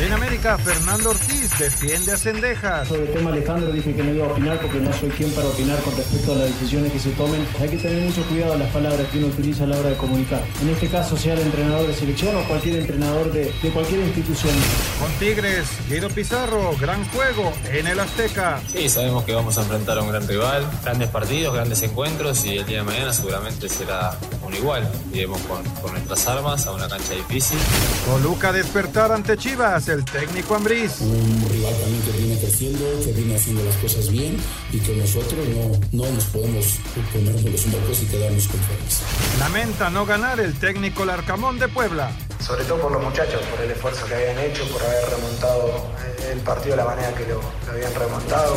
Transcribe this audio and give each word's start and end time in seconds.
En 0.00 0.14
América, 0.14 0.56
Fernando 0.56 1.10
Ortiz 1.10 1.58
defiende 1.58 2.12
a 2.12 2.16
Cendejas. 2.16 2.88
Sobre 2.88 3.02
el 3.02 3.12
tema 3.12 3.30
Alejandro 3.30 3.70
dije 3.70 3.94
que 3.94 4.02
no 4.02 4.14
iba 4.14 4.26
a 4.26 4.30
opinar 4.30 4.58
porque 4.58 4.80
no 4.80 4.90
soy 4.94 5.10
quien 5.10 5.30
para 5.32 5.48
opinar 5.48 5.78
con 5.80 5.94
respecto 5.94 6.32
a 6.32 6.36
las 6.36 6.46
decisiones 6.48 6.90
que 6.90 6.98
se 6.98 7.10
tomen. 7.10 7.46
Hay 7.60 7.68
que 7.68 7.76
tener 7.76 8.02
mucho 8.06 8.22
cuidado 8.24 8.54
en 8.54 8.60
las 8.60 8.70
palabras 8.70 9.06
que 9.12 9.18
uno 9.18 9.26
utiliza 9.26 9.64
a 9.64 9.66
la 9.66 9.78
hora 9.78 9.90
de 9.90 9.96
comunicar. 9.96 10.42
En 10.62 10.70
este 10.70 10.88
caso, 10.88 11.18
sea 11.18 11.34
el 11.34 11.40
entrenador 11.40 11.86
de 11.86 11.92
selección 11.92 12.34
o 12.34 12.48
cualquier 12.48 12.80
entrenador 12.80 13.30
de, 13.30 13.52
de 13.62 13.70
cualquier 13.70 14.00
institución. 14.00 14.54
Con 14.98 15.12
Tigres, 15.18 15.68
Guido 15.90 16.08
Pizarro, 16.08 16.74
gran 16.80 17.04
juego 17.10 17.52
en 17.70 17.86
el 17.86 18.00
Azteca. 18.00 18.58
Sí, 18.68 18.88
sabemos 18.88 19.24
que 19.24 19.34
vamos 19.34 19.58
a 19.58 19.62
enfrentar 19.62 19.98
a 19.98 20.02
un 20.02 20.08
gran 20.08 20.26
rival, 20.26 20.66
grandes 20.82 21.10
partidos, 21.10 21.52
grandes 21.52 21.82
encuentros 21.82 22.42
y 22.46 22.56
el 22.56 22.64
día 22.64 22.78
de 22.78 22.84
mañana 22.84 23.12
seguramente 23.12 23.68
será 23.68 24.16
un 24.42 24.54
igual. 24.54 24.90
Iremos 25.12 25.42
con, 25.42 25.62
con 25.82 25.92
nuestras 25.92 26.26
armas 26.26 26.66
a 26.66 26.72
una 26.72 26.88
cancha 26.88 27.12
difícil. 27.12 27.58
Toluca 28.06 28.50
despertar 28.50 29.12
ante 29.12 29.36
Chivas, 29.36 29.89
el 29.90 30.04
técnico 30.04 30.54
Ambriz. 30.54 31.00
Un 31.00 31.48
rival 31.50 31.74
también 31.80 32.02
que 32.02 32.10
viene 32.12 32.40
creciendo, 32.40 32.84
que 33.04 33.12
viene 33.12 33.36
haciendo 33.36 33.64
las 33.64 33.76
cosas 33.76 34.10
bien 34.10 34.36
y 34.72 34.78
que 34.78 34.94
nosotros 34.94 35.40
no, 35.48 36.04
no 36.04 36.10
nos 36.10 36.24
podemos 36.26 36.78
ponernos 37.12 37.42
los 37.44 37.64
hombros 37.66 38.02
y 38.02 38.06
quedarnos 38.06 38.46
conformes. 38.46 39.02
Lamenta 39.38 39.90
no 39.90 40.06
ganar 40.06 40.40
el 40.40 40.54
técnico 40.54 41.04
Larcamón 41.04 41.58
de 41.58 41.68
Puebla. 41.68 42.12
Sobre 42.40 42.64
todo 42.64 42.80
por 42.80 42.92
los 42.92 43.02
muchachos, 43.02 43.42
por 43.46 43.60
el 43.60 43.70
esfuerzo 43.70 44.06
que 44.06 44.14
habían 44.14 44.38
hecho, 44.38 44.64
por 44.68 44.82
haber 44.82 45.10
remontado 45.10 45.90
el 46.32 46.38
partido 46.40 46.76
de 46.76 46.82
la 46.82 46.88
manera 46.88 47.14
que 47.14 47.26
lo, 47.26 47.40
lo 47.66 47.72
habían 47.72 47.94
remontado. 47.94 48.56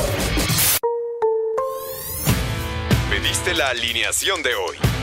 Pediste 3.09 3.53
la 3.53 3.69
alineación 3.69 4.41
de 4.43 4.55
hoy. 4.55 5.02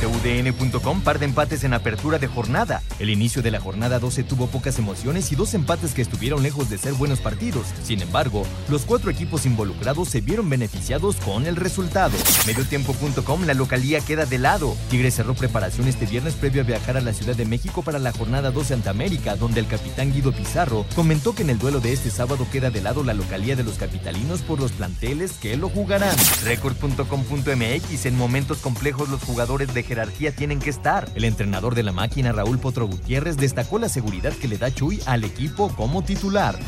TUDN.com 0.00 1.00
par 1.02 1.18
de 1.18 1.26
empates 1.26 1.64
en 1.64 1.74
apertura 1.74 2.18
de 2.18 2.26
jornada. 2.26 2.82
El 2.98 3.10
inicio 3.10 3.42
de 3.42 3.50
la 3.50 3.60
jornada 3.60 3.98
12 3.98 4.24
tuvo 4.24 4.46
pocas 4.46 4.78
emociones 4.78 5.32
y 5.32 5.36
dos 5.36 5.54
empates 5.54 5.94
que 5.94 6.02
estuvieron 6.02 6.42
lejos 6.42 6.70
de 6.70 6.78
ser 6.78 6.94
buenos 6.94 7.20
partidos. 7.20 7.66
Sin 7.82 8.00
embargo, 8.00 8.44
los 8.68 8.82
cuatro 8.82 9.10
equipos 9.10 9.46
involucrados 9.46 10.08
se 10.08 10.20
vieron 10.20 10.48
beneficiados 10.48 11.16
con 11.16 11.46
el 11.46 11.56
resultado. 11.56 12.16
Mediotiempo.com 12.46 13.44
la 13.44 13.54
localía 13.54 14.00
queda 14.00 14.26
de 14.26 14.38
lado. 14.38 14.76
Tigre 14.90 15.10
cerró 15.10 15.34
preparación 15.34 15.88
este 15.88 16.06
viernes 16.06 16.34
previo 16.34 16.62
a 16.62 16.64
viajar 16.64 16.96
a 16.96 17.00
la 17.00 17.12
Ciudad 17.12 17.34
de 17.34 17.44
México 17.44 17.82
para 17.82 17.98
la 17.98 18.12
jornada 18.12 18.50
12 18.50 18.74
ante 18.74 18.88
América, 18.88 19.36
donde 19.36 19.60
el 19.60 19.66
capitán 19.66 20.12
Guido 20.12 20.32
Pizarro 20.32 20.86
comentó 20.94 21.34
que 21.34 21.42
en 21.42 21.50
el 21.50 21.58
duelo 21.58 21.80
de 21.80 21.92
este 21.92 22.10
sábado 22.10 22.46
queda 22.50 22.70
de 22.70 22.82
lado 22.82 23.02
la 23.02 23.14
localía 23.14 23.56
de 23.56 23.64
los 23.64 23.74
capitalinos 23.74 24.42
por 24.42 24.60
los 24.60 24.72
planteles 24.72 25.32
que 25.32 25.56
lo 25.56 25.68
jugarán. 25.68 26.16
Record.com.mx 26.44 28.06
en 28.06 28.16
momentos 28.16 28.58
complejos 28.58 29.08
los 29.08 29.22
jugadores 29.22 29.72
de 29.74 29.84
jerarquía 29.88 30.32
tienen 30.32 30.60
que 30.60 30.70
estar. 30.70 31.08
El 31.14 31.24
entrenador 31.24 31.74
de 31.74 31.82
la 31.82 31.92
máquina, 31.92 32.30
Raúl 32.32 32.58
Potro 32.58 32.86
Gutiérrez, 32.86 33.36
destacó 33.36 33.78
la 33.78 33.88
seguridad 33.88 34.32
que 34.32 34.46
le 34.46 34.58
da 34.58 34.72
Chuy 34.72 35.00
al 35.06 35.24
equipo 35.24 35.74
como 35.74 36.04
titular. 36.04 36.58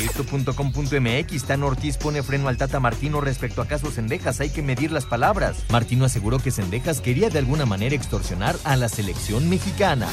Esto.com.mx, 0.00 1.44
Tan 1.44 1.62
Ortiz 1.64 1.96
pone 1.96 2.22
freno 2.22 2.48
al 2.48 2.56
Tata 2.56 2.78
Martino 2.78 3.20
respecto 3.20 3.60
a 3.60 3.66
casos 3.66 3.94
Sendejas, 3.94 4.40
hay 4.40 4.50
que 4.50 4.62
medir 4.62 4.92
las 4.92 5.06
palabras. 5.06 5.64
Martino 5.70 6.04
aseguró 6.04 6.38
que 6.38 6.52
Sendejas 6.52 7.00
quería 7.00 7.30
de 7.30 7.40
alguna 7.40 7.66
manera 7.66 7.96
extorsionar 7.96 8.56
a 8.62 8.76
la 8.76 8.88
selección 8.88 9.48
mexicana. 9.48 10.06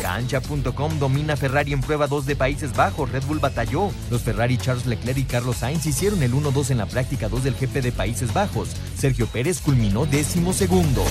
Cancha.com 0.00 0.98
domina 1.00 1.36
Ferrari 1.36 1.72
en 1.72 1.80
prueba 1.80 2.06
2 2.06 2.26
de 2.26 2.36
Países 2.36 2.72
Bajos, 2.72 3.10
Red 3.10 3.24
Bull 3.24 3.40
batalló. 3.40 3.90
Los 4.10 4.22
Ferrari 4.22 4.58
Charles 4.58 4.86
Leclerc 4.86 5.18
y 5.18 5.24
Carlos 5.24 5.56
Sainz 5.56 5.86
hicieron 5.86 6.22
el 6.22 6.32
1-2 6.32 6.70
en 6.70 6.78
la 6.78 6.86
práctica 6.86 7.28
2 7.28 7.42
del 7.42 7.54
GP 7.54 7.82
de 7.82 7.92
Países 7.92 8.32
Bajos. 8.32 8.68
Sergio 8.96 9.26
Pérez 9.26 9.60
culminó 9.60 10.06
décimo 10.06 10.52
segundo. 10.52 11.04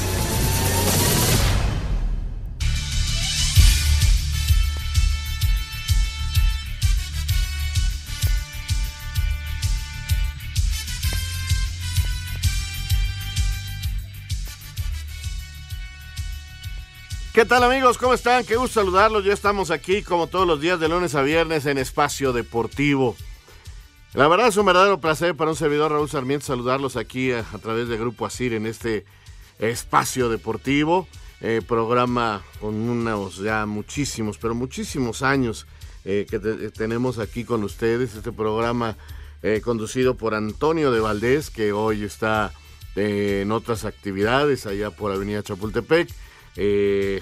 ¿Qué 17.34 17.46
tal 17.46 17.64
amigos? 17.64 17.98
¿Cómo 17.98 18.14
están? 18.14 18.44
Qué 18.44 18.58
gusto 18.58 18.82
saludarlos. 18.82 19.24
Ya 19.24 19.32
estamos 19.32 19.72
aquí 19.72 20.02
como 20.02 20.28
todos 20.28 20.46
los 20.46 20.60
días 20.60 20.82
de 20.82 20.90
lunes 20.90 21.16
a 21.16 21.22
viernes 21.22 21.66
en 21.66 21.78
Espacio 21.78 22.34
Deportivo. 22.34 23.16
La 24.14 24.28
verdad 24.28 24.50
es 24.50 24.58
un 24.58 24.66
verdadero 24.66 25.00
placer 25.00 25.34
para 25.36 25.50
un 25.50 25.56
servidor 25.56 25.94
Raúl 25.94 26.10
Sarmiento 26.10 26.46
saludarlos 26.46 26.98
aquí 26.98 27.32
a, 27.32 27.40
a 27.40 27.58
través 27.60 27.88
de 27.88 27.98
Grupo 27.98 28.26
Asir 28.26 28.54
en 28.54 28.66
este 28.66 29.06
Espacio 29.60 30.28
Deportivo. 30.28 31.08
Eh, 31.40 31.62
programa 31.66 32.42
con 32.60 32.76
unos 32.76 33.38
ya 33.38 33.66
muchísimos, 33.66 34.38
pero 34.38 34.54
muchísimos 34.54 35.22
años 35.22 35.68
eh, 36.04 36.28
que 36.30 36.38
te, 36.38 36.70
tenemos 36.72 37.18
aquí 37.18 37.46
con 37.46 37.64
ustedes. 37.64 38.14
Este 38.14 38.34
programa 38.34 38.98
eh, 39.42 39.62
conducido 39.64 40.18
por 40.18 40.36
Antonio 40.36 40.92
de 40.92 41.00
Valdés, 41.00 41.50
que 41.50 41.72
hoy 41.72 42.04
está 42.04 42.52
en 42.98 43.54
otras 43.54 43.86
actividades 43.86 44.66
allá 44.66 44.92
por 44.92 45.14
Avenida 45.14 45.42
Chapultepec. 45.42 46.10
Eh, 46.56 47.22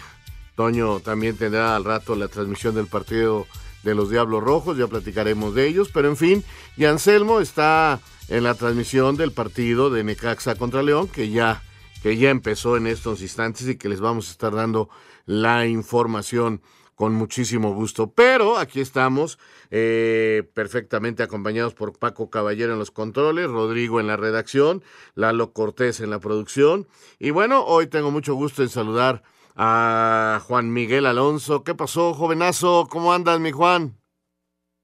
Toño 0.56 1.00
también 1.00 1.38
tendrá 1.38 1.75
al 1.75 1.85
rato 1.85 2.16
la 2.16 2.28
transmisión 2.28 2.75
del 2.75 2.88
partido 2.88 3.47
de 3.84 3.95
los 3.95 4.09
Diablos 4.09 4.44
Rojos, 4.44 4.78
ya 4.78 4.88
platicaremos 4.88 5.56
de 5.56 5.67
ellos, 5.67 5.90
pero 5.94 6.09
en 6.09 6.17
fin, 6.17 6.44
y 6.75 6.85
Anselmo 6.85 7.40
está 7.40 8.00
en 8.28 8.44
la 8.44 8.56
transmisión 8.56 9.16
del 9.16 9.31
partido 9.31 9.90
de 9.90 10.03
Necaxa 10.03 10.56
contra 10.56 10.84
León, 10.84 11.07
que 11.07 11.29
ya, 11.29 11.63
que 12.03 12.17
ya 12.17 12.29
empezó 12.29 12.75
en 12.75 12.88
estos 12.88 13.22
instantes 13.22 13.67
y 13.67 13.78
que 13.78 13.90
les 13.90 14.01
vamos 14.01 14.28
a 14.28 14.31
estar 14.31 14.53
dando 14.53 14.90
la 15.25 15.66
información 15.66 16.61
con 17.00 17.16
muchísimo 17.16 17.74
gusto. 17.74 18.12
Pero 18.12 18.58
aquí 18.58 18.82
estamos 18.82 19.40
eh, 19.72 20.44
perfectamente 20.54 21.24
acompañados 21.24 21.74
por 21.74 21.98
Paco 21.98 22.30
Caballero 22.30 22.74
en 22.74 22.80
los 22.80 22.92
controles, 22.92 23.48
Rodrigo 23.48 24.02
en 24.02 24.08
la 24.08 24.18
redacción, 24.18 24.84
Lalo 25.16 25.54
Cortés 25.54 26.02
en 26.02 26.09
la 26.09 26.20
producción. 26.20 26.90
Y 27.18 27.30
bueno, 27.30 27.64
hoy 27.64 27.88
tengo 27.88 28.12
mucho 28.12 28.36
gusto 28.36 28.64
en 28.64 28.68
saludar 28.68 29.24
a 29.56 30.42
Juan 30.46 30.74
Miguel 30.74 31.06
Alonso. 31.06 31.64
¿Qué 31.64 31.74
pasó, 31.74 32.14
jovenazo? 32.14 32.90
¿Cómo 32.92 33.14
andas, 33.14 33.40
mi 33.40 33.52
Juan? 33.52 33.98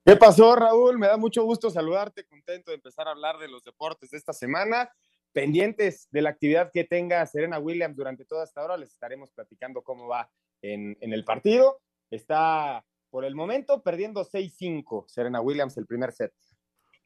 ¿Qué 0.06 0.16
pasó, 0.16 0.56
Raúl? 0.56 0.98
Me 0.98 1.08
da 1.08 1.18
mucho 1.18 1.44
gusto 1.44 1.70
saludarte, 1.70 2.26
contento 2.26 2.72
de 2.72 2.76
empezar 2.76 3.10
a 3.10 3.12
hablar 3.12 3.40
de 3.40 3.50
los 3.50 3.66
deportes 3.66 4.12
de 4.12 4.18
esta 4.18 4.32
semana. 4.32 4.90
Pendientes 5.34 6.08
de 6.12 6.22
la 6.22 6.30
actividad 6.30 6.72
que 6.74 6.86
tenga 6.86 7.26
Serena 7.26 7.60
Williams 7.60 7.98
durante 7.98 8.24
toda 8.24 8.46
esta 8.46 8.64
hora, 8.64 8.78
les 8.78 8.94
estaremos 8.94 9.32
platicando 9.32 9.82
cómo 9.82 10.08
va 10.08 10.32
en, 10.62 10.96
en 11.02 11.12
el 11.12 11.26
partido. 11.26 11.82
Está 12.10 12.86
por 13.10 13.26
el 13.26 13.36
momento 13.36 13.82
perdiendo 13.82 14.26
6-5 14.26 15.06
Serena 15.08 15.42
Williams 15.42 15.78
el 15.78 15.86
primer 15.86 16.12
set. 16.12 16.34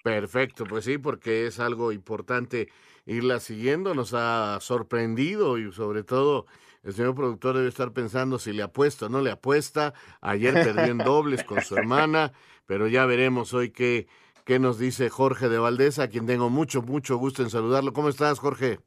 Perfecto, 0.04 0.64
pues 0.64 0.86
sí, 0.86 0.98
porque 0.98 1.46
es 1.46 1.60
algo 1.60 1.92
importante 1.92 2.70
irla 3.06 3.40
siguiendo, 3.40 3.94
nos 3.94 4.14
ha 4.14 4.58
sorprendido 4.62 5.58
y 5.58 5.72
sobre 5.74 6.04
todo 6.04 6.46
el 6.84 6.94
señor 6.94 7.16
productor 7.16 7.58
debe 7.58 7.68
estar 7.68 7.92
pensando 7.92 8.40
si 8.40 8.54
le 8.54 8.64
apuesta 8.64 9.08
o 9.08 9.10
no 9.10 9.22
le 9.22 9.32
apuesta. 9.32 9.94
Ayer 10.22 10.54
perdió 10.54 10.86
en 10.86 10.98
dobles 11.00 11.44
con 11.44 11.62
su 11.62 11.76
hermana, 11.76 12.32
pero 12.66 12.88
ya 12.88 13.06
veremos 13.06 13.54
hoy 13.54 13.72
qué, 13.72 14.08
qué 14.46 14.60
nos 14.60 14.80
dice 14.80 15.10
Jorge 15.10 15.50
de 15.50 15.58
Valdés, 15.58 16.00
a 16.00 16.08
quien 16.08 16.26
tengo 16.26 16.50
mucho, 16.50 16.82
mucho 16.82 17.18
gusto 17.18 17.44
en 17.44 17.50
saludarlo. 17.50 17.92
¿Cómo 17.92 18.10
estás, 18.10 18.40
Jorge? 18.40 18.80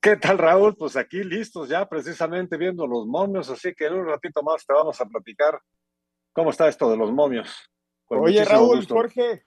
¿Qué 0.00 0.16
tal, 0.16 0.38
Raúl? 0.38 0.76
Pues 0.76 0.96
aquí 0.96 1.22
listos 1.22 1.68
ya 1.68 1.88
precisamente 1.88 2.56
viendo 2.56 2.86
los 2.86 3.06
momios, 3.06 3.50
así 3.50 3.74
que 3.74 3.86
en 3.86 3.94
un 3.94 4.06
ratito 4.06 4.42
más 4.42 4.64
te 4.64 4.72
vamos 4.72 5.00
a 5.00 5.06
platicar 5.06 5.60
cómo 6.32 6.50
está 6.50 6.68
esto 6.68 6.90
de 6.90 6.96
los 6.96 7.12
momios. 7.12 7.70
Con 8.04 8.20
Oye, 8.20 8.44
Raúl, 8.44 8.76
gusto. 8.78 8.94
Jorge. 8.94 9.44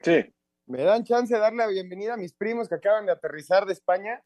Sí. 0.00 0.24
¿Me 0.66 0.82
dan 0.82 1.04
chance 1.04 1.34
de 1.34 1.40
darle 1.40 1.58
la 1.58 1.66
bienvenida 1.66 2.14
a 2.14 2.16
mis 2.16 2.32
primos 2.32 2.68
que 2.68 2.76
acaban 2.76 3.06
de 3.06 3.12
aterrizar 3.12 3.66
de 3.66 3.72
España? 3.72 4.22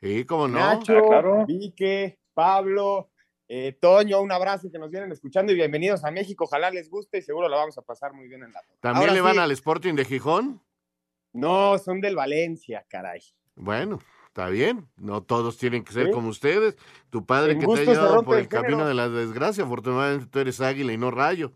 Sí, 0.00 0.24
cómo 0.24 0.46
no. 0.46 0.58
Nacho, 0.58 0.98
ah, 0.98 1.08
claro. 1.08 1.46
Vique, 1.46 2.18
Pablo, 2.34 3.10
eh, 3.48 3.72
Toño, 3.80 4.20
un 4.20 4.30
abrazo 4.30 4.70
que 4.70 4.78
nos 4.78 4.90
vienen 4.90 5.10
escuchando 5.10 5.52
y 5.52 5.56
bienvenidos 5.56 6.04
a 6.04 6.10
México. 6.10 6.44
Ojalá 6.44 6.70
les 6.70 6.90
guste 6.90 7.18
y 7.18 7.22
seguro 7.22 7.48
la 7.48 7.56
vamos 7.56 7.78
a 7.78 7.82
pasar 7.82 8.12
muy 8.12 8.28
bien 8.28 8.42
en 8.44 8.52
la. 8.52 8.60
¿También 8.80 9.08
Ahora 9.08 9.14
le 9.14 9.20
van 9.22 9.34
sí. 9.34 9.38
al 9.40 9.50
Sporting 9.52 9.94
de 9.94 10.04
Gijón? 10.04 10.62
No, 11.32 11.78
son 11.78 12.00
del 12.00 12.14
Valencia, 12.14 12.84
caray. 12.88 13.20
Bueno, 13.56 13.98
está 14.38 14.50
bien. 14.50 14.88
No 14.96 15.22
todos 15.22 15.58
tienen 15.58 15.82
que 15.82 15.92
ser 15.92 16.12
como 16.12 16.28
ustedes. 16.28 16.76
Tu 17.10 17.26
padre 17.26 17.58
que 17.58 17.66
te 17.66 17.80
ha 17.80 17.84
llevado 17.84 18.22
por 18.22 18.38
el, 18.38 18.46
camino 18.46 18.86
de 18.86 18.94
la 18.94 19.08
desgracia, 19.08 19.64
afortunadamente 19.64 20.26
tú 20.26 20.38
eres 20.38 20.60
águila 20.60 20.92
y 20.92 20.96
no 20.96 21.10
rayo. 21.10 21.54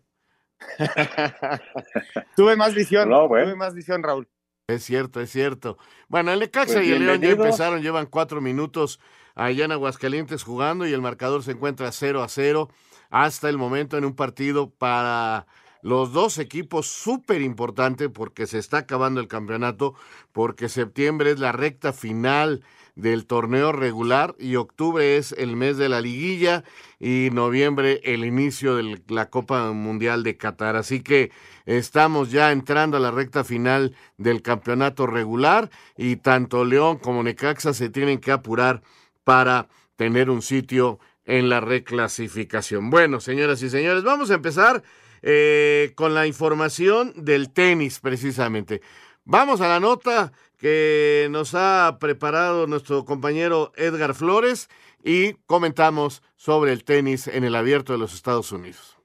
tuve 2.35 2.55
más 2.57 2.75
visión, 2.75 3.09
tuve 3.09 3.55
más 3.55 3.73
visión, 3.73 4.03
Raúl. 4.03 4.27
Es 4.67 4.83
cierto, 4.83 5.21
es 5.21 5.29
cierto. 5.29 5.77
Bueno, 6.09 6.31
el 6.31 6.39
Necaxa 6.39 6.75
pues 6.75 6.87
y 6.87 6.91
el 6.91 7.05
León 7.05 7.21
ya 7.21 7.29
empezaron, 7.29 7.81
llevan 7.81 8.05
cuatro 8.05 8.41
minutos 8.41 8.99
allá 9.35 9.65
en 9.65 9.71
Aguascalientes 9.71 10.43
jugando 10.43 10.85
y 10.85 10.93
el 10.93 11.01
marcador 11.01 11.43
se 11.43 11.51
encuentra 11.51 11.91
0 11.91 12.21
a 12.21 12.27
0 12.27 12.69
hasta 13.09 13.49
el 13.49 13.57
momento 13.57 13.97
en 13.97 14.05
un 14.05 14.15
partido 14.15 14.69
para 14.69 15.47
los 15.83 16.13
dos 16.13 16.39
equipos 16.39 16.87
súper 16.87 17.41
importante 17.41 18.09
porque 18.09 18.47
se 18.47 18.57
está 18.57 18.79
acabando 18.79 19.19
el 19.19 19.27
campeonato, 19.27 19.93
porque 20.31 20.69
septiembre 20.69 21.31
es 21.31 21.39
la 21.39 21.51
recta 21.51 21.91
final 21.93 22.63
del 22.95 23.25
torneo 23.25 23.71
regular 23.71 24.35
y 24.39 24.55
octubre 24.55 25.17
es 25.17 25.33
el 25.33 25.55
mes 25.55 25.77
de 25.77 25.89
la 25.89 25.99
liguilla 25.99 26.63
y 26.99 27.29
noviembre 27.33 27.99
el 28.03 28.23
inicio 28.23 28.75
de 28.75 29.01
la 29.09 29.29
Copa 29.29 29.71
Mundial 29.73 30.23
de 30.23 30.37
Qatar. 30.37 30.77
Así 30.77 31.01
que 31.01 31.31
estamos 31.65 32.31
ya 32.31 32.51
entrando 32.51 32.97
a 32.97 33.01
la 33.01 33.11
recta 33.11 33.43
final 33.43 33.93
del 34.17 34.41
campeonato 34.41 35.05
regular 35.05 35.69
y 35.97 36.15
tanto 36.15 36.63
León 36.63 36.97
como 36.97 37.23
Necaxa 37.23 37.73
se 37.73 37.89
tienen 37.89 38.19
que 38.19 38.31
apurar 38.31 38.83
para 39.25 39.67
tener 39.97 40.29
un 40.29 40.41
sitio 40.41 40.99
en 41.25 41.49
la 41.49 41.59
reclasificación. 41.59 42.89
Bueno, 42.89 43.19
señoras 43.19 43.61
y 43.63 43.69
señores, 43.69 44.03
vamos 44.03 44.31
a 44.31 44.35
empezar 44.35 44.83
eh, 45.23 45.93
con 45.95 46.13
la 46.13 46.27
información 46.27 47.13
del 47.15 47.51
tenis 47.51 47.99
precisamente. 47.99 48.81
Vamos 49.23 49.61
a 49.61 49.69
la 49.69 49.79
nota 49.79 50.33
que 50.57 51.27
nos 51.31 51.55
ha 51.55 51.97
preparado 51.99 52.67
nuestro 52.67 53.05
compañero 53.05 53.71
Edgar 53.77 54.13
Flores 54.13 54.69
y 55.03 55.33
comentamos 55.45 56.21
sobre 56.35 56.73
el 56.73 56.83
tenis 56.83 57.27
en 57.27 57.43
el 57.43 57.55
abierto 57.55 57.93
de 57.93 57.99
los 57.99 58.13
Estados 58.13 58.51
Unidos. 58.51 58.97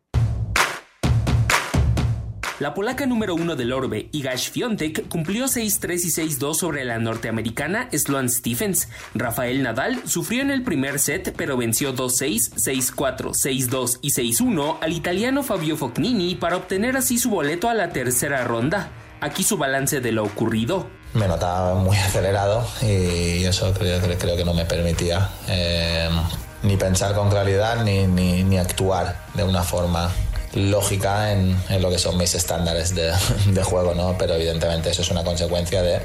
La 2.60 2.74
polaca 2.74 3.06
número 3.06 3.36
uno 3.36 3.54
del 3.54 3.72
orbe, 3.72 4.08
Iga 4.10 4.36
Świątek, 4.36 5.06
cumplió 5.08 5.44
6-3 5.44 5.92
y 5.92 6.38
6-2 6.38 6.54
sobre 6.54 6.84
la 6.84 6.98
norteamericana 6.98 7.88
Sloane 7.92 8.28
Stephens. 8.28 8.88
Rafael 9.14 9.62
Nadal 9.62 10.02
sufrió 10.06 10.42
en 10.42 10.50
el 10.50 10.64
primer 10.64 10.98
set, 10.98 11.32
pero 11.36 11.56
venció 11.56 11.94
2-6, 11.94 12.54
6-4, 12.56 13.30
6-2 13.30 13.98
y 14.02 14.10
6-1 14.10 14.78
al 14.80 14.92
italiano 14.92 15.44
Fabio 15.44 15.76
Fognini 15.76 16.34
para 16.34 16.56
obtener 16.56 16.96
así 16.96 17.18
su 17.18 17.30
boleto 17.30 17.68
a 17.68 17.74
la 17.74 17.90
tercera 17.90 18.42
ronda. 18.42 18.90
Aquí 19.20 19.44
su 19.44 19.56
balance 19.56 20.00
de 20.00 20.10
lo 20.10 20.24
ocurrido. 20.24 20.88
Me 21.14 21.28
notaba 21.28 21.76
muy 21.76 21.96
acelerado 22.08 22.66
y 22.82 23.44
eso 23.44 23.72
creo, 23.72 24.00
creo 24.00 24.36
que 24.36 24.44
no 24.44 24.52
me 24.52 24.64
permitía 24.64 25.28
eh, 25.46 26.08
ni 26.64 26.76
pensar 26.76 27.14
con 27.14 27.30
claridad 27.30 27.84
ni, 27.84 28.08
ni, 28.08 28.42
ni 28.42 28.58
actuar 28.58 29.16
de 29.34 29.44
una 29.44 29.62
forma 29.62 30.10
lógica 30.54 31.32
en, 31.32 31.56
lo 31.80 31.90
que 31.90 31.98
son 31.98 32.16
mis 32.16 32.34
estándares 32.34 32.94
de, 32.94 33.62
juego, 33.62 33.94
¿no? 33.94 34.16
Pero 34.18 34.34
evidentemente 34.34 34.90
eso 34.90 35.02
es 35.02 35.10
una 35.10 35.24
consecuencia 35.24 35.82
de 35.82 36.00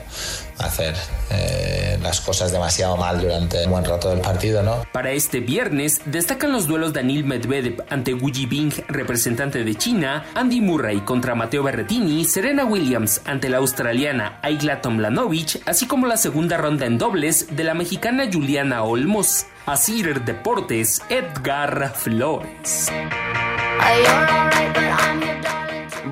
hacer 0.57 0.95
eh, 1.29 1.97
las 2.01 2.21
cosas 2.21 2.51
demasiado 2.51 2.97
mal 2.97 3.19
durante 3.21 3.63
un 3.65 3.71
buen 3.71 3.85
rato 3.85 4.09
del 4.09 4.19
partido, 4.19 4.63
¿no? 4.63 4.85
Para 4.91 5.11
este 5.11 5.39
viernes 5.39 6.01
destacan 6.05 6.51
los 6.51 6.67
duelos 6.67 6.93
Daniel 6.93 7.23
Medvedev 7.23 7.83
ante 7.89 8.13
Wu 8.13 8.31
Jibing, 8.31 8.71
representante 8.87 9.63
de 9.63 9.75
China, 9.75 10.25
Andy 10.35 10.61
Murray 10.61 11.01
contra 11.01 11.35
Matteo 11.35 11.63
Berrettini, 11.63 12.25
Serena 12.25 12.65
Williams 12.65 13.21
ante 13.25 13.49
la 13.49 13.57
australiana 13.57 14.39
Ayla 14.41 14.81
Tomlanovic, 14.81 15.61
así 15.65 15.87
como 15.87 16.07
la 16.07 16.17
segunda 16.17 16.57
ronda 16.57 16.85
en 16.85 16.97
dobles 16.97 17.55
de 17.55 17.63
la 17.63 17.73
mexicana 17.73 18.29
Juliana 18.31 18.83
Olmos. 18.83 19.45
Asir 19.65 20.25
Deportes, 20.25 21.01
Edgar 21.09 21.93
Flores. 21.95 22.91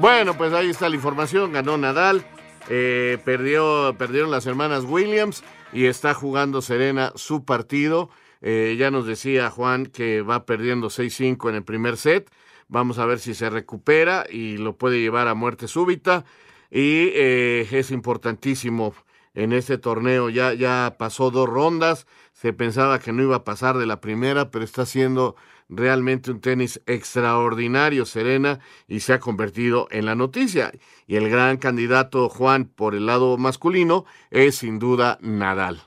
Bueno, 0.01 0.35
pues 0.35 0.51
ahí 0.53 0.69
está 0.69 0.89
la 0.89 0.95
información. 0.95 1.51
Ganó 1.51 1.77
Nadal. 1.77 2.25
Eh, 2.69 3.19
perdió, 3.23 3.95
perdieron 3.97 4.31
las 4.31 4.45
hermanas 4.45 4.83
Williams 4.83 5.43
y 5.73 5.85
está 5.85 6.13
jugando 6.13 6.61
Serena 6.61 7.11
su 7.15 7.45
partido. 7.45 8.09
Eh, 8.41 8.75
ya 8.79 8.89
nos 8.89 9.05
decía 9.05 9.51
Juan 9.51 9.85
que 9.85 10.21
va 10.21 10.45
perdiendo 10.45 10.87
6-5 10.89 11.49
en 11.49 11.55
el 11.55 11.63
primer 11.63 11.97
set. 11.97 12.31
Vamos 12.67 12.97
a 12.97 13.05
ver 13.05 13.19
si 13.19 13.35
se 13.35 13.49
recupera 13.49 14.25
y 14.29 14.57
lo 14.57 14.75
puede 14.75 14.99
llevar 14.99 15.27
a 15.27 15.35
muerte 15.35 15.67
súbita. 15.67 16.25
Y 16.71 17.11
eh, 17.13 17.67
es 17.69 17.91
importantísimo 17.91 18.95
en 19.33 19.53
este 19.53 19.77
torneo. 19.77 20.29
Ya, 20.29 20.53
ya 20.53 20.95
pasó 20.97 21.29
dos 21.29 21.47
rondas. 21.47 22.07
Se 22.33 22.53
pensaba 22.53 22.99
que 22.99 23.11
no 23.11 23.21
iba 23.21 23.35
a 23.35 23.43
pasar 23.43 23.77
de 23.77 23.85
la 23.85 24.01
primera, 24.01 24.49
pero 24.49 24.65
está 24.65 24.85
siendo 24.85 25.35
realmente 25.71 26.31
un 26.31 26.41
tenis 26.41 26.81
extraordinario, 26.85 28.05
Serena, 28.05 28.59
y 28.87 28.99
se 28.99 29.13
ha 29.13 29.19
convertido 29.19 29.87
en 29.89 30.05
la 30.05 30.15
noticia. 30.15 30.71
Y 31.07 31.15
el 31.15 31.29
gran 31.29 31.57
candidato, 31.57 32.29
Juan, 32.29 32.65
por 32.65 32.93
el 32.93 33.05
lado 33.05 33.37
masculino, 33.37 34.05
es 34.29 34.55
sin 34.55 34.77
duda 34.77 35.17
Nadal. 35.21 35.81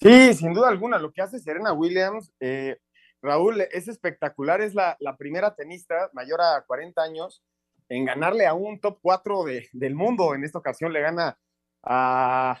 Sí, 0.00 0.34
sin 0.34 0.52
duda 0.52 0.68
alguna, 0.68 0.98
lo 0.98 1.12
que 1.12 1.22
hace 1.22 1.38
Serena 1.38 1.72
Williams, 1.72 2.32
eh, 2.40 2.78
Raúl, 3.22 3.60
es 3.60 3.86
espectacular, 3.86 4.60
es 4.60 4.74
la, 4.74 4.96
primera 5.18 5.54
tenista 5.54 6.10
mayor 6.12 6.40
a 6.40 6.64
40 6.66 7.02
años 7.02 7.42
en 7.88 8.06
ganarle 8.06 8.46
a 8.46 8.54
un 8.54 8.80
top 8.80 8.98
4 9.02 9.44
del 9.72 9.94
mundo. 9.94 10.34
En 10.34 10.44
esta 10.44 10.58
ocasión 10.58 10.92
le 10.92 11.00
gana 11.00 11.38
a 11.82 12.60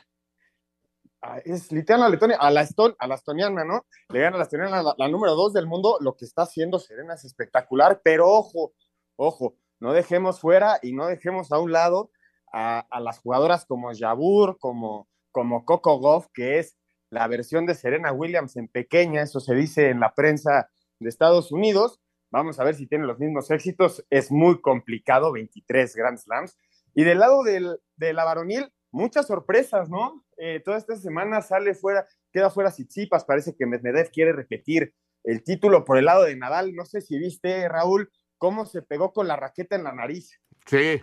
es 1.44 1.70
literal 1.70 2.10
Letonia, 2.10 2.36
a 2.36 2.50
la, 2.50 2.66
a 2.98 3.06
la 3.06 3.14
estoniana, 3.14 3.64
¿no? 3.64 3.84
Le 4.08 4.20
gana 4.20 4.36
a 4.36 4.38
la 4.38 4.44
estoniana 4.44 4.82
la, 4.96 5.08
número 5.08 5.34
dos 5.34 5.52
del 5.52 5.66
mundo. 5.66 5.98
Lo 6.00 6.16
que 6.16 6.24
está 6.24 6.42
haciendo 6.42 6.78
Serena 6.78 7.14
es 7.14 7.24
espectacular, 7.24 8.00
pero 8.02 8.28
ojo, 8.28 8.72
ojo, 9.16 9.56
no 9.80 9.92
dejemos 9.92 10.40
fuera 10.40 10.78
y 10.82 10.92
no 10.92 11.06
dejemos 11.06 11.52
a 11.52 11.58
un 11.58 11.72
lado 11.72 12.10
a, 12.52 12.86
las 13.00 13.18
jugadoras 13.18 13.66
como 13.66 13.90
Jabur, 13.94 14.58
como, 14.58 15.08
como 15.30 15.64
Coco 15.64 15.98
Goff, 15.98 16.28
que 16.32 16.58
es 16.58 16.76
la 17.10 17.26
versión 17.26 17.66
de 17.66 17.74
Serena 17.74 18.12
Williams 18.12 18.56
en 18.56 18.68
pequeña, 18.68 19.22
eso 19.22 19.40
se 19.40 19.54
dice 19.54 19.90
en 19.90 20.00
la 20.00 20.14
prensa 20.14 20.70
de 20.98 21.08
Estados 21.08 21.52
Unidos. 21.52 22.00
Vamos 22.30 22.60
a 22.60 22.64
ver 22.64 22.76
si 22.76 22.86
tiene 22.86 23.06
los 23.06 23.18
mismos 23.18 23.50
éxitos. 23.50 24.04
Es 24.10 24.30
muy 24.30 24.60
complicado, 24.60 25.32
23 25.32 25.96
Grand 25.96 26.18
Slams. 26.18 26.56
Y 26.94 27.02
del 27.04 27.18
lado 27.18 27.42
del, 27.42 27.80
de 27.96 28.12
la 28.12 28.24
varonil, 28.24 28.72
muchas 28.90 29.26
sorpresas, 29.26 29.88
¿no? 29.88 30.24
Eh, 30.36 30.60
toda 30.64 30.78
esta 30.78 30.96
semana 30.96 31.42
sale 31.42 31.74
fuera, 31.74 32.06
queda 32.32 32.50
fuera 32.50 32.70
Tsitsipas, 32.70 33.24
parece 33.24 33.54
que 33.54 33.66
Medvedev 33.66 34.10
quiere 34.10 34.32
repetir 34.32 34.94
el 35.24 35.42
título 35.42 35.84
por 35.84 35.98
el 35.98 36.06
lado 36.06 36.24
de 36.24 36.36
Nadal. 36.36 36.74
No 36.74 36.84
sé 36.84 37.00
si 37.00 37.18
viste, 37.18 37.68
Raúl, 37.68 38.10
cómo 38.38 38.66
se 38.66 38.82
pegó 38.82 39.12
con 39.12 39.28
la 39.28 39.36
raqueta 39.36 39.76
en 39.76 39.84
la 39.84 39.92
nariz. 39.92 40.40
Sí, 40.66 41.00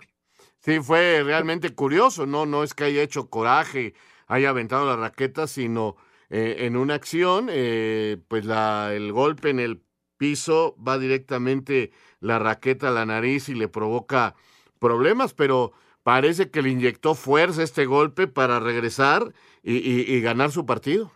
sí, 0.60 0.80
fue 0.80 1.22
realmente 1.24 1.74
curioso, 1.74 2.26
¿no? 2.26 2.46
No 2.46 2.64
es 2.64 2.74
que 2.74 2.86
haya 2.86 3.02
hecho 3.02 3.30
coraje, 3.30 3.94
haya 4.28 4.50
aventado 4.50 4.86
la 4.86 4.96
raqueta, 4.96 5.48
sino 5.48 5.96
eh, 6.30 6.58
en 6.60 6.76
una 6.76 6.96
acción, 6.96 7.48
eh, 7.50 8.18
pues 8.28 8.46
la, 8.46 8.92
el 8.94 9.12
golpe 9.14 9.50
en 9.50 9.60
el 9.60 9.84
piso 10.18 10.76
va 10.86 10.98
directamente 10.98 11.92
la 12.20 12.40
raqueta 12.40 12.90
a 12.90 12.92
la 12.92 13.06
nariz 13.06 13.50
y 13.50 13.54
le 13.54 13.68
provoca 13.68 14.36
problemas, 14.80 15.34
pero 15.34 15.74
parece 16.08 16.50
que 16.50 16.62
le 16.62 16.70
inyectó 16.70 17.16
fuerza 17.16 17.62
este 17.62 17.86
golpe 17.86 18.28
para 18.28 18.62
regresar 18.62 19.34
y, 19.62 20.22
ganar 20.22 20.52
su 20.52 20.66
partido. 20.66 21.12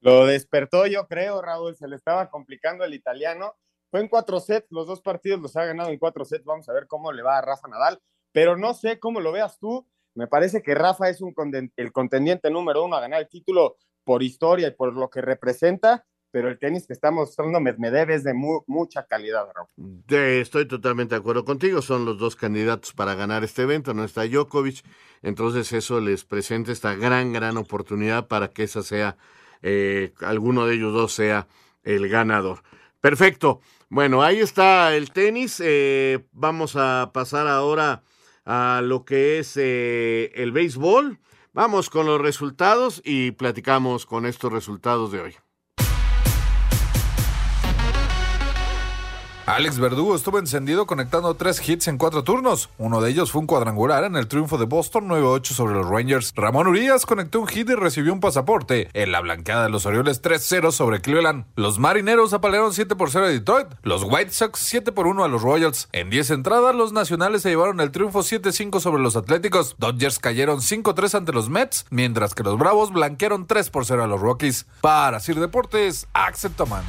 Lo 0.00 0.26
despertó, 0.26 0.86
yo 0.86 1.08
creo, 1.08 1.40
Raúl, 1.40 1.74
se 1.76 1.88
le 1.88 1.96
estaba 1.96 2.28
complicando 2.28 2.84
el 2.84 2.92
italiano. 2.92 3.54
Fue 3.90 4.00
en 4.00 4.08
cuatro 4.08 4.38
sets, 4.38 4.66
los 4.68 4.86
dos 4.86 5.00
partidos 5.00 5.40
los 5.40 5.56
ha 5.56 5.64
ganado 5.64 5.88
en 5.88 5.98
cuatro 5.98 6.26
sets. 6.26 6.44
Vamos 6.44 6.68
a 6.68 6.74
ver 6.74 6.86
cómo 6.86 7.10
le 7.10 7.22
va 7.22 7.38
a 7.38 7.40
Rafa 7.40 7.68
Nadal, 7.68 8.02
pero 8.30 8.54
no 8.54 8.74
sé 8.74 8.98
cómo 8.98 9.18
lo 9.20 9.32
veas 9.32 9.58
tú. 9.58 9.88
Me 10.14 10.26
parece 10.26 10.60
que 10.60 10.74
Rafa 10.74 11.08
es 11.08 11.22
el 11.76 11.92
contendiente 11.92 12.50
número 12.50 12.84
uno 12.84 12.96
a 12.96 13.00
ganar 13.00 13.22
el 13.22 13.30
título 13.30 13.78
por 14.04 14.22
historia 14.22 14.68
y 14.68 14.72
por 14.72 14.92
lo 14.92 15.08
que 15.08 15.22
representa, 15.22 16.04
pero 16.30 16.48
el 16.48 16.58
tenis 16.58 16.86
que 16.86 16.92
está 16.92 17.10
mostrando 17.10 17.60
Medvedev 17.60 18.10
es 18.10 18.24
de 18.24 18.34
mucha 18.34 19.06
calidad, 19.06 19.46
Raúl. 19.54 19.68
estoy 20.08 20.66
totalmente 20.66 21.14
de 21.14 21.20
acuerdo 21.20 21.44
contigo, 21.44 21.82
son 21.82 22.04
los 22.04 22.18
dos 22.18 22.36
candidatos 22.36 22.92
para 22.92 23.14
ganar 23.14 23.44
este 23.44 23.62
evento, 23.62 23.94
no 23.94 24.04
está 24.04 24.26
Djokovic, 24.26 24.84
entonces 25.22 25.72
eso 25.72 26.00
les 26.00 26.24
presenta 26.24 26.72
esta 26.72 26.94
gran, 26.94 27.32
gran 27.32 27.56
oportunidad 27.56 28.28
para 28.28 28.48
que 28.48 28.64
esa 28.64 28.82
sea, 28.82 29.16
eh, 29.62 30.12
alguno 30.20 30.66
de 30.66 30.74
ellos 30.74 30.92
dos 30.92 31.12
sea 31.12 31.48
el 31.82 32.08
ganador. 32.08 32.62
Perfecto, 33.00 33.60
bueno, 33.88 34.22
ahí 34.22 34.40
está 34.40 34.94
el 34.94 35.10
tenis, 35.10 35.62
eh, 35.64 36.26
vamos 36.32 36.76
a 36.76 37.10
pasar 37.14 37.46
ahora 37.46 38.02
a 38.44 38.80
lo 38.82 39.04
que 39.04 39.38
es 39.38 39.56
eh, 39.56 40.32
el 40.34 40.52
béisbol. 40.52 41.18
Vamos 41.52 41.90
con 41.90 42.06
los 42.06 42.20
resultados 42.20 43.02
y 43.04 43.32
platicamos 43.32 44.06
con 44.06 44.26
estos 44.26 44.52
resultados 44.52 45.12
de 45.12 45.20
hoy. 45.20 45.36
Alex 49.48 49.78
Verdugo 49.78 50.14
estuvo 50.14 50.38
encendido 50.38 50.86
conectando 50.86 51.34
tres 51.34 51.66
hits 51.66 51.88
en 51.88 51.96
cuatro 51.96 52.22
turnos. 52.22 52.68
Uno 52.76 53.00
de 53.00 53.10
ellos 53.10 53.32
fue 53.32 53.40
un 53.40 53.46
cuadrangular 53.46 54.04
en 54.04 54.14
el 54.14 54.28
triunfo 54.28 54.58
de 54.58 54.66
Boston 54.66 55.08
9-8 55.08 55.46
sobre 55.46 55.74
los 55.74 55.88
Rangers. 55.88 56.34
Ramón 56.36 56.66
Urias 56.66 57.06
conectó 57.06 57.40
un 57.40 57.46
hit 57.46 57.70
y 57.70 57.74
recibió 57.74 58.12
un 58.12 58.20
pasaporte 58.20 58.90
en 58.92 59.10
la 59.10 59.22
blanqueada 59.22 59.62
de 59.62 59.70
los 59.70 59.86
Orioles 59.86 60.20
3-0 60.20 60.70
sobre 60.70 61.00
Cleveland. 61.00 61.46
Los 61.56 61.78
Marineros 61.78 62.34
apalearon 62.34 62.74
7 62.74 62.94
por 62.94 63.10
0 63.10 63.24
a 63.24 63.28
Detroit. 63.30 63.68
Los 63.82 64.04
White 64.04 64.32
Sox 64.32 64.60
7 64.60 64.92
por 64.92 65.06
1 65.06 65.24
a 65.24 65.28
los 65.28 65.40
Royals. 65.40 65.88
En 65.92 66.10
10 66.10 66.30
entradas, 66.30 66.74
los 66.74 66.92
Nacionales 66.92 67.40
se 67.40 67.48
llevaron 67.48 67.80
el 67.80 67.90
triunfo 67.90 68.20
7-5 68.20 68.80
sobre 68.80 69.02
los 69.02 69.16
Atléticos. 69.16 69.76
Dodgers 69.78 70.18
cayeron 70.18 70.58
5-3 70.58 71.14
ante 71.14 71.32
los 71.32 71.48
Mets, 71.48 71.86
mientras 71.88 72.34
que 72.34 72.42
los 72.42 72.58
Bravos 72.58 72.92
blanquearon 72.92 73.46
3 73.46 73.70
por 73.70 73.86
0 73.86 74.04
a 74.04 74.06
los 74.08 74.20
Rockies. 74.20 74.66
Para 74.82 75.20
Sir 75.20 75.40
Deportes, 75.40 76.06
Axel 76.12 76.52
Toman. 76.52 76.84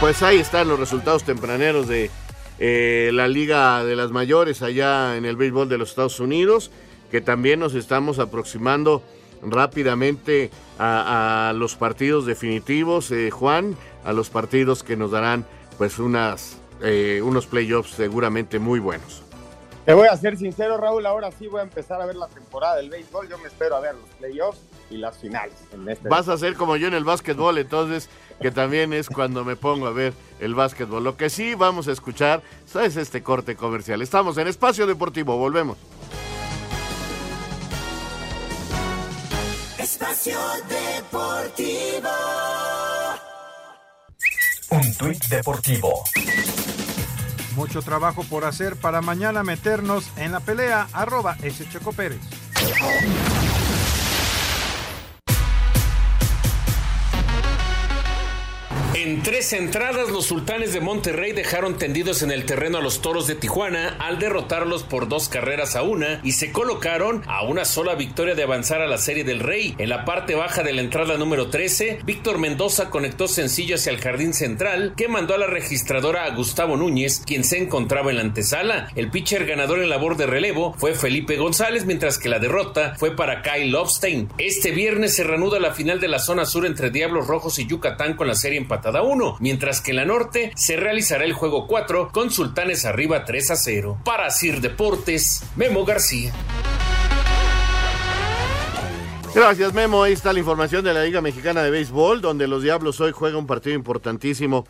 Pues 0.00 0.22
ahí 0.22 0.38
están 0.38 0.68
los 0.68 0.78
resultados 0.78 1.24
tempraneros 1.24 1.88
de 1.88 2.10
eh, 2.58 3.10
la 3.12 3.28
Liga 3.28 3.84
de 3.84 3.96
las 3.96 4.10
Mayores 4.10 4.60
allá 4.60 5.16
en 5.16 5.24
el 5.24 5.36
béisbol 5.36 5.68
de 5.68 5.78
los 5.78 5.90
Estados 5.90 6.20
Unidos, 6.20 6.70
que 7.10 7.20
también 7.20 7.60
nos 7.60 7.74
estamos 7.74 8.18
aproximando 8.18 9.02
rápidamente 9.42 10.50
a, 10.78 11.52
los 11.54 11.76
partidos 11.76 12.26
definitivos, 12.26 13.10
eh, 13.12 13.30
Juan, 13.30 13.76
a 14.04 14.12
los 14.12 14.30
partidos 14.30 14.82
que 14.82 14.96
nos 14.96 15.10
darán 15.10 15.46
pues 15.78 15.98
unas, 15.98 16.58
eh, 16.82 17.20
unos 17.22 17.46
playoffs 17.46 17.90
seguramente 17.90 18.58
muy 18.58 18.80
buenos. 18.80 19.22
Te 19.84 19.94
voy 19.94 20.08
a 20.08 20.16
ser 20.16 20.36
sincero, 20.36 20.76
Raúl, 20.76 21.06
ahora 21.06 21.30
sí 21.30 21.46
voy 21.46 21.60
a 21.60 21.64
empezar 21.64 22.00
a 22.00 22.06
ver 22.06 22.16
la 22.16 22.28
temporada 22.28 22.76
del 22.76 22.90
béisbol, 22.90 23.28
yo 23.28 23.38
me 23.38 23.48
espero 23.48 23.76
a 23.76 23.80
ver 23.80 23.94
los 23.94 24.08
playoffs 24.18 24.58
y 24.90 24.96
las 24.96 25.18
finales. 25.18 25.54
Este 25.86 26.08
Vas 26.08 26.28
a 26.28 26.36
ser 26.38 26.54
como 26.54 26.76
yo 26.76 26.88
en 26.88 26.94
el 26.94 27.04
básquetbol, 27.04 27.58
entonces, 27.58 28.08
que 28.40 28.50
también 28.50 28.92
es 28.92 29.08
cuando 29.08 29.44
me 29.44 29.56
pongo 29.56 29.86
a 29.86 29.92
ver 29.92 30.12
el 30.40 30.54
básquetbol. 30.54 31.02
Lo 31.02 31.16
que 31.16 31.30
sí 31.30 31.54
vamos 31.54 31.88
a 31.88 31.92
escuchar 31.92 32.42
es 32.82 32.96
este 32.96 33.22
corte 33.22 33.56
comercial. 33.56 34.02
Estamos 34.02 34.38
en 34.38 34.48
Espacio 34.48 34.86
Deportivo, 34.86 35.36
volvemos. 35.36 35.78
Espacio 39.78 40.38
Deportivo. 40.68 42.08
Un 44.70 44.94
tuit 44.94 45.24
deportivo 45.26 46.04
mucho 47.54 47.82
trabajo 47.82 48.24
por 48.24 48.44
hacer 48.44 48.76
para 48.76 49.00
mañana 49.00 49.42
meternos 49.42 50.10
en 50.16 50.32
la 50.32 50.40
pelea. 50.40 50.88
Arroba 50.92 51.36
ese 51.42 51.68
Checo 51.68 51.92
Pérez. 51.92 52.20
En 58.94 59.24
tres 59.24 59.52
entradas, 59.52 60.08
los 60.10 60.26
sultanes 60.26 60.72
de 60.72 60.80
Monterrey 60.80 61.32
dejaron 61.32 61.78
tendidos 61.78 62.22
en 62.22 62.30
el 62.30 62.44
terreno 62.44 62.78
a 62.78 62.80
los 62.80 63.02
toros 63.02 63.26
de 63.26 63.34
Tijuana 63.34 63.96
al 63.98 64.20
derrotarlos 64.20 64.84
por 64.84 65.08
dos 65.08 65.28
carreras 65.28 65.74
a 65.74 65.82
una 65.82 66.20
y 66.22 66.30
se 66.30 66.52
colocaron 66.52 67.24
a 67.26 67.42
una 67.42 67.64
sola 67.64 67.96
victoria 67.96 68.36
de 68.36 68.44
avanzar 68.44 68.82
a 68.82 68.86
la 68.86 68.98
Serie 68.98 69.24
del 69.24 69.40
Rey. 69.40 69.74
En 69.78 69.88
la 69.88 70.04
parte 70.04 70.36
baja 70.36 70.62
de 70.62 70.72
la 70.72 70.80
entrada 70.80 71.18
número 71.18 71.48
13, 71.48 72.02
Víctor 72.04 72.38
Mendoza 72.38 72.88
conectó 72.88 73.26
sencillo 73.26 73.74
hacia 73.74 73.90
el 73.90 74.00
jardín 74.00 74.32
central 74.32 74.94
que 74.96 75.08
mandó 75.08 75.34
a 75.34 75.38
la 75.38 75.48
registradora 75.48 76.24
a 76.24 76.30
Gustavo 76.30 76.76
Núñez, 76.76 77.20
quien 77.26 77.42
se 77.42 77.58
encontraba 77.58 78.10
en 78.10 78.18
la 78.18 78.22
antesala. 78.22 78.90
El 78.94 79.10
pitcher 79.10 79.44
ganador 79.44 79.80
en 79.80 79.88
labor 79.88 80.16
de 80.16 80.26
relevo 80.26 80.72
fue 80.78 80.94
Felipe 80.94 81.36
González, 81.36 81.84
mientras 81.84 82.16
que 82.16 82.28
la 82.28 82.38
derrota 82.38 82.94
fue 82.96 83.16
para 83.16 83.42
Kyle 83.42 83.72
Lobstein. 83.72 84.28
Este 84.38 84.70
viernes 84.70 85.16
se 85.16 85.24
reanuda 85.24 85.58
la 85.58 85.72
final 85.72 85.98
de 85.98 86.06
la 86.06 86.20
zona 86.20 86.46
sur 86.46 86.64
entre 86.64 86.90
Diablos 86.90 87.26
Rojos 87.26 87.58
y 87.58 87.66
Yucatán 87.66 88.14
con 88.14 88.28
la 88.28 88.36
serie 88.36 88.58
empatada 88.58 88.83
cada 88.84 89.02
uno, 89.02 89.38
mientras 89.40 89.80
que 89.80 89.92
en 89.92 89.96
la 89.96 90.04
norte 90.04 90.52
se 90.56 90.76
realizará 90.76 91.24
el 91.24 91.32
juego 91.32 91.66
4 91.66 92.10
con 92.12 92.30
Sultanes 92.30 92.84
arriba 92.84 93.24
3 93.24 93.52
a 93.52 93.56
0. 93.56 93.98
Para 94.04 94.28
Sir 94.28 94.60
Deportes, 94.60 95.42
Memo 95.56 95.86
García. 95.86 96.34
Gracias 99.34 99.72
Memo, 99.72 100.02
ahí 100.02 100.12
está 100.12 100.34
la 100.34 100.38
información 100.38 100.84
de 100.84 100.92
la 100.92 101.02
Liga 101.02 101.22
Mexicana 101.22 101.62
de 101.62 101.70
Béisbol, 101.70 102.20
donde 102.20 102.46
los 102.46 102.62
Diablos 102.62 103.00
hoy 103.00 103.12
juegan 103.12 103.38
un 103.38 103.46
partido 103.46 103.74
importantísimo 103.74 104.66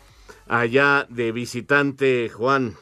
allá 0.47 1.05
de 1.09 1.33
visitante 1.33 2.29
Juan. 2.29 2.77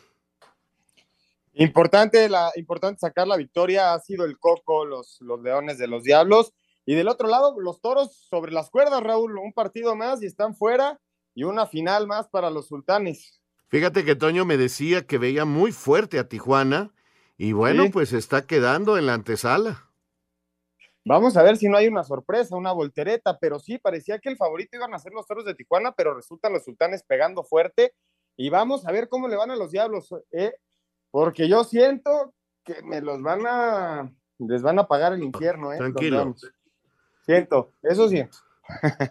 Importante, 1.54 2.30
la, 2.30 2.52
importante 2.58 3.00
sacar 3.00 3.28
la 3.28 3.38
victoria 3.38 3.96
ha 3.96 4.00
sido 4.02 4.24
el 4.26 4.38
Coco, 4.38 4.86
los, 4.86 5.18
los 5.22 5.42
Leones 5.42 5.80
de 5.80 5.88
los 5.88 6.04
Diablos. 6.04 6.54
Y 6.86 6.94
del 6.94 7.08
otro 7.08 7.28
lado, 7.28 7.60
los 7.60 7.82
Toros 7.82 8.14
sobre 8.30 8.52
las 8.52 8.70
cuerdas, 8.70 9.02
Raúl, 9.02 9.36
un 9.40 9.54
partido 9.54 9.96
más 9.96 10.22
y 10.22 10.28
están 10.28 10.56
fuera 10.56 11.00
y 11.36 11.44
una 11.44 11.66
final 11.66 12.08
más 12.08 12.28
para 12.28 12.50
los 12.50 12.68
sultanes. 12.68 13.42
Fíjate 13.68 14.06
que 14.06 14.16
Toño 14.16 14.46
me 14.46 14.58
decía 14.58 15.08
que 15.08 15.18
veía 15.18 15.46
muy 15.46 15.72
fuerte 15.72 16.20
a 16.20 16.28
Tijuana 16.28 16.94
y 17.38 17.54
bueno, 17.54 17.86
pues 17.92 18.14
está 18.14 18.46
quedando 18.46 18.98
en 18.98 19.08
la 19.08 19.16
antesala. 19.16 19.90
Vamos 21.06 21.36
a 21.36 21.44
ver 21.44 21.58
si 21.58 21.68
no 21.68 21.78
hay 21.78 21.88
una 21.88 22.04
sorpresa, 22.04 22.56
una 22.56 22.72
voltereta, 22.72 23.38
pero 23.40 23.60
sí, 23.60 23.78
parecía 23.78 24.20
que 24.20 24.30
el 24.30 24.38
favorito 24.38 24.78
iban 24.78 24.94
a 24.94 25.00
ser 25.00 25.12
los 25.12 25.28
toros 25.28 25.44
de 25.44 25.56
Tijuana, 25.56 25.92
pero 25.92 26.14
resultan 26.14 26.54
los 26.54 26.64
sultanes 26.64 27.04
pegando 27.04 27.44
fuerte. 27.44 27.94
Y 28.38 28.50
vamos 28.50 28.88
a 28.88 28.92
ver 28.92 29.10
cómo 29.10 29.28
le 29.28 29.36
van 29.36 29.52
a 29.52 29.56
los 29.56 29.72
diablos, 29.72 30.14
¿eh? 30.32 30.54
porque 31.12 31.48
yo 31.48 31.64
siento 31.64 32.34
que 32.64 32.82
me 32.82 33.02
los 33.02 33.22
van 33.22 33.46
a, 33.46 34.12
les 34.40 34.64
van 34.64 34.80
a 34.80 34.88
pagar 34.88 35.14
el 35.14 35.24
infierno, 35.24 35.72
¿eh? 35.74 35.78
Tranquilo. 35.78 36.36
Siento, 37.26 37.74
eso 37.84 38.10
siento. 38.10 38.38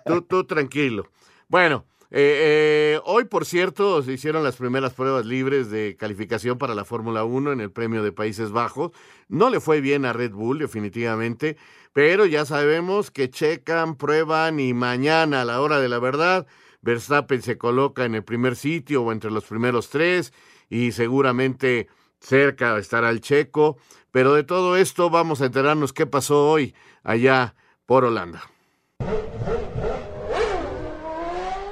tú, 0.04 0.22
tú 0.22 0.44
tranquilo. 0.44 1.08
Bueno, 1.46 1.84
eh, 2.14 2.96
eh, 2.96 3.00
hoy, 3.06 3.24
por 3.24 3.46
cierto, 3.46 4.02
se 4.02 4.12
hicieron 4.12 4.44
las 4.44 4.56
primeras 4.56 4.92
pruebas 4.92 5.24
libres 5.24 5.70
de 5.70 5.96
calificación 5.98 6.58
para 6.58 6.74
la 6.74 6.84
Fórmula 6.84 7.24
1 7.24 7.52
en 7.52 7.60
el 7.62 7.70
Premio 7.70 8.02
de 8.02 8.12
Países 8.12 8.50
Bajos. 8.50 8.92
No 9.28 9.48
le 9.48 9.60
fue 9.60 9.80
bien 9.80 10.04
a 10.04 10.12
Red 10.12 10.32
Bull, 10.32 10.58
definitivamente, 10.58 11.56
pero 11.94 12.26
ya 12.26 12.44
sabemos 12.44 13.10
que 13.10 13.30
checan, 13.30 13.96
prueban 13.96 14.60
y 14.60 14.74
mañana, 14.74 15.40
a 15.40 15.44
la 15.46 15.62
hora 15.62 15.80
de 15.80 15.88
la 15.88 16.00
verdad, 16.00 16.46
Verstappen 16.82 17.40
se 17.40 17.56
coloca 17.56 18.04
en 18.04 18.14
el 18.14 18.24
primer 18.24 18.56
sitio 18.56 19.04
o 19.04 19.12
entre 19.12 19.30
los 19.30 19.44
primeros 19.44 19.88
tres 19.88 20.34
y 20.68 20.92
seguramente 20.92 21.88
cerca 22.20 22.76
estará 22.76 23.08
el 23.08 23.22
checo. 23.22 23.78
Pero 24.10 24.34
de 24.34 24.44
todo 24.44 24.76
esto 24.76 25.08
vamos 25.08 25.40
a 25.40 25.46
enterarnos 25.46 25.94
qué 25.94 26.04
pasó 26.04 26.50
hoy 26.50 26.74
allá 27.04 27.54
por 27.86 28.04
Holanda. 28.04 28.51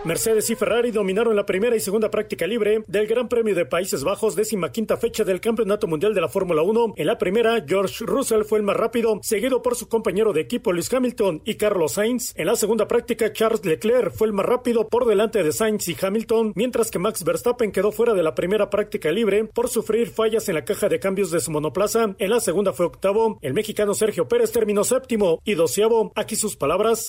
Mercedes 0.02 0.48
y 0.48 0.54
Ferrari 0.56 0.92
dominaron 0.92 1.36
la 1.36 1.44
primera 1.44 1.76
y 1.76 1.80
segunda 1.80 2.10
práctica 2.10 2.46
libre 2.46 2.84
del 2.86 3.06
Gran 3.06 3.28
Premio 3.28 3.54
de 3.54 3.66
Países 3.66 4.02
Bajos, 4.02 4.34
décima 4.34 4.72
quinta 4.72 4.96
fecha 4.96 5.24
del 5.24 5.42
Campeonato 5.42 5.86
Mundial 5.86 6.14
de 6.14 6.22
la 6.22 6.28
Fórmula 6.28 6.62
1. 6.62 6.94
En 6.96 7.06
la 7.06 7.18
primera, 7.18 7.62
George 7.66 8.06
Russell 8.06 8.44
fue 8.44 8.60
el 8.60 8.64
más 8.64 8.78
rápido, 8.78 9.20
seguido 9.22 9.60
por 9.60 9.76
su 9.76 9.90
compañero 9.90 10.32
de 10.32 10.40
equipo 10.40 10.72
Luis 10.72 10.90
Hamilton 10.92 11.42
y 11.44 11.56
Carlos 11.56 11.92
Sainz. 11.92 12.32
En 12.36 12.46
la 12.46 12.56
segunda 12.56 12.88
práctica, 12.88 13.30
Charles 13.34 13.62
Leclerc 13.62 14.14
fue 14.14 14.28
el 14.28 14.32
más 14.32 14.46
rápido 14.46 14.88
por 14.88 15.04
delante 15.04 15.42
de 15.42 15.52
Sainz 15.52 15.86
y 15.88 15.96
Hamilton, 16.00 16.54
mientras 16.56 16.90
que 16.90 16.98
Max 16.98 17.22
Verstappen 17.22 17.70
quedó 17.70 17.92
fuera 17.92 18.14
de 18.14 18.22
la 18.22 18.34
primera 18.34 18.70
práctica 18.70 19.12
libre 19.12 19.44
por 19.44 19.68
sufrir 19.68 20.08
fallas 20.08 20.48
en 20.48 20.54
la 20.54 20.64
caja 20.64 20.88
de 20.88 20.98
cambios 20.98 21.30
de 21.30 21.40
su 21.40 21.50
monoplaza. 21.50 22.14
En 22.18 22.30
la 22.30 22.40
segunda 22.40 22.72
fue 22.72 22.86
octavo. 22.86 23.38
El 23.42 23.52
mexicano 23.52 23.92
Sergio 23.92 24.26
Pérez 24.28 24.50
terminó 24.50 24.82
séptimo 24.82 25.42
y 25.44 25.54
doceavo. 25.54 26.10
Aquí 26.14 26.36
sus 26.36 26.56
palabras. 26.56 27.08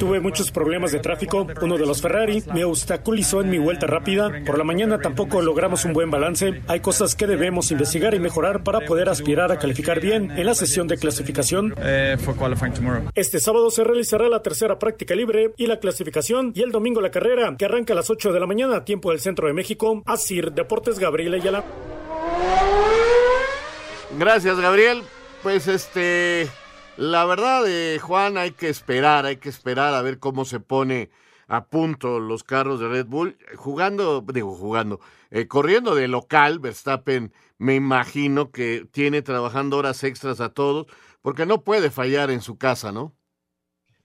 Tuve 0.00 0.18
muchos 0.18 0.50
problemas 0.50 0.90
de 0.90 0.98
tráfico 0.98 1.43
uno 1.62 1.78
de 1.78 1.86
los 1.86 2.02
Ferrari, 2.02 2.42
me 2.52 2.64
obstaculizó 2.64 3.40
en 3.40 3.50
mi 3.50 3.58
vuelta 3.58 3.86
rápida. 3.86 4.30
Por 4.44 4.58
la 4.58 4.64
mañana 4.64 4.98
tampoco 4.98 5.42
logramos 5.42 5.84
un 5.84 5.92
buen 5.92 6.10
balance. 6.10 6.62
Hay 6.68 6.80
cosas 6.80 7.14
que 7.14 7.26
debemos 7.26 7.70
investigar 7.70 8.14
y 8.14 8.18
mejorar 8.18 8.62
para 8.62 8.80
poder 8.80 9.08
aspirar 9.08 9.52
a 9.52 9.58
calificar 9.58 10.00
bien 10.00 10.30
en 10.30 10.46
la 10.46 10.54
sesión 10.54 10.86
de 10.86 10.98
clasificación. 10.98 11.74
Eh, 11.78 12.16
este 13.14 13.40
sábado 13.40 13.70
se 13.70 13.84
realizará 13.84 14.28
la 14.28 14.42
tercera 14.42 14.78
práctica 14.78 15.14
libre 15.14 15.52
y 15.56 15.66
la 15.66 15.78
clasificación 15.78 16.52
y 16.54 16.62
el 16.62 16.72
domingo 16.72 17.00
la 17.00 17.10
carrera, 17.10 17.54
que 17.56 17.64
arranca 17.64 17.92
a 17.92 17.96
las 17.96 18.10
8 18.10 18.32
de 18.32 18.40
la 18.40 18.46
mañana, 18.46 18.84
tiempo 18.84 19.10
del 19.10 19.20
centro 19.20 19.46
de 19.46 19.52
México. 19.52 20.02
Asir 20.06 20.52
Deportes 20.52 20.98
Gabriel 20.98 21.34
Ayala. 21.34 21.64
Gracias, 24.18 24.58
Gabriel. 24.60 25.02
Pues 25.42 25.68
este, 25.68 26.48
la 26.96 27.24
verdad, 27.24 27.64
de 27.64 27.98
Juan, 28.00 28.38
hay 28.38 28.52
que 28.52 28.68
esperar, 28.68 29.26
hay 29.26 29.36
que 29.36 29.48
esperar 29.48 29.94
a 29.94 30.02
ver 30.02 30.18
cómo 30.18 30.44
se 30.44 30.60
pone 30.60 31.10
a 31.46 31.66
punto 31.66 32.20
los 32.20 32.44
carros 32.44 32.80
de 32.80 32.88
Red 32.88 33.06
Bull, 33.06 33.36
jugando, 33.56 34.20
digo, 34.22 34.54
jugando, 34.54 35.00
eh, 35.30 35.46
corriendo 35.46 35.94
de 35.94 36.08
local, 36.08 36.58
Verstappen 36.58 37.32
me 37.58 37.74
imagino 37.74 38.50
que 38.50 38.86
tiene 38.90 39.22
trabajando 39.22 39.78
horas 39.78 40.02
extras 40.04 40.40
a 40.40 40.52
todos, 40.52 40.86
porque 41.22 41.46
no 41.46 41.62
puede 41.62 41.90
fallar 41.90 42.30
en 42.30 42.40
su 42.40 42.58
casa, 42.58 42.92
¿no? 42.92 43.14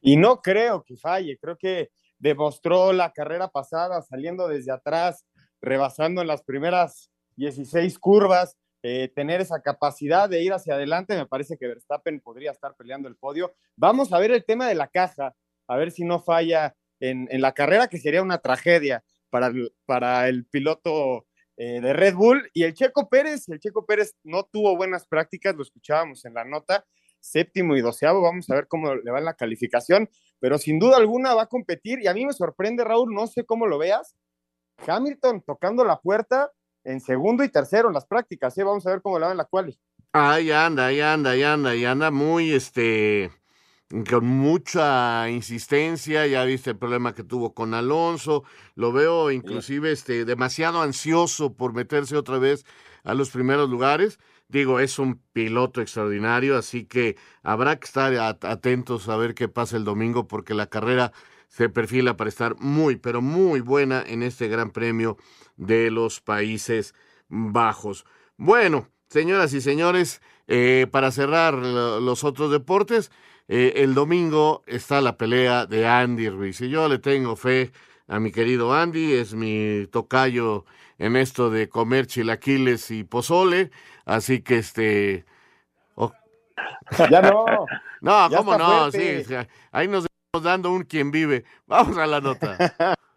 Y 0.02 0.18
no 0.18 0.42
creo 0.42 0.84
que 0.84 0.96
falle, 0.96 1.38
creo 1.38 1.58
que 1.58 1.92
demostró 2.18 2.94
la 2.94 3.12
carrera 3.12 3.50
pasada 3.50 4.02
saliendo 4.02 4.48
desde 4.48 4.72
atrás, 4.72 5.26
rebasando 5.62 6.22
en 6.22 6.28
las 6.28 6.44
primeras 6.44 7.12
16 7.36 8.00
curvas, 8.00 8.58
eh, 8.82 9.12
tener 9.14 9.42
esa 9.42 9.62
capacidad 9.62 10.30
de 10.30 10.42
ir 10.42 10.54
hacia 10.54 10.76
adelante, 10.76 11.18
me 11.18 11.26
parece 11.26 11.58
que 11.58 11.68
Verstappen 11.68 12.22
podría 12.22 12.52
estar 12.52 12.76
peleando 12.78 13.10
el 13.10 13.18
podio. 13.18 13.54
Vamos 13.76 14.14
a 14.14 14.20
ver 14.20 14.32
el 14.32 14.46
tema 14.46 14.68
de 14.68 14.76
la 14.76 14.88
caja, 14.88 15.36
a 15.68 15.76
ver 15.76 15.92
si 15.92 16.06
no 16.06 16.22
falla 16.22 16.76
en, 17.00 17.28
la 17.42 17.54
carrera, 17.54 17.88
que 17.88 17.98
sería 17.98 18.22
una 18.22 18.40
tragedia. 18.40 19.04
para 19.30 19.48
el, 19.48 19.74
para 19.86 20.28
el 20.28 20.46
piloto 20.46 21.28
eh, 21.62 21.82
de 21.82 21.92
Red 21.92 22.16
Bull. 22.16 22.50
Y 22.54 22.64
el 22.64 22.74
Checo 22.74 23.10
Pérez, 23.10 23.50
el 23.50 23.60
Checo 23.60 23.86
Pérez 23.86 24.16
no 24.24 24.44
tuvo 24.46 24.78
buenas 24.78 25.06
prácticas, 25.06 25.56
lo 25.56 25.62
escuchábamos 25.62 26.24
en 26.24 26.34
la 26.34 26.46
nota, 26.46 26.86
séptimo 27.20 27.76
y 27.76 27.82
doceavo, 27.82 28.22
vamos 28.22 28.50
a 28.50 28.56
ver 28.56 28.68
cómo 28.68 28.96
le 28.96 29.12
va 29.12 29.20
en 29.20 29.26
la 29.26 29.34
calificación, 29.34 30.10
pero 30.40 30.58
sin 30.58 30.80
duda 30.80 30.96
alguna 30.96 31.34
va 31.34 31.44
a 31.44 31.48
competir 31.48 32.00
y 32.02 32.08
a 32.08 32.14
mí 32.14 32.26
me 32.26 32.32
sorprende, 32.32 32.86
Raúl, 32.86 33.14
no 33.14 33.28
sé 33.28 33.44
cómo 33.44 33.68
lo 33.68 33.78
veas, 33.78 34.16
Hamilton 34.88 35.42
tocando 35.42 35.84
la 35.84 36.00
puerta 36.00 36.50
en 36.86 37.02
segundo 37.02 37.44
y 37.44 37.50
tercero 37.50 37.90
en 37.90 37.94
las 37.94 38.06
prácticas, 38.06 38.58
¿eh? 38.58 38.64
vamos 38.64 38.88
a 38.88 38.92
ver 38.92 39.02
cómo 39.02 39.20
le 39.20 39.26
va 39.26 39.32
en 39.32 39.38
la 39.38 39.46
quali. 39.46 39.78
Ahí 40.14 40.52
anda, 40.52 40.88
ahí 40.88 41.02
anda, 41.02 41.32
ahí 41.32 41.44
anda, 41.44 41.72
ahí 41.72 41.84
anda 41.84 42.10
muy, 42.10 42.54
este, 42.54 43.32
con 44.10 44.26
mucha 44.26 45.30
insistencia, 45.30 46.28
ya 46.28 46.44
viste 46.46 46.72
el 46.72 46.78
problema 46.78 47.16
que 47.16 47.24
tuvo 47.24 47.54
con 47.54 47.74
Alonso, 47.74 48.44
lo 48.76 48.92
veo 48.92 49.32
inclusive 49.32 49.92
este, 49.92 50.26
demasiado 50.26 50.82
ansioso 50.82 51.54
por 51.54 51.74
meterse 51.74 52.16
otra 52.16 52.38
vez 52.38 52.66
a 53.04 53.16
los 53.16 53.32
primeros 53.32 53.70
lugares. 53.70 54.20
Digo, 54.48 54.80
es 54.80 55.00
un 55.00 55.22
piloto 55.34 55.82
extraordinario, 55.82 56.58
así 56.58 56.86
que 56.86 57.18
habrá 57.44 57.80
que 57.80 57.86
estar 57.86 58.14
atentos 58.42 59.10
a 59.10 59.18
ver 59.18 59.34
qué 59.34 59.48
pasa 59.48 59.78
el 59.78 59.84
domingo 59.84 60.28
porque 60.28 60.54
la 60.54 60.68
carrera 60.68 61.12
se 61.48 61.70
perfila 61.70 62.16
para 62.16 62.30
estar 62.30 62.56
muy, 62.60 62.96
pero 62.96 63.22
muy 63.22 63.62
buena 63.62 64.04
en 64.06 64.22
este 64.24 64.48
Gran 64.48 64.70
Premio 64.70 65.18
de 65.58 65.90
los 65.90 66.22
Países 66.22 66.94
Bajos. 67.28 68.06
Bueno, 68.38 68.88
señoras 69.08 69.54
y 69.54 69.62
señores, 69.62 70.22
eh, 70.48 70.88
para 70.92 71.12
cerrar 71.12 71.56
los 71.56 72.24
otros 72.24 72.52
deportes, 72.52 73.12
eh, 73.50 73.74
el 73.84 73.96
domingo 73.96 74.64
está 74.68 75.02
la 75.02 75.18
pelea 75.18 75.66
de 75.66 75.88
Andy 75.88 76.30
Ruiz 76.30 76.62
y 76.62 76.70
yo 76.70 76.88
le 76.88 77.00
tengo 77.00 77.36
fe 77.36 77.72
a 78.08 78.20
mi 78.20 78.32
querido 78.32 78.74
Andy, 78.74 79.14
es 79.14 79.34
mi 79.34 79.88
tocayo 79.88 80.66
en 81.00 81.16
esto 81.16 81.50
de 81.50 81.68
comer 81.68 82.06
chilaquiles 82.06 82.92
y 82.92 83.04
pozole, 83.04 83.72
así 84.06 84.42
que 84.42 84.60
este... 84.60 85.26
Ya 87.10 87.22
no. 87.22 87.46
no, 88.02 88.30
¿cómo 88.36 88.58
no? 88.58 88.92
Sí, 88.92 89.24
ahí 89.72 89.88
nos 89.88 90.06
estamos 90.06 90.44
dando 90.44 90.72
un 90.72 90.84
quien 90.84 91.12
vive. 91.12 91.44
Vamos 91.68 91.98
a 91.98 92.06
la 92.06 92.22
nota. 92.22 92.96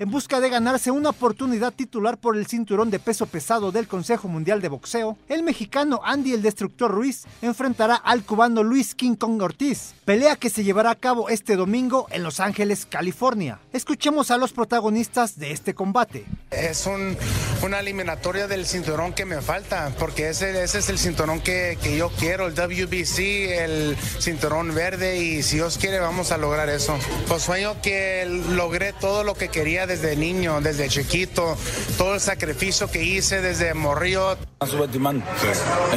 En 0.00 0.10
busca 0.10 0.40
de 0.40 0.48
ganarse 0.48 0.90
una 0.90 1.10
oportunidad 1.10 1.74
titular 1.74 2.16
por 2.16 2.34
el 2.34 2.46
cinturón 2.46 2.90
de 2.90 2.98
peso 2.98 3.26
pesado 3.26 3.70
del 3.70 3.86
Consejo 3.86 4.28
Mundial 4.28 4.62
de 4.62 4.70
Boxeo, 4.70 5.18
el 5.28 5.42
mexicano 5.42 6.00
Andy 6.02 6.32
el 6.32 6.40
Destructor 6.40 6.90
Ruiz 6.90 7.24
enfrentará 7.42 7.96
al 7.96 8.24
cubano 8.24 8.62
Luis 8.62 8.94
King 8.94 9.14
Kong 9.16 9.42
Ortiz, 9.42 9.92
pelea 10.06 10.36
que 10.36 10.48
se 10.48 10.64
llevará 10.64 10.92
a 10.92 10.94
cabo 10.94 11.28
este 11.28 11.54
domingo 11.54 12.06
en 12.12 12.22
Los 12.22 12.40
Ángeles, 12.40 12.86
California. 12.86 13.58
Escuchemos 13.74 14.30
a 14.30 14.38
los 14.38 14.54
protagonistas 14.54 15.38
de 15.38 15.52
este 15.52 15.74
combate. 15.74 16.24
Es 16.50 16.86
un, 16.86 17.14
una 17.62 17.80
eliminatoria 17.80 18.48
del 18.48 18.64
cinturón 18.64 19.12
que 19.12 19.26
me 19.26 19.42
falta, 19.42 19.92
porque 19.98 20.30
ese, 20.30 20.64
ese 20.64 20.78
es 20.78 20.88
el 20.88 20.98
cinturón 20.98 21.40
que, 21.40 21.76
que 21.82 21.98
yo 21.98 22.08
quiero, 22.18 22.46
el 22.46 22.54
WBC, 22.54 23.18
el 23.18 23.96
cinturón 24.18 24.74
verde, 24.74 25.18
y 25.18 25.42
si 25.42 25.56
Dios 25.56 25.76
quiere 25.76 26.00
vamos 26.00 26.32
a 26.32 26.38
lograr 26.38 26.70
eso. 26.70 26.98
Pues 27.28 27.42
sueño 27.42 27.82
que 27.82 28.24
logré 28.56 28.94
todo 28.94 29.24
lo 29.24 29.34
que 29.34 29.48
quería 29.48 29.89
desde 29.90 30.14
niño, 30.14 30.60
desde 30.60 30.88
chiquito, 30.88 31.56
todo 31.98 32.14
el 32.14 32.20
sacrificio 32.20 32.88
que 32.88 33.02
hice 33.02 33.40
desde 33.40 33.74
morrillo. 33.74 34.36
Me 34.36 34.42
están 34.52 34.68
subestimando, 34.68 35.24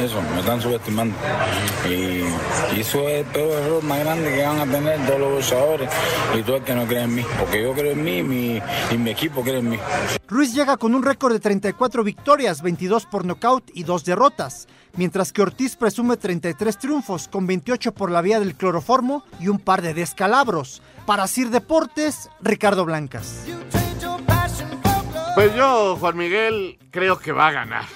eso, 0.02 0.22
me 0.34 0.40
están 0.40 0.60
subestimando. 0.60 1.14
Y, 1.88 2.24
eso 2.80 3.08
es 3.08 3.24
el 3.24 3.26
peor 3.26 3.52
error 3.52 3.84
más 3.84 4.00
grande 4.00 4.34
que 4.34 4.42
van 4.42 4.58
a 4.58 4.66
tener 4.66 5.06
todos 5.06 5.20
los 5.20 5.32
boxeadores 5.34 5.90
y 6.36 6.42
todo 6.42 6.56
el 6.56 6.64
que 6.64 6.74
no 6.74 6.86
cree 6.86 7.02
en 7.04 7.14
mí. 7.14 7.24
Porque 7.38 7.62
yo 7.62 7.72
creo 7.72 7.92
en 7.92 8.02
mí 8.02 8.60
y 8.90 8.98
mi 8.98 9.10
equipo 9.10 9.42
cree 9.42 9.58
en 9.58 9.70
mí. 9.70 9.78
Ruiz 10.26 10.52
llega 10.52 10.76
con 10.76 10.96
un 10.96 11.04
récord 11.04 11.32
de 11.32 11.38
34 11.38 12.02
victorias, 12.02 12.62
22 12.62 13.06
por 13.06 13.24
nocaut 13.24 13.62
y 13.74 13.84
2 13.84 14.04
derrotas, 14.04 14.66
mientras 14.96 15.32
que 15.32 15.42
Ortiz 15.42 15.76
presume 15.76 16.16
33 16.16 16.78
triunfos, 16.78 17.28
con 17.28 17.46
28 17.46 17.92
por 17.92 18.10
la 18.10 18.22
vía 18.22 18.40
del 18.40 18.56
cloroformo 18.56 19.22
y 19.38 19.46
un 19.46 19.60
par 19.60 19.82
de 19.82 19.94
descalabros. 19.94 20.82
Para 21.06 21.26
Sir 21.26 21.50
Deportes, 21.50 22.30
Ricardo 22.40 22.84
Blancas. 22.84 23.44
Pues 25.34 25.52
yo, 25.56 25.96
Juan 25.96 26.16
Miguel, 26.16 26.78
creo 26.92 27.18
que 27.18 27.32
va 27.32 27.48
a 27.48 27.52
ganar. 27.52 27.86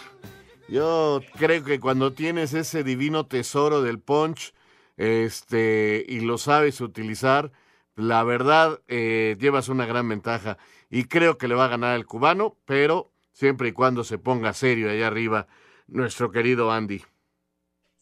Yo 0.68 1.20
creo 1.38 1.62
que 1.62 1.78
cuando 1.78 2.12
tienes 2.12 2.52
ese 2.52 2.82
divino 2.82 3.26
tesoro 3.26 3.80
del 3.80 4.00
punch, 4.00 4.52
este, 4.96 6.04
y 6.08 6.20
lo 6.20 6.36
sabes 6.36 6.80
utilizar, 6.80 7.52
la 7.94 8.24
verdad, 8.24 8.80
eh, 8.88 9.36
llevas 9.38 9.68
una 9.68 9.86
gran 9.86 10.08
ventaja. 10.08 10.58
Y 10.90 11.04
creo 11.04 11.38
que 11.38 11.46
le 11.46 11.54
va 11.54 11.66
a 11.66 11.68
ganar 11.68 11.94
el 11.94 12.06
cubano, 12.06 12.56
pero 12.64 13.12
siempre 13.30 13.68
y 13.68 13.72
cuando 13.72 14.02
se 14.02 14.18
ponga 14.18 14.52
serio 14.52 14.90
allá 14.90 15.06
arriba 15.06 15.46
nuestro 15.86 16.32
querido 16.32 16.72
Andy. 16.72 17.04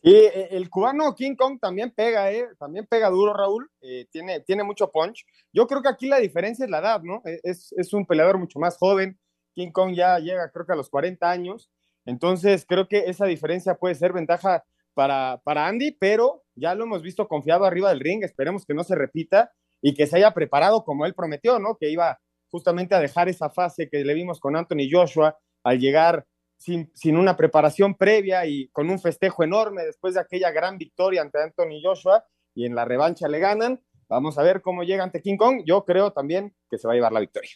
Y 0.00 0.14
eh, 0.14 0.48
el 0.52 0.70
cubano 0.70 1.14
King 1.14 1.34
Kong 1.34 1.58
también 1.60 1.90
pega, 1.90 2.32
¿eh? 2.32 2.48
También 2.58 2.86
pega 2.86 3.10
duro, 3.10 3.34
Raúl. 3.34 3.70
Eh, 3.82 4.06
tiene, 4.10 4.40
tiene 4.40 4.64
mucho 4.64 4.90
punch. 4.90 5.26
Yo 5.52 5.66
creo 5.66 5.82
que 5.82 5.90
aquí 5.90 6.06
la 6.06 6.20
diferencia 6.20 6.64
es 6.64 6.70
la 6.70 6.78
edad, 6.78 7.02
¿no? 7.02 7.20
Es, 7.42 7.74
es 7.76 7.92
un 7.92 8.06
peleador 8.06 8.38
mucho 8.38 8.58
más 8.58 8.78
joven, 8.78 9.18
King 9.56 9.72
Kong 9.72 9.94
ya 9.94 10.18
llega 10.18 10.50
creo 10.50 10.66
que 10.66 10.72
a 10.74 10.76
los 10.76 10.90
40 10.90 11.28
años, 11.28 11.70
entonces 12.04 12.66
creo 12.68 12.86
que 12.86 13.04
esa 13.06 13.24
diferencia 13.24 13.74
puede 13.76 13.94
ser 13.94 14.12
ventaja 14.12 14.64
para, 14.94 15.40
para 15.44 15.66
Andy, 15.66 15.92
pero 15.92 16.44
ya 16.54 16.74
lo 16.74 16.84
hemos 16.84 17.02
visto 17.02 17.26
confiado 17.26 17.64
arriba 17.64 17.88
del 17.88 18.00
ring, 18.00 18.22
esperemos 18.22 18.66
que 18.66 18.74
no 18.74 18.84
se 18.84 18.94
repita 18.94 19.50
y 19.82 19.94
que 19.94 20.06
se 20.06 20.16
haya 20.16 20.32
preparado 20.32 20.84
como 20.84 21.06
él 21.06 21.14
prometió, 21.14 21.58
¿no? 21.58 21.76
Que 21.76 21.90
iba 21.90 22.20
justamente 22.50 22.94
a 22.94 23.00
dejar 23.00 23.28
esa 23.28 23.50
fase 23.50 23.88
que 23.88 24.04
le 24.04 24.14
vimos 24.14 24.40
con 24.40 24.56
Anthony 24.56 24.88
Joshua 24.90 25.38
al 25.64 25.78
llegar 25.78 26.26
sin, 26.58 26.90
sin, 26.94 27.16
una 27.16 27.36
preparación 27.36 27.94
previa 27.94 28.46
y 28.46 28.68
con 28.68 28.88
un 28.88 28.98
festejo 28.98 29.42
enorme 29.42 29.84
después 29.84 30.14
de 30.14 30.20
aquella 30.20 30.50
gran 30.50 30.78
victoria 30.78 31.22
ante 31.22 31.42
Anthony 31.42 31.80
Joshua 31.82 32.24
y 32.54 32.66
en 32.66 32.74
la 32.74 32.84
revancha 32.84 33.26
le 33.28 33.38
ganan. 33.38 33.80
Vamos 34.08 34.38
a 34.38 34.42
ver 34.42 34.62
cómo 34.62 34.84
llega 34.84 35.02
ante 35.02 35.20
King 35.20 35.36
Kong. 35.36 35.62
Yo 35.66 35.84
creo 35.84 36.12
también 36.12 36.54
que 36.70 36.78
se 36.78 36.86
va 36.86 36.92
a 36.92 36.96
llevar 36.96 37.12
la 37.12 37.20
victoria. 37.20 37.50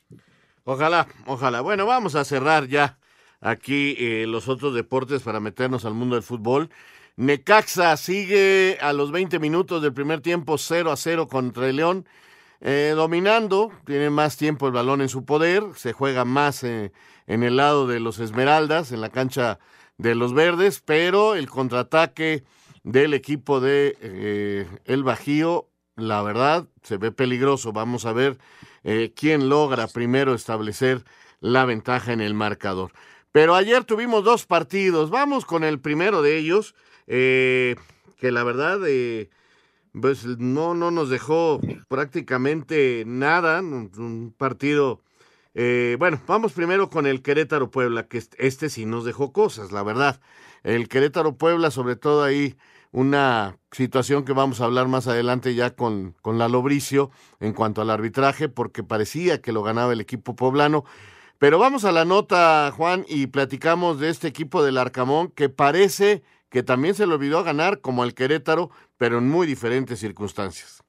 Ojalá, 0.64 1.08
ojalá. 1.26 1.60
Bueno, 1.62 1.86
vamos 1.86 2.14
a 2.14 2.24
cerrar 2.24 2.68
ya 2.68 2.98
aquí 3.40 3.96
eh, 3.98 4.26
los 4.26 4.48
otros 4.48 4.74
deportes 4.74 5.22
para 5.22 5.40
meternos 5.40 5.84
al 5.84 5.94
mundo 5.94 6.16
del 6.16 6.22
fútbol. 6.22 6.70
Necaxa 7.16 7.96
sigue 7.96 8.78
a 8.80 8.92
los 8.92 9.10
20 9.10 9.38
minutos 9.38 9.82
del 9.82 9.92
primer 9.92 10.20
tiempo 10.20 10.58
0 10.58 10.92
a 10.92 10.96
0 10.96 11.28
contra 11.28 11.68
el 11.68 11.76
León, 11.76 12.06
eh, 12.60 12.92
dominando, 12.94 13.72
tiene 13.84 14.10
más 14.10 14.36
tiempo 14.36 14.66
el 14.66 14.72
balón 14.72 15.00
en 15.00 15.08
su 15.08 15.24
poder, 15.24 15.64
se 15.76 15.92
juega 15.92 16.24
más 16.24 16.62
eh, 16.62 16.92
en 17.26 17.42
el 17.42 17.56
lado 17.56 17.86
de 17.86 18.00
los 18.00 18.18
Esmeraldas, 18.18 18.92
en 18.92 19.00
la 19.00 19.10
cancha 19.10 19.58
de 19.98 20.14
los 20.14 20.34
Verdes, 20.34 20.82
pero 20.84 21.34
el 21.34 21.48
contraataque 21.48 22.44
del 22.84 23.12
equipo 23.12 23.60
de 23.60 24.66
El 24.86 25.04
Bajío, 25.04 25.68
la 25.96 26.22
verdad, 26.22 26.66
se 26.82 26.96
ve 26.96 27.12
peligroso. 27.12 27.72
Vamos 27.72 28.06
a 28.06 28.12
ver 28.12 28.38
eh, 28.84 29.12
quién 29.14 29.48
logra 29.48 29.86
primero 29.88 30.34
establecer 30.34 31.04
la 31.40 31.64
ventaja 31.64 32.12
en 32.12 32.20
el 32.20 32.34
marcador. 32.34 32.92
Pero 33.32 33.54
ayer 33.54 33.84
tuvimos 33.84 34.24
dos 34.24 34.46
partidos. 34.46 35.10
Vamos 35.10 35.44
con 35.44 35.64
el 35.64 35.80
primero 35.80 36.22
de 36.22 36.36
ellos, 36.38 36.74
eh, 37.06 37.76
que 38.18 38.32
la 38.32 38.42
verdad 38.42 38.80
eh, 38.86 39.30
pues 39.92 40.24
no, 40.24 40.74
no 40.74 40.90
nos 40.90 41.10
dejó 41.10 41.60
prácticamente 41.88 43.04
nada. 43.06 43.60
Un, 43.60 44.34
partido. 44.36 45.00
bueno, 45.54 46.20
vamos 46.26 46.52
primero 46.52 46.90
con 46.90 47.06
el 47.06 47.22
Querétaro 47.22 47.70
Puebla, 47.70 48.06
que 48.08 48.22
este 48.38 48.68
sí 48.70 48.86
nos 48.86 49.04
dejó 49.04 49.32
cosas, 49.32 49.72
la 49.72 49.82
verdad. 49.82 50.20
El 50.62 50.88
Querétaro 50.88 51.36
Puebla, 51.36 51.70
sobre 51.70 51.96
todo 51.96 52.22
ahí 52.22 52.56
una 52.92 53.58
situación 53.70 54.24
que 54.24 54.32
vamos 54.32 54.60
a 54.60 54.64
hablar 54.64 54.88
más 54.88 55.06
adelante 55.06 55.54
ya 55.54 55.70
con, 55.70 56.16
con 56.22 56.38
Lalo 56.38 56.62
Bricio 56.62 57.10
en 57.38 57.52
cuanto 57.52 57.82
al 57.82 57.90
arbitraje, 57.90 58.48
porque 58.48 58.82
parecía 58.82 59.40
que 59.40 59.52
lo 59.52 59.62
ganaba 59.62 59.92
el 59.92 60.00
equipo 60.00 60.34
poblano. 60.34 60.84
Pero 61.38 61.58
vamos 61.58 61.84
a 61.84 61.92
la 61.92 62.04
nota, 62.04 62.72
Juan, 62.76 63.06
y 63.08 63.28
platicamos 63.28 63.98
de 63.98 64.10
este 64.10 64.28
equipo 64.28 64.62
del 64.62 64.76
Arcamón 64.76 65.28
que 65.28 65.48
parece 65.48 66.22
que 66.50 66.62
también 66.62 66.94
se 66.94 67.06
le 67.06 67.14
olvidó 67.14 67.42
ganar 67.44 67.80
como 67.80 68.04
el 68.04 68.14
Querétaro, 68.14 68.70
pero 68.98 69.18
en 69.18 69.28
muy 69.28 69.46
diferentes 69.46 70.00
circunstancias. 70.00 70.82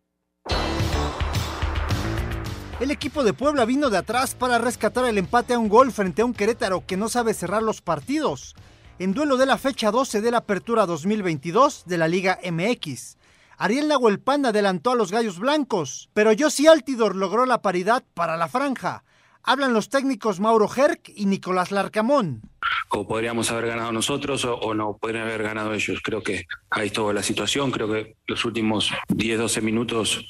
El 2.79 2.89
equipo 2.89 3.23
de 3.23 3.33
Puebla 3.33 3.63
vino 3.63 3.91
de 3.91 3.99
atrás 3.99 4.33
para 4.33 4.57
rescatar 4.57 5.05
el 5.05 5.19
empate 5.19 5.53
a 5.53 5.59
un 5.59 5.69
gol 5.69 5.91
frente 5.91 6.23
a 6.23 6.25
un 6.25 6.33
Querétaro 6.33 6.83
que 6.87 6.97
no 6.97 7.09
sabe 7.09 7.35
cerrar 7.35 7.61
los 7.61 7.79
partidos 7.79 8.55
en 9.01 9.13
duelo 9.13 9.35
de 9.35 9.47
la 9.47 9.57
fecha 9.57 9.89
12 9.89 10.21
de 10.21 10.29
la 10.29 10.37
Apertura 10.37 10.85
2022 10.85 11.85
de 11.87 11.97
la 11.97 12.07
Liga 12.07 12.37
MX. 12.43 13.17
Ariel 13.57 13.87
Nahuelpan 13.87 14.45
adelantó 14.45 14.91
a 14.91 14.95
los 14.95 15.11
Gallos 15.11 15.39
Blancos, 15.39 16.11
pero 16.13 16.29
Josi 16.37 16.67
Altidor 16.67 17.15
logró 17.15 17.47
la 17.47 17.63
paridad 17.63 18.03
para 18.13 18.37
la 18.37 18.47
franja. 18.47 19.03
Hablan 19.41 19.73
los 19.73 19.89
técnicos 19.89 20.39
Mauro 20.39 20.69
Herc 20.71 21.11
y 21.15 21.25
Nicolás 21.25 21.71
Larcamón. 21.71 22.50
O 22.89 23.07
podríamos 23.07 23.51
haber 23.51 23.67
ganado 23.67 23.91
nosotros 23.91 24.45
o, 24.45 24.73
no 24.73 24.97
podrían 24.97 25.27
haber 25.27 25.43
ganado 25.43 25.73
ellos. 25.73 25.99
Creo 26.03 26.21
que 26.21 26.45
ahí 26.69 26.87
estuvo 26.87 27.11
la 27.13 27.23
situación. 27.23 27.71
Creo 27.71 27.91
que 27.91 28.15
los 28.27 28.45
últimos 28.45 28.91
10, 29.09 29.39
12 29.39 29.61
minutos 29.61 30.25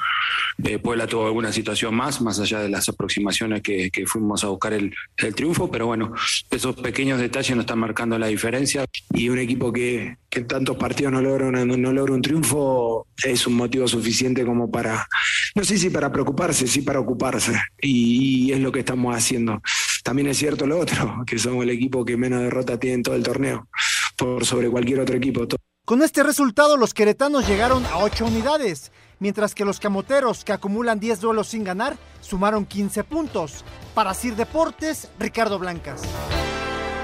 eh, 0.64 0.80
Puebla 0.80 1.08
tuvo 1.08 1.26
alguna 1.26 1.52
situación 1.52 1.96
más, 1.96 2.22
más 2.22 2.40
allá 2.40 2.60
de 2.60 2.70
las 2.70 2.88
aproximaciones 2.90 3.62
que, 3.62 3.90
fuimos 4.06 4.44
a 4.44 4.48
buscar 4.48 4.74
el, 4.74 4.94
triunfo, 5.36 5.70
pero 5.70 5.86
bueno, 5.86 6.14
esos 6.50 6.76
pequeños 6.76 7.20
detalles 7.20 7.56
nos 7.56 7.64
están 7.64 7.80
marcando 7.80 8.18
la 8.18 8.28
diferencia. 8.28 8.86
Y 9.14 9.30
un 9.30 9.40
equipo 9.40 9.72
que, 9.72 10.18
en 10.32 10.48
tantos 10.48 10.78
partidos 10.78 11.14
no 11.14 11.22
logra, 11.22 11.52
no, 11.52 11.66
no 11.66 11.94
logra 11.94 12.14
un 12.14 12.22
triunfo 12.22 13.08
es 13.24 13.48
un 13.48 13.54
motivo 13.54 13.88
suficiente 13.88 14.46
como 14.46 14.72
para, 14.72 15.08
no 15.56 15.64
sé 15.64 15.78
si 15.78 15.90
para 15.90 16.12
preocuparse, 16.12 16.68
sí 16.68 16.82
para 16.82 17.00
ocuparse. 17.00 17.60
Y 17.82 18.52
es 18.52 18.60
lo 18.60 18.72
que 18.72 18.80
estamos 18.80 19.16
haciendo. 19.16 19.62
También 20.04 20.28
es 20.28 20.38
cierto 20.38 20.66
lo 20.66 20.80
otro, 20.80 21.24
que 21.28 21.38
somos 21.38 21.64
el 21.64 21.70
equipo 21.70 22.04
que 22.06 22.18
menos 22.18 22.42
derrota 22.42 22.80
tiene 22.80 22.96
en 22.96 23.04
todo 23.04 23.16
el 23.16 23.24
torneo, 23.24 23.68
por 24.18 24.46
sobre 24.46 24.70
cualquier 24.70 25.00
otro 25.00 25.16
equipo. 25.16 25.48
Con 25.86 26.02
este 26.04 26.24
resultado, 26.24 26.78
los 26.78 26.94
queretanos 26.94 27.48
llegaron 27.48 27.86
a 27.86 27.98
8 27.98 28.26
unidades, 28.26 28.92
mientras 29.20 29.56
que 29.56 29.66
los 29.66 29.80
camoteros, 29.80 30.44
que 30.44 30.54
acumulan 30.54 31.00
10 31.00 31.20
duelos 31.22 31.50
sin 31.50 31.64
ganar, 31.64 31.98
sumaron 32.22 32.66
15 32.66 33.04
puntos. 33.04 33.66
Para 33.94 34.14
Sir 34.14 34.36
Deportes, 34.36 35.10
Ricardo 35.20 35.60
Blancas. 35.60 36.04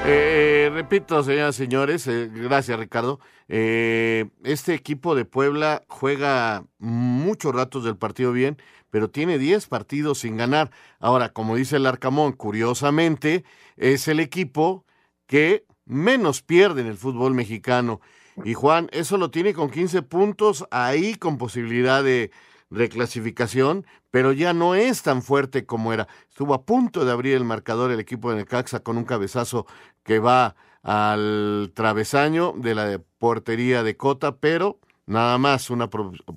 Eh, 0.05 0.69
repito, 0.73 1.21
señoras 1.23 1.55
y 1.55 1.57
señores, 1.57 2.07
eh, 2.07 2.29
gracias 2.31 2.79
Ricardo. 2.79 3.19
Eh, 3.49 4.29
este 4.43 4.73
equipo 4.73 5.15
de 5.15 5.25
Puebla 5.25 5.83
juega 5.89 6.63
muchos 6.77 7.53
ratos 7.53 7.83
del 7.83 7.97
partido 7.97 8.31
bien, 8.31 8.57
pero 8.89 9.09
tiene 9.09 9.37
10 9.37 9.67
partidos 9.67 10.19
sin 10.19 10.37
ganar. 10.37 10.71
Ahora, 10.99 11.29
como 11.29 11.55
dice 11.55 11.77
el 11.77 11.85
Arcamón, 11.85 12.33
curiosamente, 12.33 13.43
es 13.75 14.07
el 14.07 14.19
equipo 14.19 14.85
que 15.25 15.65
menos 15.85 16.41
pierde 16.41 16.81
en 16.81 16.87
el 16.87 16.97
fútbol 16.97 17.33
mexicano. 17.33 18.01
Y 18.43 18.53
Juan, 18.53 18.89
eso 18.91 19.17
lo 19.17 19.31
tiene 19.31 19.53
con 19.53 19.69
15 19.69 20.03
puntos, 20.03 20.65
ahí 20.71 21.15
con 21.15 21.37
posibilidad 21.37 22.03
de 22.03 22.31
reclasificación, 22.69 23.85
pero 24.11 24.31
ya 24.31 24.53
no 24.53 24.75
es 24.75 25.01
tan 25.01 25.21
fuerte 25.21 25.65
como 25.65 25.93
era. 25.93 26.07
Estuvo 26.29 26.53
a 26.53 26.65
punto 26.65 27.05
de 27.05 27.11
abrir 27.11 27.35
el 27.35 27.45
marcador 27.45 27.91
el 27.91 27.99
equipo 27.99 28.29
de 28.29 28.37
Necaxa 28.37 28.81
con 28.81 28.97
un 28.97 29.05
cabezazo 29.05 29.65
que 30.03 30.19
va 30.19 30.55
al 30.83 31.71
travesaño 31.73 32.53
de 32.55 32.75
la 32.75 33.01
portería 33.17 33.83
de 33.83 33.97
Cota, 33.97 34.37
pero 34.37 34.79
nada 35.07 35.37
más 35.39 35.71
una, 35.71 35.89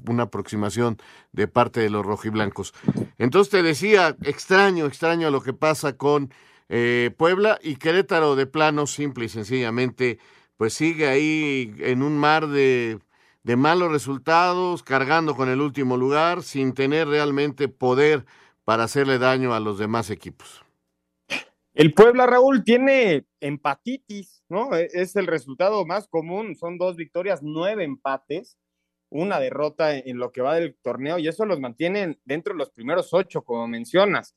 una 0.09 0.23
aproximación 0.23 0.97
de 1.33 1.47
parte 1.49 1.81
de 1.81 1.91
los 1.91 2.07
rojiblancos. 2.07 2.73
Entonces 3.19 3.51
te 3.51 3.63
decía, 3.63 4.17
extraño, 4.23 4.87
extraño 4.87 5.31
lo 5.31 5.43
que 5.43 5.53
pasa 5.53 5.97
con 5.97 6.33
eh, 6.71 7.11
Puebla 7.17 7.59
y 7.63 7.77
Querétaro 7.77 8.37
de 8.37 8.47
plano, 8.47 8.87
simple 8.87 9.27
y 9.27 9.29
sencillamente, 9.29 10.19
pues 10.57 10.73
sigue 10.73 11.09
ahí 11.09 11.75
en 11.81 12.03
un 12.03 12.17
mar 12.17 12.47
de, 12.47 13.01
de 13.43 13.57
malos 13.57 13.91
resultados, 13.91 14.83
cargando 14.83 15.35
con 15.35 15.49
el 15.49 15.61
último 15.61 15.97
lugar, 15.97 16.43
sin 16.43 16.73
tener 16.73 17.09
realmente 17.09 17.69
poder 17.69 18.25
para 18.65 18.85
hacerle 18.85 19.19
daño 19.19 19.53
a 19.53 19.61
los 19.61 19.79
demás 19.79 20.11
equipos. 20.11 20.65
El 21.81 21.95
Puebla, 21.95 22.27
Raúl, 22.27 22.63
tiene 22.63 23.25
empatitis, 23.41 24.45
¿no? 24.51 24.77
E, 24.77 24.91
Es 24.93 25.17
el 25.17 25.27
resultado 25.27 25.87
más 25.87 26.09
común, 26.09 26.55
son 26.55 26.77
dos 26.77 26.95
victorias, 26.95 27.41
nueve 27.43 27.85
empates, 27.85 28.59
una 29.09 29.41
derrota 29.41 29.97
en 29.97 30.19
lo 30.19 30.31
que 30.31 30.43
va 30.43 30.57
del 30.57 30.77
torneo 30.83 31.19
y 31.19 31.27
eso 31.27 31.47
los 31.47 31.59
mantiene 31.59 32.19
dentro 32.27 32.53
de 32.53 32.59
los 32.59 32.71
primeros 32.71 33.15
ocho, 33.15 33.45
como 33.45 33.67
mencionas. 33.67 34.37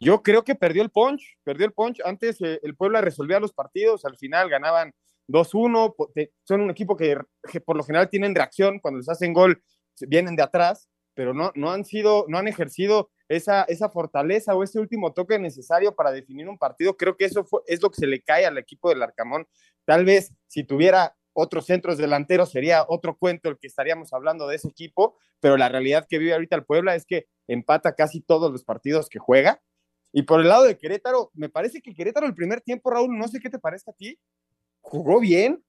Yo 0.00 0.24
creo 0.24 0.42
que 0.42 0.56
perdió 0.56 0.82
el 0.82 0.90
punch, 0.90 1.38
perdió 1.44 1.64
el 1.64 1.72
punch. 1.72 2.00
Antes 2.04 2.40
eh, 2.40 2.58
el 2.64 2.74
Puebla 2.74 3.00
resolvía 3.00 3.38
los 3.38 3.52
partidos, 3.52 4.04
al 4.04 4.16
final 4.16 4.50
ganaban 4.50 4.92
2-1. 5.28 5.94
Son 6.42 6.60
un 6.60 6.70
equipo 6.70 6.96
que, 6.96 7.16
que, 7.52 7.60
por 7.60 7.76
lo 7.76 7.84
general 7.84 8.10
tienen 8.10 8.34
reacción 8.34 8.80
cuando 8.80 8.98
les 8.98 9.08
hacen 9.08 9.32
gol, 9.32 9.62
vienen 10.08 10.34
de 10.34 10.42
atrás, 10.42 10.88
pero 11.14 11.34
no, 11.34 11.52
no 11.54 11.70
han 11.70 11.84
sido, 11.84 12.24
no 12.26 12.38
han 12.38 12.48
ejercido 12.48 13.12
esa, 13.30 13.62
esa 13.62 13.88
fortaleza 13.88 14.54
o 14.54 14.62
ese 14.62 14.78
último 14.78 15.12
toque 15.12 15.38
necesario 15.38 15.94
para 15.94 16.10
definir 16.10 16.48
un 16.48 16.58
partido. 16.58 16.96
Creo 16.96 17.16
que 17.16 17.24
eso 17.24 17.44
fue, 17.44 17.60
es 17.66 17.80
lo 17.80 17.90
que 17.90 18.00
se 18.00 18.06
le 18.06 18.20
cae 18.22 18.44
al 18.44 18.58
equipo 18.58 18.88
del 18.88 19.02
Arcamón. 19.02 19.46
Tal 19.84 20.04
vez 20.04 20.34
si 20.46 20.64
tuviera 20.64 21.16
otros 21.32 21.66
centros 21.66 21.96
delanteros 21.96 22.50
sería 22.50 22.84
otro 22.88 23.16
cuento 23.16 23.48
el 23.48 23.56
que 23.56 23.68
estaríamos 23.68 24.12
hablando 24.12 24.48
de 24.48 24.56
ese 24.56 24.68
equipo, 24.68 25.16
pero 25.38 25.56
la 25.56 25.68
realidad 25.68 26.06
que 26.08 26.18
vive 26.18 26.34
ahorita 26.34 26.56
el 26.56 26.64
Puebla 26.64 26.96
es 26.96 27.06
que 27.06 27.28
empata 27.46 27.94
casi 27.94 28.20
todos 28.20 28.50
los 28.50 28.64
partidos 28.64 29.08
que 29.08 29.20
juega 29.20 29.62
y 30.12 30.22
por 30.22 30.40
el 30.40 30.48
lado 30.48 30.64
de 30.64 30.76
Querétaro, 30.76 31.30
me 31.34 31.48
parece 31.48 31.80
que 31.80 31.94
Querétaro 31.94 32.26
el 32.26 32.34
primer 32.34 32.60
tiempo, 32.60 32.90
Raúl, 32.90 33.16
no 33.16 33.28
sé 33.28 33.38
qué 33.38 33.48
te 33.48 33.58
parece 33.58 33.90
a 33.90 33.94
ti, 33.94 34.18
jugó 34.80 35.20
bien, 35.20 35.64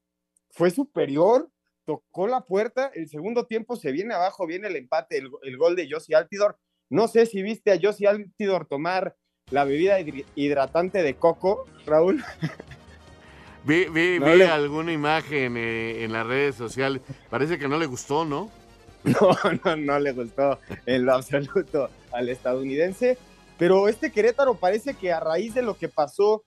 fue 0.50 0.72
superior, 0.72 1.50
tocó 1.86 2.28
la 2.28 2.42
puerta, 2.42 2.92
el 2.96 3.08
segundo 3.08 3.46
tiempo 3.46 3.76
se 3.76 3.92
viene 3.92 4.14
abajo, 4.14 4.48
viene 4.48 4.68
el 4.68 4.76
empate, 4.76 5.18
el, 5.18 5.30
el 5.44 5.58
gol 5.58 5.76
de 5.76 5.88
Josie 5.90 6.16
Altidor. 6.16 6.58
No 6.92 7.08
sé 7.08 7.26
si 7.26 7.42
viste 7.42 7.72
a 7.72 7.80
Josie 7.82 8.08
Altidor 8.08 8.66
tomar 8.68 9.16
la 9.50 9.64
bebida 9.64 9.98
hidratante 10.36 11.02
de 11.02 11.16
coco, 11.16 11.66
Raúl. 11.88 12.24
Vi, 13.64 13.86
vi, 13.86 14.20
No 14.20 14.26
vi 14.26 14.38
le- 14.40 14.48
alguna 14.48 14.92
imagen 14.92 15.56
eh, 15.56 16.04
en 16.04 16.12
las 16.14 16.26
redes 16.26 16.56
sociales. 16.56 17.02
Parece 17.30 17.60
que 17.60 17.68
no 17.68 17.78
le 17.78 17.86
gustó, 17.86 18.26
¿no? 18.26 18.50
No, 19.04 19.36
no, 19.66 19.76
no 19.78 20.00
le 20.00 20.12
gustó 20.14 20.60
en 20.86 21.06
lo 21.06 21.14
absoluto 21.16 21.90
al 22.12 22.30
estadounidense. 22.30 23.18
Pero 23.58 23.88
este 23.88 24.12
Querétaro 24.12 24.56
parece 24.56 24.94
que 24.96 25.12
a 25.14 25.20
raíz 25.20 25.54
de 25.56 25.62
lo 25.62 25.76
que 25.76 25.88
pasó 25.90 26.44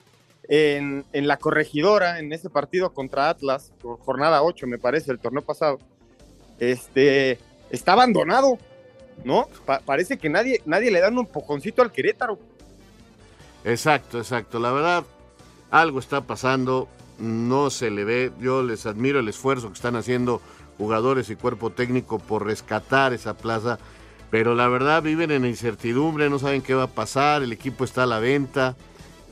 en, 0.48 1.04
en 1.12 1.26
la 1.28 1.36
corregidora, 1.36 2.18
en 2.18 2.32
ese 2.32 2.50
partido 2.50 2.92
contra 2.92 3.28
Atlas, 3.28 3.72
por 3.80 3.98
jornada 4.00 4.42
8, 4.42 4.66
me 4.66 4.78
parece, 4.78 5.10
el 5.12 5.18
torneo 5.20 5.42
pasado, 5.42 5.78
este, 6.58 7.38
está 7.70 7.92
abandonado, 7.92 8.58
¿no? 9.24 9.48
Pa- 9.66 9.80
parece 9.80 10.18
que 10.18 10.28
nadie, 10.28 10.60
nadie 10.66 10.90
le 10.90 11.00
da 11.00 11.08
un 11.08 11.18
empujoncito 11.18 11.82
al 11.82 11.92
Querétaro. 11.92 12.38
Exacto, 13.64 14.18
exacto. 14.18 14.58
La 14.58 14.72
verdad, 14.72 15.04
algo 15.70 15.98
está 15.98 16.20
pasando, 16.22 16.88
no 17.18 17.70
se 17.70 17.90
le 17.90 18.04
ve. 18.04 18.32
Yo 18.40 18.62
les 18.62 18.86
admiro 18.86 19.20
el 19.20 19.28
esfuerzo 19.28 19.68
que 19.68 19.74
están 19.74 19.96
haciendo 19.96 20.40
jugadores 20.78 21.30
y 21.30 21.36
cuerpo 21.36 21.70
técnico 21.70 22.18
por 22.18 22.44
rescatar 22.44 23.12
esa 23.12 23.34
plaza, 23.36 23.78
pero 24.30 24.54
la 24.54 24.66
verdad 24.68 25.02
viven 25.02 25.30
en 25.30 25.46
incertidumbre, 25.46 26.28
no 26.28 26.38
saben 26.40 26.62
qué 26.62 26.74
va 26.74 26.84
a 26.84 26.88
pasar, 26.88 27.42
el 27.42 27.52
equipo 27.52 27.84
está 27.84 28.02
a 28.02 28.06
la 28.06 28.18
venta. 28.18 28.74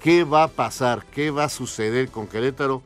¿Qué 0.01 0.25
va 0.25 0.45
a 0.45 0.49
pasar? 0.49 1.05
¿Qué 1.13 1.31
va 1.31 1.45
a 1.45 1.49
suceder 1.49 2.09
con 2.09 2.27
Querétaro? 2.27 2.83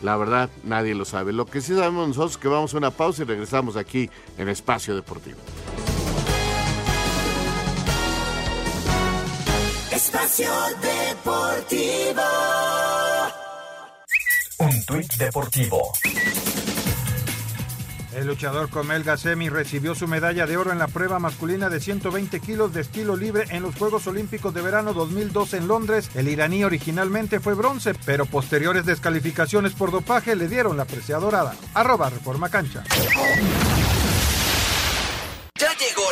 La 0.00 0.16
verdad, 0.16 0.48
nadie 0.64 0.94
lo 0.94 1.04
sabe. 1.04 1.32
Lo 1.32 1.46
que 1.46 1.60
sí 1.60 1.74
sabemos 1.74 2.08
nosotros 2.08 2.32
es 2.32 2.38
que 2.38 2.48
vamos 2.48 2.74
a 2.74 2.78
una 2.78 2.90
pausa 2.90 3.22
y 3.22 3.24
regresamos 3.24 3.76
aquí 3.76 4.10
en 4.38 4.48
Espacio 4.48 4.94
Deportivo. 4.94 5.38
Espacio 10.12 10.52
Deportivo. 10.82 12.22
Un 14.58 14.84
tuit 14.84 15.14
deportivo. 15.14 15.92
El 18.14 18.26
luchador 18.26 18.68
Comel 18.68 19.04
Gacemi 19.04 19.48
recibió 19.48 19.94
su 19.94 20.06
medalla 20.06 20.44
de 20.44 20.58
oro 20.58 20.70
en 20.70 20.78
la 20.78 20.86
prueba 20.86 21.18
masculina 21.18 21.70
de 21.70 21.80
120 21.80 22.40
kilos 22.40 22.74
de 22.74 22.82
estilo 22.82 23.16
libre 23.16 23.44
en 23.48 23.62
los 23.62 23.74
Juegos 23.74 24.06
Olímpicos 24.06 24.52
de 24.52 24.60
Verano 24.60 24.92
2012 24.92 25.56
en 25.56 25.66
Londres. 25.68 26.10
El 26.14 26.28
iraní 26.28 26.62
originalmente 26.62 27.40
fue 27.40 27.54
bronce, 27.54 27.94
pero 28.04 28.26
posteriores 28.26 28.84
descalificaciones 28.84 29.72
por 29.72 29.92
dopaje 29.92 30.36
le 30.36 30.46
dieron 30.46 30.76
la 30.76 30.84
presea 30.84 31.20
dorada. 31.20 31.54
Arroba 31.72 32.10
Reforma 32.10 32.50
Cancha. 32.50 32.84
Ya 35.58 35.70
llegó 35.78 36.11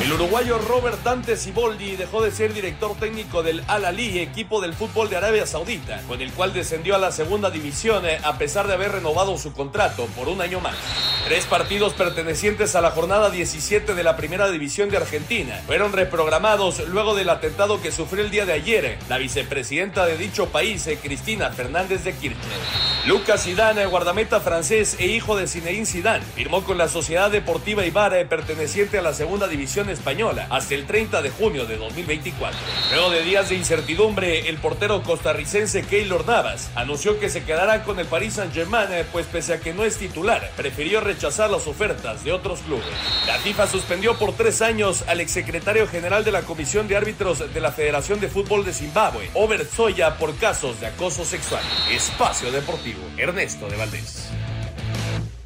El 0.00 0.12
uruguayo 0.12 0.58
Robert 0.58 1.02
Dante 1.04 1.36
Siboldi 1.36 1.94
dejó 1.96 2.20
de 2.20 2.32
ser 2.32 2.52
director 2.52 2.94
técnico 2.96 3.42
del 3.42 3.62
Al 3.68 3.84
Ahly, 3.84 4.18
equipo 4.18 4.60
del 4.60 4.74
fútbol 4.74 5.08
de 5.08 5.16
Arabia 5.16 5.46
Saudita, 5.46 6.02
con 6.08 6.20
el 6.20 6.32
cual 6.32 6.52
descendió 6.52 6.96
a 6.96 6.98
la 6.98 7.12
segunda 7.12 7.48
división 7.50 8.04
eh, 8.04 8.18
a 8.24 8.36
pesar 8.36 8.66
de 8.66 8.74
haber 8.74 8.90
renovado 8.92 9.38
su 9.38 9.52
contrato 9.52 10.06
por 10.16 10.28
un 10.28 10.40
año 10.42 10.60
más. 10.60 10.74
Tres 11.24 11.46
partidos 11.46 11.92
pertenecientes 11.94 12.74
a 12.74 12.80
la 12.80 12.90
jornada 12.90 13.30
17 13.30 13.94
de 13.94 14.02
la 14.02 14.16
primera 14.16 14.50
división 14.50 14.90
de 14.90 14.96
Argentina 14.96 15.62
fueron 15.64 15.92
reprogramados 15.92 16.86
luego 16.88 17.14
del 17.14 17.30
atentado 17.30 17.80
que 17.80 17.92
sufrió 17.92 18.24
el 18.24 18.30
día 18.30 18.46
de 18.46 18.52
ayer 18.52 18.98
la 19.08 19.18
vicepresidenta 19.18 20.06
de 20.06 20.18
dicho 20.18 20.48
país, 20.48 20.86
eh, 20.88 20.98
Cristina 21.00 21.50
Fernández 21.50 22.02
de 22.02 22.14
Kirchner. 22.14 22.93
Lucas 23.06 23.44
Zidane, 23.44 23.84
guardameta 23.84 24.40
francés 24.40 24.96
e 24.98 25.06
hijo 25.08 25.36
de 25.36 25.46
Zinedine 25.46 25.84
Zidane, 25.84 26.24
firmó 26.24 26.64
con 26.64 26.78
la 26.78 26.88
Sociedad 26.88 27.30
Deportiva 27.30 27.84
Ibarra 27.84 28.24
perteneciente 28.30 28.98
a 28.98 29.02
la 29.02 29.12
Segunda 29.12 29.46
División 29.46 29.90
Española 29.90 30.46
hasta 30.48 30.74
el 30.74 30.86
30 30.86 31.20
de 31.20 31.28
junio 31.28 31.66
de 31.66 31.76
2024. 31.76 32.58
Luego 32.92 33.10
de 33.10 33.22
días 33.22 33.50
de 33.50 33.56
incertidumbre, 33.56 34.48
el 34.48 34.56
portero 34.56 35.02
costarricense 35.02 35.82
Keylor 35.82 36.26
Navas 36.26 36.70
anunció 36.76 37.20
que 37.20 37.28
se 37.28 37.44
quedará 37.44 37.84
con 37.84 37.98
el 37.98 38.06
Paris 38.06 38.34
Saint-Germain, 38.34 38.88
pues 39.12 39.26
pese 39.26 39.52
a 39.52 39.60
que 39.60 39.74
no 39.74 39.84
es 39.84 39.98
titular, 39.98 40.50
prefirió 40.56 41.02
rechazar 41.02 41.50
las 41.50 41.66
ofertas 41.66 42.24
de 42.24 42.32
otros 42.32 42.60
clubes. 42.60 42.86
La 43.26 43.34
FIFA 43.34 43.66
suspendió 43.66 44.14
por 44.18 44.32
tres 44.32 44.62
años 44.62 45.04
al 45.08 45.20
exsecretario 45.20 45.86
general 45.88 46.24
de 46.24 46.32
la 46.32 46.40
Comisión 46.40 46.88
de 46.88 46.96
Árbitros 46.96 47.52
de 47.52 47.60
la 47.60 47.70
Federación 47.70 48.18
de 48.20 48.28
Fútbol 48.28 48.64
de 48.64 48.72
Zimbabue, 48.72 49.28
Obert 49.34 49.70
Soya, 49.70 50.16
por 50.16 50.34
casos 50.36 50.80
de 50.80 50.86
acoso 50.86 51.26
sexual. 51.26 51.62
Espacio 51.90 52.50
Deportivo. 52.50 52.93
Ernesto 53.16 53.68
de 53.68 53.76
Valdés. 53.76 54.28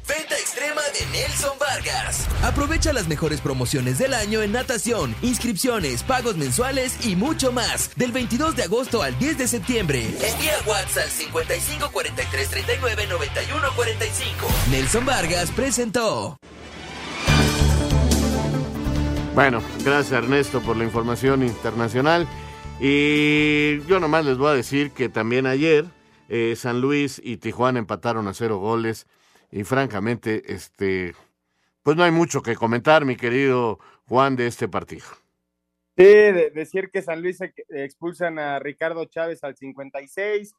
Venta 0.09 0.35
extrema 0.39 0.81
de 0.81 1.05
Nelson 1.19 1.55
Vargas. 1.59 2.27
Aprovecha 2.43 2.91
las 2.93 3.07
mejores 3.07 3.41
promociones 3.41 3.99
del 3.99 4.15
año 4.15 4.41
en 4.41 4.51
natación, 4.51 5.13
inscripciones, 5.21 6.01
pagos 6.01 6.35
mensuales 6.35 7.05
y 7.05 7.15
mucho 7.15 7.51
más. 7.51 7.91
Del 7.95 8.11
22 8.11 8.55
de 8.55 8.63
agosto 8.63 9.03
al 9.03 9.19
10 9.19 9.37
de 9.37 9.47
septiembre. 9.47 9.99
Envía 10.01 10.53
WhatsApp 10.65 11.03
al 11.03 11.09
55 11.11 11.91
43 11.91 12.49
39 12.49 13.07
91 13.07 13.67
45. 13.75 14.47
Nelson 14.71 15.05
Vargas 15.05 15.51
presentó. 15.51 16.39
Bueno, 19.35 19.61
gracias 19.85 20.11
Ernesto 20.11 20.59
por 20.61 20.75
la 20.75 20.85
información 20.85 21.43
internacional. 21.43 22.27
Y 22.79 23.81
yo 23.85 23.99
nomás 23.99 24.25
les 24.25 24.37
voy 24.37 24.49
a 24.51 24.53
decir 24.55 24.89
que 24.91 25.07
también 25.07 25.45
ayer 25.45 25.85
eh, 26.29 26.55
San 26.55 26.79
Luis 26.79 27.19
y 27.23 27.37
Tijuana 27.37 27.79
empataron 27.79 28.27
a 28.27 28.33
cero 28.33 28.57
goles. 28.57 29.07
Y 29.51 29.63
francamente, 29.65 30.53
este, 30.53 31.15
pues 31.83 31.97
no 31.97 32.03
hay 32.03 32.11
mucho 32.11 32.41
que 32.41 32.55
comentar, 32.55 33.03
mi 33.03 33.15
querido 33.17 33.79
Juan, 34.07 34.35
de 34.35 34.47
este 34.47 34.67
partido. 34.67 35.05
Sí, 35.97 36.05
de- 36.05 36.51
decir 36.53 36.89
que 36.91 37.01
San 37.01 37.21
Luis 37.21 37.41
e- 37.41 37.53
expulsan 37.69 38.39
a 38.39 38.59
Ricardo 38.59 39.03
Chávez 39.05 39.43
al 39.43 39.57
56, 39.57 40.53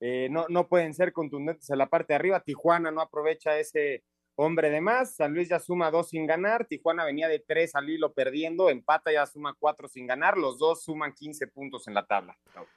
eh, 0.00 0.28
no, 0.30 0.46
no 0.48 0.68
pueden 0.68 0.94
ser 0.94 1.12
contundentes 1.12 1.68
en 1.70 1.78
la 1.78 1.88
parte 1.88 2.12
de 2.12 2.16
arriba, 2.16 2.40
Tijuana 2.40 2.90
no 2.90 3.00
aprovecha 3.00 3.58
ese 3.58 4.04
hombre 4.36 4.70
de 4.70 4.80
más, 4.80 5.16
San 5.16 5.32
Luis 5.34 5.48
ya 5.48 5.58
suma 5.58 5.90
dos 5.90 6.08
sin 6.08 6.26
ganar, 6.26 6.66
Tijuana 6.66 7.04
venía 7.04 7.28
de 7.28 7.38
tres 7.38 7.74
al 7.74 7.88
hilo 7.88 8.12
perdiendo, 8.12 8.70
empata 8.70 9.12
ya 9.12 9.26
suma 9.26 9.54
cuatro 9.58 9.88
sin 9.88 10.06
ganar, 10.06 10.36
los 10.36 10.58
dos 10.58 10.82
suman 10.82 11.12
15 11.12 11.46
puntos 11.48 11.86
en 11.88 11.94
la 11.94 12.06
tabla. 12.06 12.36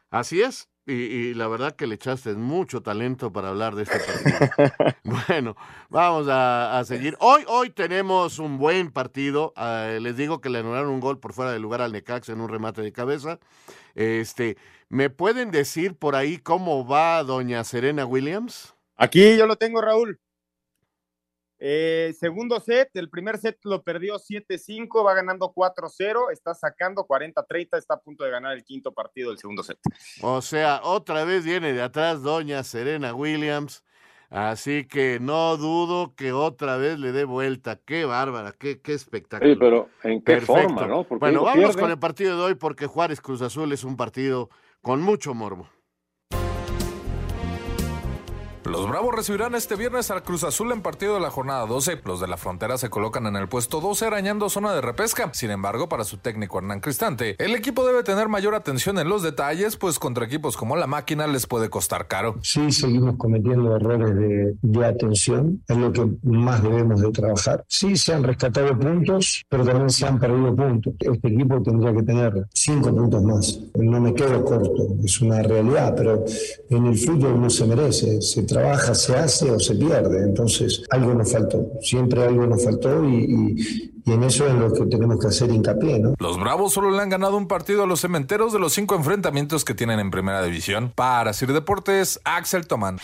Así 0.10 0.42
es, 0.42 0.70
y, 0.86 0.94
y 0.94 1.34
la 1.34 1.48
verdad 1.48 1.76
que 1.76 1.88
le 1.88 1.96
echaste 1.96 2.34
mucho 2.34 2.82
talento 2.82 3.34
para 3.34 3.50
hablar 3.50 3.76
de 3.76 3.84
este 3.84 4.00
partido. 4.00 4.96
bueno, 5.28 5.56
vamos 5.90 6.28
a, 6.30 6.80
a 6.80 6.86
seguir. 6.86 7.18
Hoy, 7.20 7.44
hoy 7.48 7.70
tenemos 7.72 8.40
un 8.40 8.58
buen 8.58 8.92
partido. 8.92 9.52
Ah, 9.56 9.98
les 10.00 10.16
digo 10.16 10.40
que 10.40 10.50
le 10.50 10.60
anularon 10.60 10.90
un 10.90 11.00
gol 11.02 11.20
por 11.20 11.34
fuera 11.34 11.52
de 11.52 11.60
lugar 11.60 11.82
al 11.82 11.92
Necax 11.92 12.30
en 12.30 12.40
un 12.40 12.50
remate 12.50 12.82
de 12.82 12.94
cabeza. 12.94 13.40
Este, 13.96 14.58
¿me 14.90 15.10
pueden 15.10 15.52
decir 15.52 15.98
por 15.98 16.16
ahí 16.16 16.38
cómo 16.38 16.88
va 16.88 17.22
doña 17.24 17.64
Serena 17.64 18.06
Williams? 18.06 18.76
Aquí 18.96 19.38
yo 19.38 19.46
lo 19.46 19.58
tengo, 19.58 19.82
Raúl. 19.82 20.20
Eh, 21.60 22.14
segundo 22.20 22.60
set, 22.60 22.90
el 22.94 23.10
primer 23.10 23.38
set 23.38 23.58
lo 23.64 23.82
perdió 23.82 24.20
7-5, 24.20 25.04
va 25.04 25.16
ganando 25.16 25.52
4-0, 25.54 26.32
está 26.32 26.54
sacando 26.54 27.08
40-30, 27.08 27.78
está 27.78 27.96
a 27.96 28.00
punto 28.00 28.24
de 28.24 28.30
ganar 28.30 28.54
el 28.54 28.64
quinto 28.64 28.94
partido 28.94 29.30
del 29.30 29.40
segundo 29.40 29.64
set. 29.64 29.80
O 30.22 30.42
sea, 30.42 30.82
otra 30.84 31.26
vez 31.26 31.44
viene 31.44 31.74
de 31.74 31.82
atrás 31.82 32.22
doña 32.22 32.64
Serena 32.64 33.14
Williams. 33.14 33.84
Así 34.30 34.86
que 34.86 35.20
no 35.22 35.56
dudo 35.56 36.14
que 36.14 36.34
otra 36.34 36.76
vez 36.76 37.00
le 37.00 37.14
dé 37.14 37.24
vuelta. 37.24 37.80
Qué 37.86 38.04
bárbara, 38.04 38.52
qué, 38.52 38.82
qué 38.82 38.94
espectáculo. 38.94 39.54
Sí, 39.54 39.58
pero 39.58 39.90
¿en 40.04 40.22
qué 40.22 40.42
forma, 40.42 40.86
no? 40.86 41.06
Porque 41.06 41.20
bueno, 41.22 41.44
vámonos 41.44 41.70
pierde. 41.70 41.82
con 41.82 41.92
el 41.92 42.00
partido 42.00 42.38
de 42.38 42.44
hoy 42.44 42.56
porque 42.56 42.88
Juárez 42.88 43.22
Cruz 43.22 43.42
Azul 43.42 43.72
es 43.72 43.86
un 43.86 43.96
partido 43.96 44.50
con 44.82 45.02
mucho 45.02 45.34
morbo. 45.34 45.70
Los 48.68 48.86
Bravos 48.86 49.16
recibirán 49.16 49.56
este 49.56 49.78
viernes 49.78 50.12
al 50.12 50.24
Cruz 50.24 50.44
Azul 50.44 50.74
en 50.74 50.82
partido 50.82 51.14
de 51.14 51.22
la 51.22 51.30
jornada 51.30 51.66
12. 51.66 52.02
Los 52.04 52.20
de 52.20 52.28
la 52.28 52.36
frontera 52.36 52.78
se 52.78 52.90
colocan 52.90 53.26
en 53.26 53.38
el 53.38 53.48
puesto 53.48 53.80
12 53.80 54.08
arañando 54.08 54.50
zona 54.50 54.74
de 54.74 54.82
repesca. 54.82 55.32
Sin 55.34 55.52
embargo, 55.52 55.88
para 55.88 56.04
su 56.04 56.18
técnico 56.18 56.58
Hernán 56.58 56.82
Cristante, 56.82 57.38
el 57.40 57.56
equipo 57.56 57.88
debe 57.88 58.04
tener 58.04 58.28
mayor 58.28 58.56
atención 58.56 59.00
en 59.00 59.08
los 59.08 59.24
detalles, 59.24 59.78
pues 59.78 60.00
contra 60.00 60.26
equipos 60.26 60.58
como 60.58 60.76
la 60.76 60.86
máquina 60.86 61.28
les 61.28 61.48
puede 61.48 61.70
costar 61.70 62.08
caro. 62.08 62.36
Sí, 62.42 62.70
seguimos 62.74 63.16
cometiendo 63.16 63.74
errores 63.74 64.14
de, 64.16 64.58
de 64.62 64.86
atención, 64.86 65.64
es 65.66 65.78
lo 65.78 65.94
que 65.94 66.06
más 66.24 66.62
debemos 66.62 67.00
de 67.00 67.12
trabajar. 67.12 67.64
Sí, 67.70 67.96
se 67.96 68.14
han 68.14 68.24
rescatado 68.24 68.78
puntos, 68.78 69.46
pero 69.48 69.64
también 69.64 69.90
se 69.90 70.06
han 70.06 70.20
perdido 70.20 70.54
puntos. 70.54 70.94
Este 71.00 71.28
equipo 71.30 71.64
tendría 71.64 71.94
que 71.94 72.04
tener 72.04 72.48
cinco 72.54 72.94
puntos 72.94 73.24
más. 73.24 73.60
No 73.76 74.02
me 74.02 74.14
quedo 74.14 74.44
corto, 74.44 74.88
es 75.06 75.22
una 75.22 75.42
realidad, 75.42 75.94
pero 75.96 76.26
en 76.70 76.86
el 76.86 76.98
fútbol 76.98 77.40
no 77.40 77.50
se 77.50 77.66
merece. 77.66 78.22
Se 78.22 78.44
trabaja, 78.60 78.96
se 78.96 79.16
hace 79.16 79.52
o 79.52 79.60
se 79.60 79.76
pierde. 79.76 80.24
Entonces, 80.24 80.84
algo 80.90 81.14
nos 81.14 81.32
faltó. 81.32 81.66
Siempre 81.82 82.24
algo 82.24 82.46
nos 82.46 82.64
faltó 82.64 83.04
y, 83.06 83.16
y- 83.16 83.92
y 84.08 84.14
en 84.14 84.24
eso 84.24 84.48
es 84.48 84.54
lo 84.54 84.72
que 84.72 84.86
tenemos 84.86 85.20
que 85.20 85.28
hacer 85.28 85.52
hincapié, 85.52 86.00
¿no? 86.00 86.14
Los 86.20 86.40
Bravos 86.40 86.72
solo 86.72 86.92
le 86.92 87.02
han 87.02 87.10
ganado 87.10 87.36
un 87.36 87.48
partido 87.50 87.84
a 87.84 87.88
los 87.88 88.00
cementeros 88.00 88.54
de 88.54 88.60
los 88.60 88.72
cinco 88.74 88.96
enfrentamientos 88.96 89.66
que 89.66 89.74
tienen 89.74 90.00
en 90.00 90.12
primera 90.12 90.42
división. 90.44 90.94
Para 90.96 91.34
Sir 91.34 91.52
Deportes, 91.52 92.22
Axel 92.24 92.68
Tomán. 92.68 93.00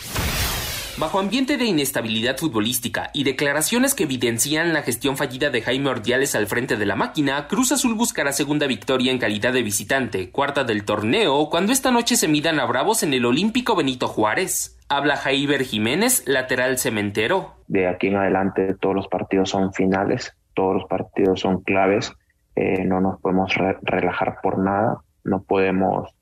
Bajo 0.96 1.18
ambiente 1.18 1.56
de 1.58 1.64
inestabilidad 1.64 2.38
futbolística 2.38 3.10
y 3.12 3.24
declaraciones 3.24 3.94
que 3.94 4.04
evidencian 4.04 4.72
la 4.72 4.82
gestión 4.82 5.16
fallida 5.16 5.50
de 5.50 5.60
Jaime 5.60 5.90
Ordiales 5.90 6.34
al 6.36 6.46
frente 6.46 6.76
de 6.76 6.86
la 6.86 6.94
máquina, 6.96 7.48
Cruz 7.48 7.72
Azul 7.72 7.94
buscará 7.94 8.32
segunda 8.32 8.66
victoria 8.68 9.10
en 9.12 9.18
calidad 9.18 9.52
de 9.52 9.62
visitante, 9.62 10.30
cuarta 10.30 10.62
del 10.64 10.84
torneo, 10.84 11.50
cuando 11.50 11.72
esta 11.72 11.90
noche 11.90 12.16
se 12.16 12.28
midan 12.28 12.60
a 12.60 12.64
Bravos 12.64 13.02
en 13.02 13.12
el 13.12 13.26
Olímpico 13.26 13.74
Benito 13.74 14.06
Juárez. 14.08 14.73
Habla 14.88 15.16
Jaiber 15.16 15.62
Jiménez, 15.62 16.22
lateral 16.26 16.78
cementero. 16.78 17.54
de 17.68 17.88
aquí 17.88 18.08
en 18.08 18.16
adelante 18.16 18.74
todos 18.74 18.94
los 18.94 19.08
partidos 19.08 19.50
son 19.50 19.72
finales, 19.72 20.36
todos 20.54 20.74
los 20.74 20.84
partidos 20.84 21.40
son 21.40 21.62
claves, 21.62 22.12
eh, 22.54 22.84
no 22.84 23.00
nos 23.00 23.20
podemos 23.20 23.54
re- 23.54 23.78
relajar 23.82 24.38
por 24.42 24.58
nada, 24.58 24.98
no 25.24 25.42
podemos 25.42 26.14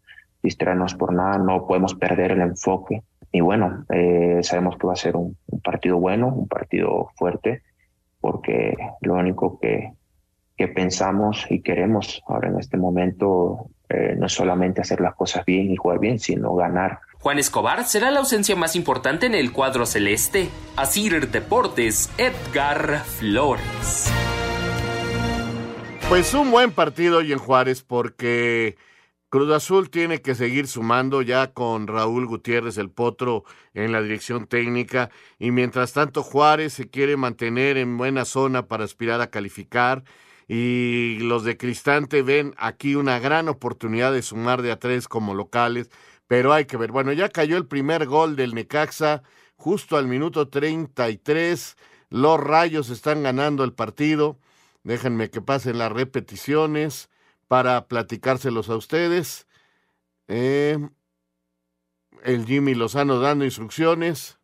distraernos 0.42 0.94
por 0.94 1.12
nada, 1.12 1.38
no 1.38 1.66
podemos 1.66 1.94
perder 1.94 2.32
el 2.32 2.40
enfoque. 2.40 3.02
Y 3.32 3.40
bueno, 3.40 3.84
eh, 3.90 4.38
sabemos 4.42 4.76
que 4.78 4.86
va 4.86 4.92
a 4.92 4.96
ser 4.96 5.16
un, 5.16 5.36
partido 5.62 5.98
bueno, 5.98 6.28
un 6.28 6.48
partido 6.48 7.10
fuerte, 7.16 7.62
porque 8.20 8.76
lo 9.00 9.14
único 9.14 9.58
que, 9.58 9.92
que 10.56 10.68
pensamos 10.68 11.46
y 11.50 11.60
queremos 11.62 12.22
ahora 12.28 12.48
en 12.48 12.58
este 12.58 12.76
momento 12.76 13.66
eh, 13.88 14.14
no 14.16 14.26
es 14.26 14.32
solamente 14.32 14.80
hacer 14.80 15.00
las 15.00 15.14
cosas 15.14 15.44
bien 15.44 15.70
y 15.70 15.76
jugar 15.76 15.98
bien, 15.98 16.18
sino 16.18 16.54
ganar. 16.54 17.00
Juan 17.22 17.38
Escobar 17.38 17.86
será 17.86 18.10
la 18.10 18.18
ausencia 18.18 18.56
más 18.56 18.74
importante 18.74 19.26
en 19.26 19.36
el 19.36 19.52
cuadro 19.52 19.86
celeste. 19.86 20.50
Asir 20.74 21.30
Deportes, 21.30 22.10
Edgar 22.18 23.04
Flores. 23.04 24.10
Pues 26.08 26.34
un 26.34 26.50
buen 26.50 26.72
partido 26.72 27.18
hoy 27.18 27.32
en 27.32 27.38
Juárez 27.38 27.84
porque 27.84 28.76
Cruz 29.28 29.52
Azul 29.52 29.88
tiene 29.88 30.20
que 30.20 30.34
seguir 30.34 30.66
sumando 30.66 31.22
ya 31.22 31.52
con 31.52 31.86
Raúl 31.86 32.26
Gutiérrez 32.26 32.76
el 32.76 32.90
Potro 32.90 33.44
en 33.72 33.92
la 33.92 34.02
dirección 34.02 34.48
técnica 34.48 35.08
y 35.38 35.52
mientras 35.52 35.92
tanto 35.92 36.24
Juárez 36.24 36.72
se 36.72 36.90
quiere 36.90 37.16
mantener 37.16 37.76
en 37.76 37.98
buena 37.98 38.24
zona 38.24 38.66
para 38.66 38.82
aspirar 38.82 39.20
a 39.20 39.30
calificar 39.30 40.02
y 40.48 41.18
los 41.20 41.44
de 41.44 41.56
Cristante 41.56 42.22
ven 42.22 42.54
aquí 42.58 42.94
una 42.94 43.18
gran 43.20 43.48
oportunidad 43.48 44.12
de 44.12 44.22
sumar 44.22 44.60
de 44.60 44.72
a 44.72 44.78
tres 44.78 45.08
como 45.08 45.34
locales, 45.34 45.88
pero 46.32 46.54
hay 46.54 46.64
que 46.64 46.78
ver. 46.78 46.92
Bueno, 46.92 47.12
ya 47.12 47.28
cayó 47.28 47.58
el 47.58 47.66
primer 47.66 48.06
gol 48.06 48.36
del 48.36 48.54
Necaxa 48.54 49.22
justo 49.54 49.98
al 49.98 50.06
minuto 50.06 50.48
33. 50.48 51.76
Los 52.08 52.40
Rayos 52.40 52.88
están 52.88 53.22
ganando 53.22 53.64
el 53.64 53.74
partido. 53.74 54.38
Déjenme 54.82 55.28
que 55.28 55.42
pasen 55.42 55.76
las 55.76 55.92
repeticiones 55.92 57.10
para 57.48 57.86
platicárselos 57.86 58.70
a 58.70 58.76
ustedes. 58.76 59.46
Eh, 60.26 60.78
el 62.24 62.46
Jimmy 62.46 62.74
Lozano 62.76 63.20
dando 63.20 63.44
instrucciones 63.44 64.38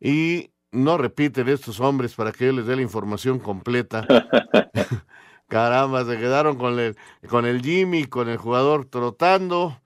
y 0.00 0.50
no 0.70 0.98
repiten 0.98 1.48
estos 1.48 1.80
hombres 1.80 2.14
para 2.14 2.32
que 2.32 2.44
yo 2.44 2.52
les 2.52 2.66
dé 2.66 2.76
la 2.76 2.82
información 2.82 3.38
completa. 3.38 4.06
Caramba, 5.48 6.04
se 6.04 6.18
quedaron 6.18 6.58
con 6.58 6.78
el, 6.78 6.94
con 7.26 7.46
el 7.46 7.62
Jimmy, 7.62 8.04
con 8.04 8.28
el 8.28 8.36
jugador 8.36 8.84
trotando. 8.84 9.80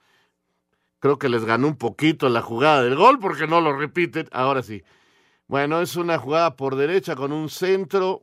Creo 1.04 1.18
que 1.18 1.28
les 1.28 1.44
ganó 1.44 1.66
un 1.66 1.76
poquito 1.76 2.30
la 2.30 2.40
jugada 2.40 2.82
del 2.82 2.96
gol 2.96 3.18
porque 3.18 3.46
no 3.46 3.60
lo 3.60 3.76
repiten. 3.76 4.26
Ahora 4.32 4.62
sí. 4.62 4.82
Bueno, 5.48 5.82
es 5.82 5.96
una 5.96 6.16
jugada 6.16 6.56
por 6.56 6.76
derecha 6.76 7.14
con 7.14 7.30
un 7.30 7.50
centro 7.50 8.22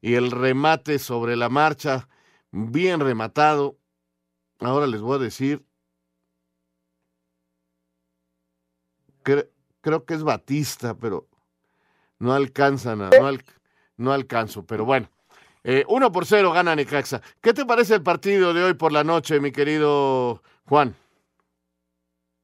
y 0.00 0.14
el 0.14 0.30
remate 0.30 0.98
sobre 0.98 1.36
la 1.36 1.50
marcha, 1.50 2.08
bien 2.50 3.00
rematado. 3.00 3.76
Ahora 4.60 4.86
les 4.86 5.02
voy 5.02 5.16
a 5.16 5.18
decir, 5.18 5.62
cre- 9.22 9.50
creo 9.82 10.06
que 10.06 10.14
es 10.14 10.22
Batista, 10.22 10.94
pero 10.94 11.28
no 12.18 12.32
alcanzan, 12.32 13.02
a, 13.02 13.10
no, 13.10 13.30
no 13.98 14.10
alcanzo, 14.10 14.64
pero 14.64 14.86
bueno. 14.86 15.10
Eh, 15.64 15.84
uno 15.86 16.10
por 16.10 16.24
cero 16.24 16.50
gana 16.50 16.74
Necaxa. 16.74 17.20
¿Qué 17.42 17.52
te 17.52 17.66
parece 17.66 17.96
el 17.96 18.02
partido 18.02 18.54
de 18.54 18.64
hoy 18.64 18.72
por 18.72 18.90
la 18.90 19.04
noche, 19.04 19.38
mi 19.38 19.52
querido 19.52 20.42
Juan? 20.64 20.96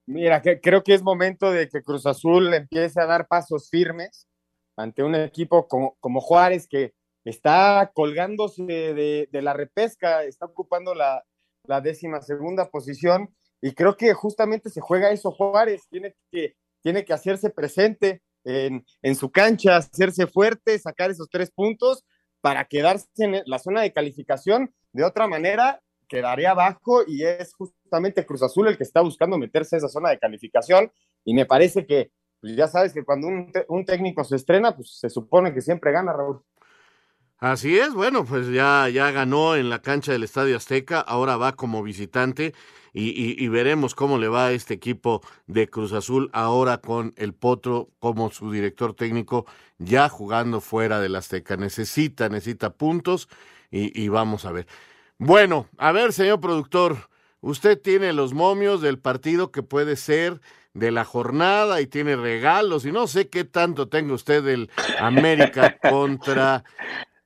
Mira, 0.08 0.40
creo 0.40 0.82
que 0.82 0.94
es 0.94 1.02
momento 1.02 1.50
de 1.52 1.68
que 1.68 1.82
Cruz 1.82 2.06
Azul 2.06 2.54
empiece 2.54 2.98
a 2.98 3.04
dar 3.04 3.28
pasos 3.28 3.68
firmes 3.68 4.26
ante 4.74 5.02
un 5.02 5.14
equipo 5.14 5.68
como, 5.68 5.98
como 6.00 6.22
Juárez 6.22 6.66
que 6.66 6.94
está 7.24 7.90
colgándose 7.92 8.62
de, 8.64 9.28
la 9.42 9.52
repesca, 9.52 10.24
está 10.24 10.46
ocupando 10.46 10.94
la, 10.94 11.22
décima 11.82 12.22
segunda 12.22 12.70
posición 12.70 13.28
y 13.60 13.72
creo 13.72 13.98
que 13.98 14.14
justamente 14.14 14.70
se 14.70 14.80
juega 14.80 15.10
eso 15.10 15.30
Juárez, 15.30 15.82
tiene 15.90 16.16
que, 16.32 16.54
tiene 16.82 17.04
que 17.04 17.12
hacerse 17.12 17.50
presente 17.50 18.22
en, 18.44 18.86
en 19.02 19.14
su 19.14 19.30
cancha, 19.30 19.76
hacerse 19.76 20.26
fuerte, 20.26 20.78
sacar 20.78 21.10
esos 21.10 21.28
tres 21.28 21.50
puntos 21.50 22.06
para 22.40 22.64
quedarse 22.64 23.06
en 23.18 23.42
la 23.44 23.58
zona 23.58 23.82
de 23.82 23.92
calificación. 23.92 24.72
De 24.94 25.04
otra 25.04 25.26
manera, 25.26 25.82
quedaría 26.08 26.52
abajo 26.52 27.02
y 27.06 27.24
es 27.24 27.54
justamente 27.54 28.26
Cruz 28.26 28.42
Azul 28.42 28.68
el 28.68 28.76
que 28.76 28.84
está 28.84 29.00
buscando 29.00 29.38
meterse 29.38 29.76
a 29.76 29.78
esa 29.78 29.88
zona 29.88 30.10
de 30.10 30.18
calificación 30.18 30.90
y 31.24 31.34
me 31.34 31.46
parece 31.46 31.86
que 31.86 32.10
pues 32.40 32.56
ya 32.56 32.68
sabes 32.68 32.92
que 32.92 33.04
cuando 33.04 33.26
un, 33.26 33.52
un, 33.68 33.84
técnico 33.84 34.22
se 34.24 34.36
estrena, 34.36 34.74
pues 34.74 34.98
se 34.98 35.10
supone 35.10 35.52
que 35.52 35.60
siempre 35.60 35.90
gana, 35.90 36.12
Raúl. 36.12 36.40
Así 37.38 37.78
es, 37.78 37.94
bueno, 37.94 38.24
pues 38.24 38.48
ya, 38.48 38.88
ya 38.88 39.10
ganó 39.12 39.54
en 39.54 39.70
la 39.70 39.80
cancha 39.80 40.12
del 40.12 40.24
Estadio 40.24 40.56
Azteca, 40.56 41.00
ahora 41.00 41.36
va 41.36 41.52
como 41.54 41.82
visitante 41.82 42.52
y, 42.92 43.44
y, 43.44 43.48
veremos 43.48 43.94
cómo 43.94 44.18
le 44.18 44.26
va 44.26 44.46
a 44.46 44.52
este 44.52 44.74
equipo 44.74 45.20
de 45.46 45.68
Cruz 45.68 45.92
Azul 45.92 46.30
ahora 46.32 46.78
con 46.78 47.12
el 47.16 47.34
Potro 47.34 47.90
como 48.00 48.30
su 48.30 48.50
director 48.50 48.94
técnico, 48.94 49.46
ya 49.78 50.08
jugando 50.08 50.60
fuera 50.60 50.98
del 50.98 51.14
Azteca. 51.14 51.56
Necesita, 51.56 52.28
necesita 52.28 52.70
puntos 52.70 53.28
y 53.70 54.08
vamos 54.08 54.44
a 54.46 54.52
ver. 54.52 54.66
Bueno, 55.18 55.66
a 55.78 55.90
ver, 55.90 56.12
señor 56.12 56.40
productor, 56.40 57.09
usted 57.40 57.81
tiene 57.81 58.12
los 58.12 58.35
momios 58.35 58.81
del 58.81 59.00
partido 59.00 59.50
que 59.50 59.64
puede 59.64 59.96
ser 59.96 60.40
de 60.74 60.92
la 60.92 61.04
jornada 61.04 61.81
y 61.81 61.88
tiene 61.88 62.14
regalos 62.14 62.87
y 62.87 62.92
no 62.92 63.09
sé 63.09 63.28
qué 63.28 63.42
tanto 63.42 63.88
tenga 63.88 64.14
usted 64.14 64.44
del 64.44 64.70
América 65.00 65.76
contra 65.83 66.62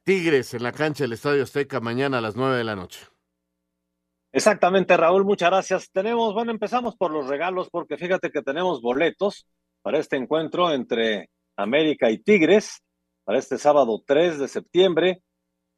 Tigres 0.05 0.55
en 0.55 0.63
la 0.63 0.73
cancha 0.73 1.05
del 1.05 1.13
Estadio 1.13 1.43
Azteca 1.43 1.81
mañana 1.81 2.17
a 2.17 2.21
las 2.23 2.35
nueve 2.35 2.57
de 2.57 2.65
la 2.65 2.77
noche. 2.77 3.07
Exactamente, 4.33 4.97
Raúl, 4.97 5.27
muchas 5.27 5.51
gracias. 5.51 5.91
Tenemos, 5.93 6.33
bueno, 6.33 6.51
empezamos 6.51 6.97
por 6.97 7.11
los 7.11 7.29
regalos 7.29 7.69
porque 7.71 7.99
fíjate 7.99 8.31
que 8.31 8.41
tenemos 8.41 8.81
boletos 8.81 9.47
para 9.83 9.99
este 9.99 10.17
encuentro 10.17 10.73
entre 10.73 11.29
América 11.57 12.11
y 12.11 12.17
Tigres 12.17 12.83
para 13.25 13.39
este 13.39 13.59
sábado 13.59 14.03
3 14.07 14.39
de 14.39 14.49
septiembre 14.49 15.23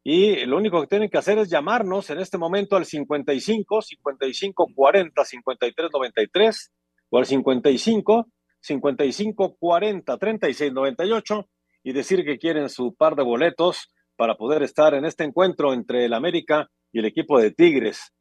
y 0.06 0.44
lo 0.44 0.58
único 0.58 0.82
que 0.82 0.86
tienen 0.86 1.08
que 1.08 1.16
hacer 1.16 1.38
es 1.38 1.48
llamarnos 1.48 2.10
en 2.10 2.20
este 2.20 2.36
momento 2.36 2.76
al 2.76 2.84
55 2.84 3.80
55 3.80 4.66
40 4.74 5.24
53 5.24 5.90
93 5.90 6.72
o 7.08 7.18
al 7.18 7.24
55 7.24 8.26
55 8.60 9.56
40 9.58 10.18
36 10.18 10.72
98 10.74 11.48
y 11.84 11.92
decir 11.92 12.22
que 12.22 12.38
quieren 12.38 12.68
su 12.68 12.94
par 12.94 13.16
de 13.16 13.22
boletos 13.22 13.90
para 14.16 14.36
poder 14.36 14.62
estar 14.62 14.92
en 14.92 15.06
este 15.06 15.24
encuentro 15.24 15.72
entre 15.72 16.04
el 16.04 16.12
América 16.12 16.68
y 16.92 16.98
el 16.98 17.06
equipo 17.06 17.40
de 17.40 17.50
Tigres. 17.50 18.12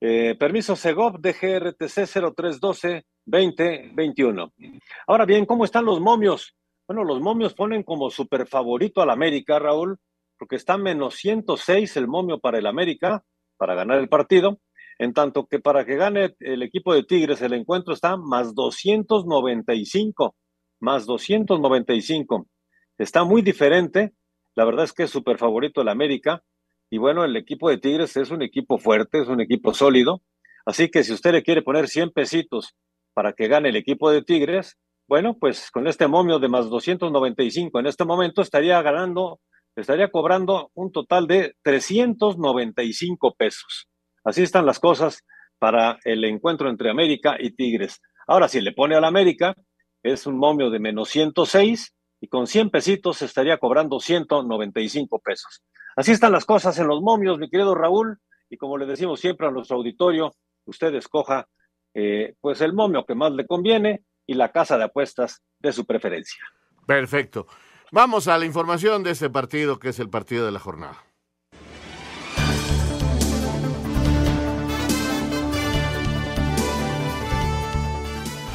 Eh, 0.00 0.34
permiso 0.38 0.74
Segov 0.74 1.20
de 1.20 1.32
GRTC 1.32 2.06
0312 2.34 3.04
2021. 3.24 4.52
Ahora 5.06 5.24
bien, 5.24 5.46
¿cómo 5.46 5.64
están 5.64 5.84
los 5.84 6.00
momios? 6.00 6.54
Bueno, 6.86 7.04
los 7.04 7.20
momios 7.20 7.54
ponen 7.54 7.82
como 7.84 8.10
super 8.10 8.46
favorito 8.46 9.02
al 9.02 9.10
América, 9.10 9.58
Raúl, 9.58 9.98
porque 10.38 10.56
está 10.56 10.78
menos 10.78 11.16
106 11.16 11.96
el 11.96 12.08
momio 12.08 12.38
para 12.38 12.58
el 12.58 12.66
América, 12.66 13.24
para 13.56 13.74
ganar 13.74 13.98
el 13.98 14.08
partido, 14.08 14.60
en 14.98 15.12
tanto 15.12 15.46
que 15.46 15.60
para 15.60 15.84
que 15.84 15.96
gane 15.96 16.34
el 16.40 16.62
equipo 16.62 16.94
de 16.94 17.04
Tigres 17.04 17.40
el 17.42 17.52
encuentro 17.52 17.94
está 17.94 18.16
más 18.16 18.54
295, 18.54 20.36
más 20.80 21.06
295. 21.06 22.48
Está 22.98 23.24
muy 23.24 23.42
diferente, 23.42 24.12
la 24.54 24.64
verdad 24.64 24.84
es 24.84 24.92
que 24.92 25.04
es 25.04 25.10
súper 25.10 25.38
favorito 25.38 25.82
el 25.82 25.88
América, 25.88 26.42
y 26.90 26.98
bueno, 26.98 27.24
el 27.24 27.36
equipo 27.36 27.68
de 27.68 27.78
Tigres 27.78 28.16
es 28.16 28.30
un 28.30 28.42
equipo 28.42 28.78
fuerte, 28.78 29.20
es 29.20 29.28
un 29.28 29.40
equipo 29.40 29.74
sólido, 29.74 30.22
así 30.64 30.90
que 30.90 31.04
si 31.04 31.12
usted 31.12 31.32
le 31.32 31.42
quiere 31.42 31.62
poner 31.62 31.88
100 31.88 32.10
pesitos 32.10 32.74
para 33.12 33.32
que 33.32 33.48
gane 33.48 33.68
el 33.68 33.76
equipo 33.76 34.10
de 34.10 34.22
Tigres, 34.22 34.78
bueno, 35.06 35.36
pues 35.38 35.70
con 35.70 35.86
este 35.86 36.06
momio 36.06 36.38
de 36.38 36.48
más 36.48 36.68
295 36.68 37.78
en 37.80 37.86
este 37.86 38.04
momento 38.04 38.42
estaría 38.42 38.80
ganando 38.82 39.40
estaría 39.80 40.10
cobrando 40.10 40.70
un 40.74 40.92
total 40.92 41.26
de 41.26 41.54
395 41.62 43.34
pesos. 43.36 43.88
Así 44.24 44.42
están 44.42 44.66
las 44.66 44.78
cosas 44.78 45.24
para 45.58 45.98
el 46.04 46.24
encuentro 46.24 46.68
entre 46.68 46.90
América 46.90 47.36
y 47.38 47.50
Tigres. 47.52 48.00
Ahora, 48.26 48.48
si 48.48 48.60
le 48.60 48.72
pone 48.72 48.94
al 48.94 49.04
América, 49.04 49.54
es 50.02 50.26
un 50.26 50.38
momio 50.38 50.70
de 50.70 50.78
menos 50.78 51.08
106 51.08 51.94
y 52.20 52.28
con 52.28 52.46
100 52.46 52.70
pesitos 52.70 53.22
estaría 53.22 53.58
cobrando 53.58 54.00
195 54.00 55.20
pesos. 55.20 55.62
Así 55.96 56.12
están 56.12 56.32
las 56.32 56.44
cosas 56.44 56.78
en 56.78 56.86
los 56.86 57.00
momios, 57.00 57.38
mi 57.38 57.48
querido 57.48 57.74
Raúl, 57.74 58.18
y 58.50 58.56
como 58.56 58.78
le 58.78 58.86
decimos 58.86 59.20
siempre 59.20 59.46
a 59.46 59.50
nuestro 59.50 59.76
auditorio, 59.76 60.32
usted 60.64 60.94
escoja 60.94 61.48
eh, 61.94 62.34
pues 62.40 62.60
el 62.60 62.72
momio 62.72 63.04
que 63.04 63.14
más 63.14 63.32
le 63.32 63.46
conviene 63.46 64.04
y 64.26 64.34
la 64.34 64.52
casa 64.52 64.78
de 64.78 64.84
apuestas 64.84 65.42
de 65.58 65.72
su 65.72 65.86
preferencia. 65.86 66.42
Perfecto. 66.86 67.46
Vamos 67.90 68.28
a 68.28 68.36
la 68.36 68.44
información 68.44 69.02
de 69.02 69.12
este 69.12 69.30
partido, 69.30 69.78
que 69.78 69.88
es 69.88 69.98
el 69.98 70.10
partido 70.10 70.44
de 70.44 70.52
la 70.52 70.58
jornada. 70.58 71.07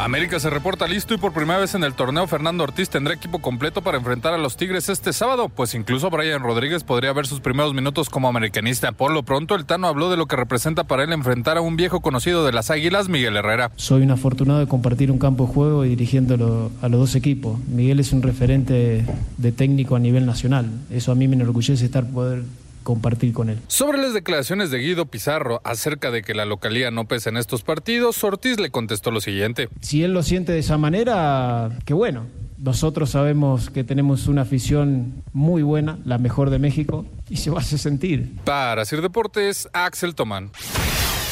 América 0.04 0.38
se 0.38 0.50
reporta 0.50 0.86
listo 0.86 1.14
y 1.14 1.18
por 1.18 1.32
primera 1.32 1.60
vez 1.60 1.76
en 1.76 1.84
el 1.86 1.94
torneo 1.94 2.28
Fernando 2.28 2.66
Ortiz 2.66 2.90
tendrá 2.90 3.14
equipo 3.14 3.40
completo 3.40 3.82
para 3.82 3.98
enfrentar 3.98 4.34
a 4.34 4.38
los 4.38 4.58
Tigres 4.58 4.90
este 4.90 5.14
sábado, 5.14 5.48
pues 5.48 5.74
incluso 5.76 6.10
Brian 6.10 6.44
Rodríguez 6.44 6.84
podría 6.84 7.14
ver 7.14 7.26
sus 7.26 7.40
primeros 7.40 7.74
minutos 7.74 8.10
como 8.10 8.28
americanista. 8.28 8.92
Por 8.92 9.14
lo 9.14 9.24
pronto, 9.24 9.56
el 9.56 9.64
Tano 9.66 9.88
habló 9.88 10.10
de 10.10 10.18
lo 10.18 10.26
que 10.26 10.36
representa 10.36 10.84
para 10.84 11.06
él 11.06 11.14
enfrentar 11.14 11.58
a 11.58 11.62
un 11.62 11.78
viejo 11.78 12.02
conocido 12.02 12.46
de 12.46 12.52
las 12.52 12.70
Águilas, 12.70 13.08
Miguel 13.08 13.38
Herrera. 13.38 13.72
Soy 13.78 14.02
un 14.02 14.12
afortunado 14.12 14.60
de 14.60 14.68
compartir 14.68 15.10
un 15.10 15.20
campo 15.20 15.48
de 15.48 15.54
juego 15.54 15.86
y 15.86 15.90
dirigiéndolo 15.90 16.70
a 16.82 16.90
los 16.90 17.00
dos 17.00 17.16
equipos. 17.16 17.58
Miguel 17.70 18.02
es 18.02 18.12
un 18.12 18.24
referente 18.24 19.06
de 19.38 19.52
técnico 19.54 19.96
a 19.96 20.00
nivel 20.00 20.26
nacional. 20.26 20.70
Eso 20.92 21.14
a 21.14 21.16
mí 21.16 21.30
me 21.30 21.38
enorgullece 21.38 21.86
estar 21.86 22.06
poder 22.06 22.44
compartir 22.84 23.34
con 23.34 23.50
él. 23.50 23.60
Sobre 23.68 23.98
las 23.98 24.14
declaraciones 24.14 24.72
de 24.72 24.80
Guido 24.80 25.06
Pizarro 25.06 25.62
acerca 25.64 26.12
de 26.12 26.22
que 26.22 26.34
la 26.34 26.46
localía 26.46 26.92
no 26.92 27.06
pesa 27.06 27.30
en 27.30 27.38
estos 27.38 27.64
partidos, 27.64 28.24
Ortiz 28.24 28.60
le 28.60 28.70
contestó 28.70 29.12
lo 29.12 29.22
siguiente. 29.22 29.70
Si 29.82 30.04
él 30.04 30.14
lo 30.14 30.24
siente 30.24 30.52
de 30.52 30.60
esa 30.60 30.78
manera, 30.78 31.70
qué 31.86 31.94
bueno. 31.94 32.28
Nosotros 32.58 33.10
sabemos 33.10 33.70
que 33.70 33.84
tenemos 33.84 34.28
una 34.28 34.44
afición 34.44 35.24
muy 35.34 35.64
buena, 35.64 36.00
la 36.06 36.18
mejor 36.18 36.50
de 36.50 36.60
México, 36.60 37.06
y 37.30 37.38
se 37.38 37.50
va 37.50 37.58
a 37.58 37.62
hacer 37.62 37.80
sentir. 37.80 38.36
Para 38.46 38.84
hacer 38.84 39.02
deportes, 39.02 39.68
Axel 39.74 40.16
Tomán. 40.16 40.52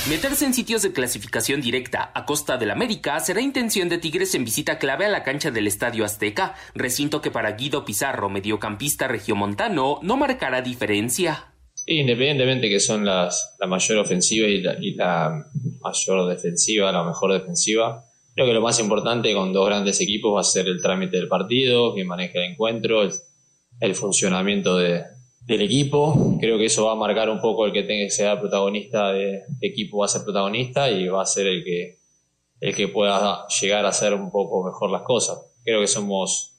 Meterse 0.09 0.45
en 0.45 0.55
sitios 0.55 0.81
de 0.81 0.93
clasificación 0.93 1.61
directa 1.61 2.11
a 2.15 2.25
costa 2.25 2.57
del 2.57 2.71
América 2.71 3.19
será 3.19 3.39
intención 3.39 3.87
de 3.87 3.99
Tigres 3.99 4.33
en 4.33 4.43
visita 4.43 4.79
clave 4.79 5.05
a 5.05 5.09
la 5.09 5.23
cancha 5.23 5.51
del 5.51 5.67
Estadio 5.67 6.03
Azteca, 6.03 6.55
recinto 6.73 7.21
que 7.21 7.29
para 7.29 7.51
Guido 7.51 7.85
Pizarro, 7.85 8.27
mediocampista 8.27 9.07
regiomontano, 9.07 9.99
no 10.01 10.17
marcará 10.17 10.63
diferencia. 10.63 11.53
Independientemente 11.85 12.67
que 12.67 12.79
son 12.79 13.05
las, 13.05 13.55
la 13.59 13.67
mayor 13.67 13.99
ofensiva 13.99 14.47
y 14.47 14.61
la, 14.95 15.45
mayor 15.81 16.27
defensiva, 16.27 16.91
la 16.91 17.03
mejor 17.03 17.33
defensiva, 17.33 18.03
creo 18.33 18.47
que 18.47 18.53
lo 18.53 18.61
más 18.61 18.79
importante 18.79 19.31
con 19.35 19.53
dos 19.53 19.67
grandes 19.67 20.01
equipos 20.01 20.35
va 20.35 20.41
a 20.41 20.43
ser 20.43 20.67
el 20.67 20.81
trámite 20.81 21.17
del 21.17 21.27
partido, 21.27 21.93
quien 21.93 22.07
maneja 22.07 22.39
el 22.39 22.53
encuentro, 22.53 23.07
el 23.79 23.95
funcionamiento 23.95 24.77
de, 24.77 25.03
del 25.45 25.61
equipo. 25.61 26.37
Creo 26.39 26.57
que 26.57 26.65
eso 26.65 26.85
va 26.85 26.93
a 26.93 26.95
marcar 26.95 27.29
un 27.29 27.41
poco 27.41 27.65
el 27.65 27.73
que 27.73 27.83
tenga 27.83 28.05
que 28.05 28.11
ser 28.11 28.39
protagonista 28.39 29.11
de, 29.11 29.43
equipo, 29.61 29.99
va 29.99 30.05
a 30.05 30.09
ser 30.09 30.23
protagonista 30.23 30.89
y 30.89 31.07
va 31.07 31.23
a 31.23 31.25
ser 31.25 31.47
el 31.47 31.63
que, 31.63 31.99
el 32.59 32.75
que 32.75 32.87
pueda 32.87 33.45
llegar 33.61 33.85
a 33.85 33.89
hacer 33.89 34.13
un 34.13 34.31
poco 34.31 34.63
mejor 34.63 34.91
las 34.91 35.03
cosas. 35.03 35.37
Creo 35.63 35.81
que 35.81 35.87
somos 35.87 36.53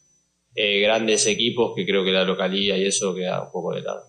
eh, 0.54 0.80
grandes 0.80 1.26
equipos 1.26 1.72
que 1.74 1.86
creo 1.86 2.04
que 2.04 2.10
la 2.10 2.24
localidad 2.24 2.76
y 2.76 2.86
eso 2.86 3.14
queda 3.14 3.42
un 3.42 3.50
poco 3.50 3.74
de 3.74 3.82
lado. 3.82 4.04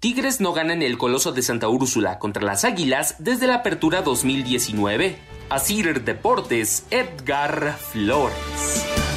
Tigres 0.00 0.40
no 0.40 0.52
gana 0.52 0.74
en 0.74 0.82
el 0.82 0.96
Coloso 0.96 1.32
de 1.32 1.42
Santa 1.42 1.68
Úrsula 1.68 2.20
contra 2.20 2.44
las 2.44 2.64
Águilas 2.64 3.16
desde 3.18 3.48
la 3.48 3.56
apertura 3.56 4.02
2019. 4.02 5.16
Asir 5.50 6.04
Deportes, 6.04 6.86
Edgar 6.90 7.76
Flores. 7.78 9.07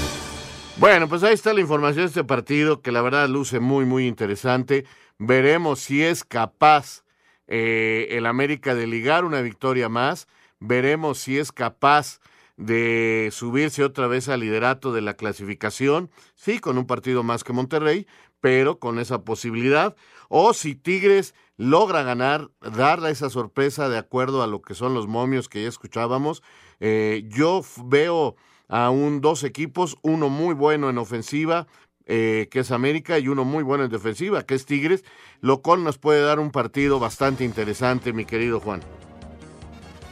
Bueno, 0.82 1.08
pues 1.08 1.22
ahí 1.22 1.36
está 1.36 1.54
la 1.54 1.62
información 1.62 2.06
de 2.06 2.08
este 2.08 2.24
partido 2.24 2.82
que 2.82 2.92
la 2.92 3.04
verdad 3.04 3.30
luce 3.30 3.60
muy, 3.60 3.86
muy 3.86 4.08
interesante. 4.08 4.86
Veremos 5.20 5.80
si 5.80 6.02
es 6.02 6.24
capaz 6.24 7.04
eh, 7.46 8.08
el 8.10 8.26
América 8.26 8.74
de 8.74 8.88
ligar 8.88 9.24
una 9.24 9.42
victoria 9.42 9.90
más. 9.90 10.28
Veremos 10.60 11.20
si 11.20 11.38
es 11.38 11.52
capaz 11.52 12.20
de 12.58 13.30
subirse 13.32 13.84
otra 13.84 14.08
vez 14.08 14.28
al 14.28 14.40
liderato 14.40 14.92
de 14.92 15.02
la 15.02 15.14
clasificación, 15.14 16.10
sí, 16.34 16.58
con 16.58 16.80
un 16.80 16.88
partido 16.88 17.22
más 17.22 17.44
que 17.44 17.54
Monterrey, 17.54 18.08
pero 18.40 18.80
con 18.80 18.98
esa 18.98 19.24
posibilidad, 19.24 19.96
o 20.30 20.52
si 20.56 20.74
Tigres 20.74 21.36
logra 21.58 22.02
ganar, 22.02 22.50
darle 22.60 23.12
esa 23.12 23.30
sorpresa 23.30 23.88
de 23.88 24.00
acuerdo 24.00 24.42
a 24.42 24.48
lo 24.48 24.64
que 24.64 24.74
son 24.74 24.96
los 24.96 25.06
momios 25.06 25.48
que 25.48 25.62
ya 25.62 25.70
escuchábamos, 25.70 26.42
eh, 26.80 27.24
yo 27.28 27.62
veo 27.86 28.36
a 28.72 28.90
un 28.90 29.22
dos 29.22 29.44
equipos, 29.44 29.98
uno 30.02 30.30
muy 30.30 30.56
bueno 30.56 30.90
en 30.90 30.98
ofensiva, 30.98 31.68
eh, 32.08 32.48
que 32.50 32.62
es 32.62 32.72
América, 32.72 33.20
y 33.20 33.28
uno 33.28 33.44
muy 33.44 33.64
bueno 33.64 33.84
en 33.84 33.92
defensiva, 33.92 34.44
que 34.44 34.56
es 34.56 34.66
Tigres, 34.66 35.04
lo 35.42 35.62
cual 35.62 35.84
nos 35.84 35.98
puede 35.98 36.22
dar 36.22 36.40
un 36.40 36.52
partido 36.52 36.98
bastante 36.98 37.44
interesante, 37.44 38.14
mi 38.14 38.26
querido 38.26 38.60
Juan. 38.62 38.80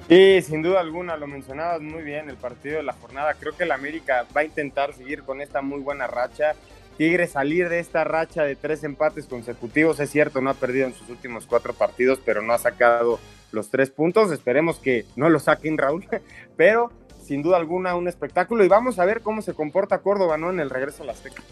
Sí, 0.10 0.42
sin 0.42 0.62
duda 0.62 0.82
alguna, 0.82 1.16
lo 1.16 1.26
mencionabas 1.26 1.82
muy 1.82 2.04
bien, 2.04 2.30
el 2.30 2.36
partido 2.36 2.78
de 2.78 2.84
la 2.84 2.94
jornada. 2.94 3.36
Creo 3.36 3.56
que 3.56 3.64
el 3.64 3.72
América 3.72 4.26
va 4.36 4.42
a 4.42 4.44
intentar 4.44 4.94
seguir 4.94 5.24
con 5.24 5.40
esta 5.40 5.62
muy 5.62 5.80
buena 5.80 6.08
racha. 6.08 6.54
Tigres 6.98 7.32
salir 7.32 7.70
de 7.70 7.80
esta 7.80 8.04
racha 8.04 8.44
de 8.44 8.58
tres 8.58 8.84
empates 8.84 9.26
consecutivos, 9.26 10.02
es 10.02 10.10
cierto, 10.10 10.42
no 10.42 10.50
ha 10.50 10.56
perdido 10.56 10.88
en 10.88 10.94
sus 10.94 11.10
últimos 11.10 11.46
cuatro 11.46 11.74
partidos, 11.74 12.20
pero 12.26 12.42
no 12.42 12.52
ha 12.52 12.58
sacado 12.58 13.20
los 13.52 13.70
tres 13.70 13.90
puntos. 13.90 14.32
Esperemos 14.34 14.80
que 14.80 15.06
no 15.16 15.30
lo 15.30 15.40
saquen, 15.40 15.78
Raúl, 15.78 16.06
pero 16.58 16.92
sin 17.30 17.44
duda 17.44 17.58
alguna 17.58 17.94
un 17.94 18.08
espectáculo 18.08 18.66
y 18.66 18.68
vamos 18.68 18.98
a 18.98 19.06
ver 19.06 19.22
cómo 19.22 19.44
se 19.44 19.54
comporta 19.54 20.00
Córdoba, 20.00 20.40
¿no? 20.40 20.50
En 20.50 20.60
el 20.60 20.72
regreso 20.72 21.04
a 21.04 21.06
la 21.06 21.12
Azteca. 21.12 21.44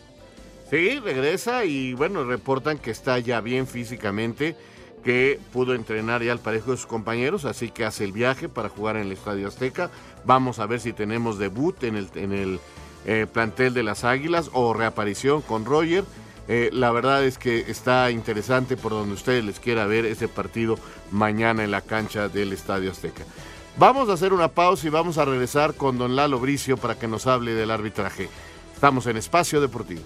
Sí, 0.71 0.99
regresa 0.99 1.65
y 1.65 1.93
bueno, 1.93 2.23
reportan 2.23 2.79
que 2.79 2.89
está 2.89 3.19
ya 3.19 3.41
bien 3.41 3.67
físicamente, 3.67 4.55
que 5.03 5.39
pudo 5.53 5.75
entrenar 5.75 6.23
ya 6.23 6.31
al 6.31 6.39
parejo 6.39 6.71
de 6.71 6.77
sus 6.77 6.87
compañeros, 6.87 7.45
así 7.45 7.69
que 7.69 7.85
hace 7.85 8.05
el 8.05 8.11
viaje 8.11 8.49
para 8.49 8.69
jugar 8.69 8.95
en 8.95 9.03
el 9.03 9.11
Estadio 9.11 9.47
Azteca. 9.47 9.91
Vamos 10.25 10.57
a 10.57 10.65
ver 10.65 10.79
si 10.79 10.93
tenemos 10.93 11.37
debut 11.37 11.83
en 11.83 11.95
el, 11.95 12.09
en 12.15 12.33
el 12.33 12.59
eh, 13.05 13.27
plantel 13.31 13.75
de 13.75 13.83
las 13.83 14.03
Águilas 14.03 14.49
o 14.53 14.73
reaparición 14.73 15.43
con 15.43 15.63
Roger. 15.63 16.05
Eh, 16.47 16.71
la 16.73 16.91
verdad 16.91 17.23
es 17.23 17.37
que 17.37 17.69
está 17.69 18.09
interesante 18.09 18.77
por 18.77 18.93
donde 18.93 19.13
ustedes 19.13 19.45
les 19.45 19.59
quiera 19.59 19.85
ver 19.85 20.07
ese 20.07 20.27
partido 20.27 20.79
mañana 21.11 21.63
en 21.63 21.69
la 21.69 21.81
cancha 21.81 22.29
del 22.29 22.51
Estadio 22.51 22.89
Azteca. 22.89 23.25
Vamos 23.79 24.09
a 24.09 24.13
hacer 24.13 24.33
una 24.33 24.47
pausa 24.47 24.87
y 24.87 24.89
vamos 24.89 25.19
a 25.19 25.25
regresar 25.25 25.75
con 25.75 25.99
don 25.99 26.15
Lalo 26.15 26.39
Bricio 26.39 26.77
para 26.77 26.95
que 26.95 27.07
nos 27.07 27.27
hable 27.27 27.53
del 27.53 27.69
arbitraje. 27.69 28.27
Estamos 28.73 29.05
en 29.05 29.17
Espacio 29.17 29.61
Deportivo. 29.61 30.01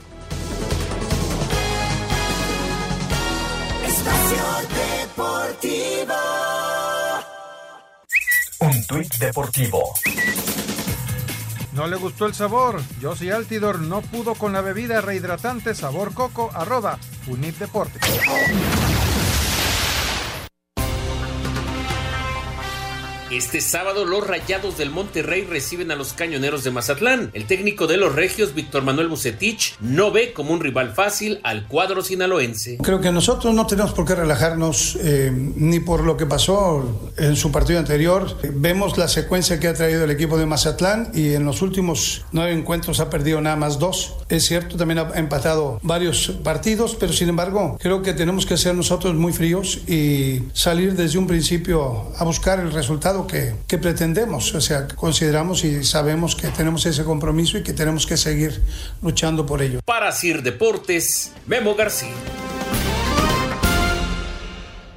Espacio 3.85 4.43
Deportivo. 5.05 6.13
Un 8.59 8.87
tuit 8.87 9.13
deportivo. 9.15 9.93
No 11.71 11.87
le 11.87 11.95
gustó 11.95 12.25
el 12.25 12.33
sabor. 12.33 12.81
Josie 13.01 13.31
Altidor 13.31 13.79
no 13.79 14.01
pudo 14.01 14.35
con 14.35 14.51
la 14.51 14.59
bebida 14.59 14.99
rehidratante 14.99 15.73
sabor 15.75 16.13
coco 16.13 16.51
arroba 16.53 16.99
Unip 17.27 17.57
Deportes. 17.57 18.01
Este 23.31 23.61
sábado 23.61 24.03
los 24.03 24.27
Rayados 24.27 24.77
del 24.77 24.89
Monterrey 24.89 25.47
reciben 25.49 25.89
a 25.89 25.95
los 25.95 26.11
Cañoneros 26.11 26.65
de 26.65 26.71
Mazatlán. 26.71 27.31
El 27.31 27.45
técnico 27.45 27.87
de 27.87 27.95
los 27.95 28.13
Regios, 28.13 28.53
Víctor 28.53 28.83
Manuel 28.83 29.07
Bucetich, 29.07 29.77
no 29.79 30.11
ve 30.11 30.33
como 30.33 30.51
un 30.51 30.59
rival 30.59 30.93
fácil 30.93 31.39
al 31.43 31.65
cuadro 31.65 32.03
sinaloense. 32.03 32.79
Creo 32.83 32.99
que 32.99 33.09
nosotros 33.09 33.53
no 33.53 33.65
tenemos 33.65 33.93
por 33.93 34.05
qué 34.05 34.15
relajarnos 34.15 34.97
eh, 35.01 35.31
ni 35.33 35.79
por 35.79 36.03
lo 36.03 36.17
que 36.17 36.25
pasó 36.25 37.09
en 37.15 37.37
su 37.37 37.53
partido 37.53 37.79
anterior. 37.79 38.37
Vemos 38.53 38.97
la 38.97 39.07
secuencia 39.07 39.61
que 39.61 39.69
ha 39.69 39.73
traído 39.73 40.03
el 40.03 40.11
equipo 40.11 40.37
de 40.37 40.45
Mazatlán 40.45 41.11
y 41.13 41.33
en 41.33 41.45
los 41.45 41.61
últimos 41.61 42.25
nueve 42.33 42.51
encuentros 42.51 42.99
ha 42.99 43.09
perdido 43.09 43.39
nada 43.39 43.55
más 43.55 43.79
dos. 43.79 44.15
Es 44.27 44.45
cierto, 44.45 44.75
también 44.75 44.99
ha 44.99 45.17
empatado 45.17 45.79
varios 45.83 46.33
partidos, 46.43 46.97
pero 46.99 47.13
sin 47.13 47.29
embargo 47.29 47.77
creo 47.79 48.01
que 48.01 48.11
tenemos 48.11 48.45
que 48.45 48.57
ser 48.57 48.75
nosotros 48.75 49.15
muy 49.15 49.31
fríos 49.31 49.77
y 49.87 50.43
salir 50.51 50.95
desde 50.95 51.17
un 51.17 51.27
principio 51.27 52.11
a 52.17 52.25
buscar 52.25 52.59
el 52.59 52.73
resultado 52.73 53.20
que, 53.27 53.55
que, 53.67 53.77
pretendemos. 53.77 54.53
O 54.53 54.61
sea, 54.61 54.87
consideramos 54.87 55.63
y 55.63 55.83
sabemos 55.83 56.35
que 56.35 56.47
tenemos 56.49 56.85
ese 56.85 57.03
compromiso 57.03 57.57
y 57.57 57.63
que 57.63 57.73
tenemos 57.73 58.05
que 58.05 58.17
seguir 58.17 58.61
luchando 59.01 59.45
por 59.45 59.61
ello. 59.61 59.79
Para 59.85 60.11
Sir 60.11 60.41
Deportes, 60.43 61.33
Memo 61.47 61.75
García. 61.75 62.13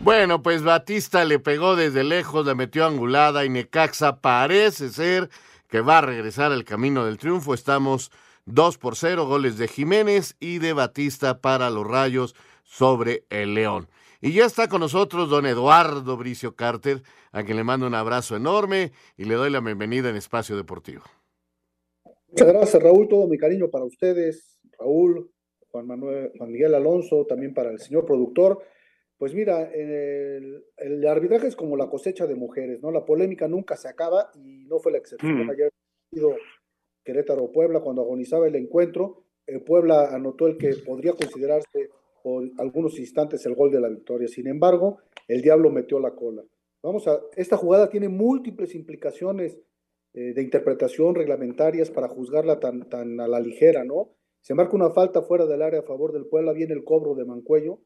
Bueno, 0.05 0.43
pues 0.43 0.63
Batista 0.63 1.25
le 1.25 1.39
pegó 1.39 1.77
desde 1.77 2.05
lejos, 2.05 2.45
le 2.45 2.55
metió 2.55 2.85
angulada 2.85 3.47
y 3.47 3.49
Necaxa 3.49 4.17
parece 4.17 4.91
ser 4.91 5.31
que 5.71 5.81
va 5.81 5.99
a 5.99 6.03
regresar 6.03 6.53
al 6.53 6.65
camino 6.65 7.07
del 7.07 7.17
triunfo. 7.17 7.55
Estamos 7.55 8.11
2 8.45 8.77
por 8.77 8.97
0, 8.97 9.27
goles 9.27 9.57
de 9.57 9.67
Jiménez 9.67 10.37
y 10.41 10.59
de 10.59 10.75
Batista 10.75 11.39
para 11.41 11.71
los 11.71 11.87
Rayos 11.87 12.35
sobre 12.65 13.25
el 13.31 13.55
León. 13.55 13.89
Y 14.25 14.33
ya 14.33 14.47
está 14.47 14.69
con 14.69 14.81
nosotros 14.81 15.29
don 15.29 15.45
Eduardo 15.45 16.17
Bricio 16.17 16.57
Carter, 16.57 17.03
a 17.31 17.45
quien 17.45 17.59
le 17.59 17.63
mando 17.63 17.87
un 17.87 17.95
abrazo 17.95 18.35
enorme 18.37 18.91
y 19.19 19.25
le 19.27 19.35
doy 19.35 19.51
la 19.51 19.61
bienvenida 19.61 20.09
en 20.09 20.17
Espacio 20.17 20.57
Deportivo. 20.57 21.03
Muchas 22.29 22.49
gracias, 22.49 22.83
Raúl. 22.83 23.07
Todo 23.07 23.29
mi 23.29 23.37
cariño 23.37 23.69
para 23.69 23.85
ustedes, 23.85 24.59
Raúl, 24.79 25.31
Juan, 25.69 25.87
Manuel, 25.87 26.33
Juan 26.39 26.51
Miguel 26.51 26.75
Alonso, 26.75 27.27
también 27.27 27.53
para 27.53 27.71
el 27.71 27.79
señor 27.81 28.07
productor. 28.07 28.63
Pues 29.19 29.35
mira, 29.35 29.71
el, 29.71 30.65
el, 30.79 31.07
arbitraje 31.07 31.49
es 31.49 31.55
como 31.55 31.77
la 31.77 31.91
cosecha 31.91 32.27
de 32.27 32.35
mujeres, 32.35 32.81
¿no? 32.81 32.91
La 32.91 33.05
polémica 33.05 33.47
nunca 33.47 33.77
se 33.77 33.89
acaba 33.89 34.31
y 34.37 34.65
no 34.65 34.79
fue 34.79 34.93
la 34.93 34.99
excepción. 34.99 35.45
Mm. 35.45 35.51
Ayer 35.51 35.71
sido 36.11 36.35
Querétaro-Puebla, 37.05 37.81
cuando 37.81 38.01
agonizaba 38.01 38.47
el 38.47 38.57
encuentro, 38.57 39.23
el 39.47 39.61
Puebla 39.61 40.15
anotó 40.15 40.47
el 40.47 40.57
que 40.57 40.71
podría 40.77 41.13
considerarse 41.13 41.91
por 42.25 42.51
algunos 42.57 42.99
instantes 42.99 43.45
el 43.45 43.55
gol 43.55 43.71
de 43.71 43.83
la 43.83 43.91
victoria. 43.91 44.27
Sin 44.29 44.47
embargo, 44.47 44.97
el 45.29 45.43
diablo 45.43 45.69
metió 45.69 46.01
la 46.01 46.13
cola. 46.13 46.43
Vamos 46.83 47.07
a, 47.07 47.21
esta 47.37 47.59
jugada 47.59 47.91
tiene 47.91 48.09
múltiples 48.09 48.75
implicaciones 48.75 49.59
eh, 50.15 50.33
de 50.33 50.43
interpretación 50.43 51.15
reglamentarias 51.15 51.91
para 51.91 52.09
juzgarla 52.09 52.61
tan, 52.61 52.89
tan 52.89 53.21
a 53.21 53.29
la 53.29 53.41
ligera, 53.41 53.85
¿no? 53.85 54.09
Se 54.41 54.55
marca 54.55 54.75
una 54.75 54.91
falta 54.91 55.21
fuera 55.21 55.45
del 55.45 55.61
área 55.61 55.81
a 55.81 55.83
favor 55.83 56.13
del 56.13 56.25
Puebla, 56.25 56.55
viene 56.55 56.73
el 56.73 56.83
cobro 56.83 57.15
de 57.15 57.27
Mancuello, 57.27 57.81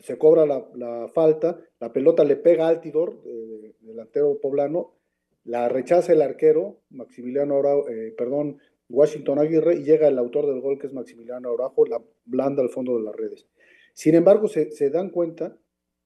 se 0.00 0.16
cobra 0.16 0.46
la, 0.46 1.08
falta, 1.08 1.60
la 1.80 1.92
pelota 1.92 2.22
le 2.22 2.36
pega 2.36 2.66
a 2.66 2.68
Altidor, 2.68 3.20
eh, 3.24 3.74
delantero 3.80 4.38
poblano, 4.40 4.94
la 5.42 5.68
rechaza 5.68 6.12
el 6.12 6.22
arquero, 6.22 6.82
Maximiliano 6.90 7.58
Araujo, 7.58 7.88
eh, 7.88 8.14
perdón, 8.16 8.58
Washington 8.88 9.40
Aguirre, 9.40 9.74
y 9.74 9.82
llega 9.82 10.06
el 10.06 10.18
autor 10.18 10.46
del 10.46 10.60
gol, 10.60 10.78
que 10.78 10.86
es 10.86 10.92
Maximiliano 10.92 11.52
Araujo, 11.52 11.86
la 11.86 12.00
blanda 12.24 12.62
al 12.62 12.70
fondo 12.70 12.96
de 12.96 13.02
las 13.02 13.14
redes. 13.14 13.46
Sin 13.96 14.14
embargo, 14.14 14.46
se, 14.46 14.90
dan 14.90 15.08
cuenta 15.08 15.56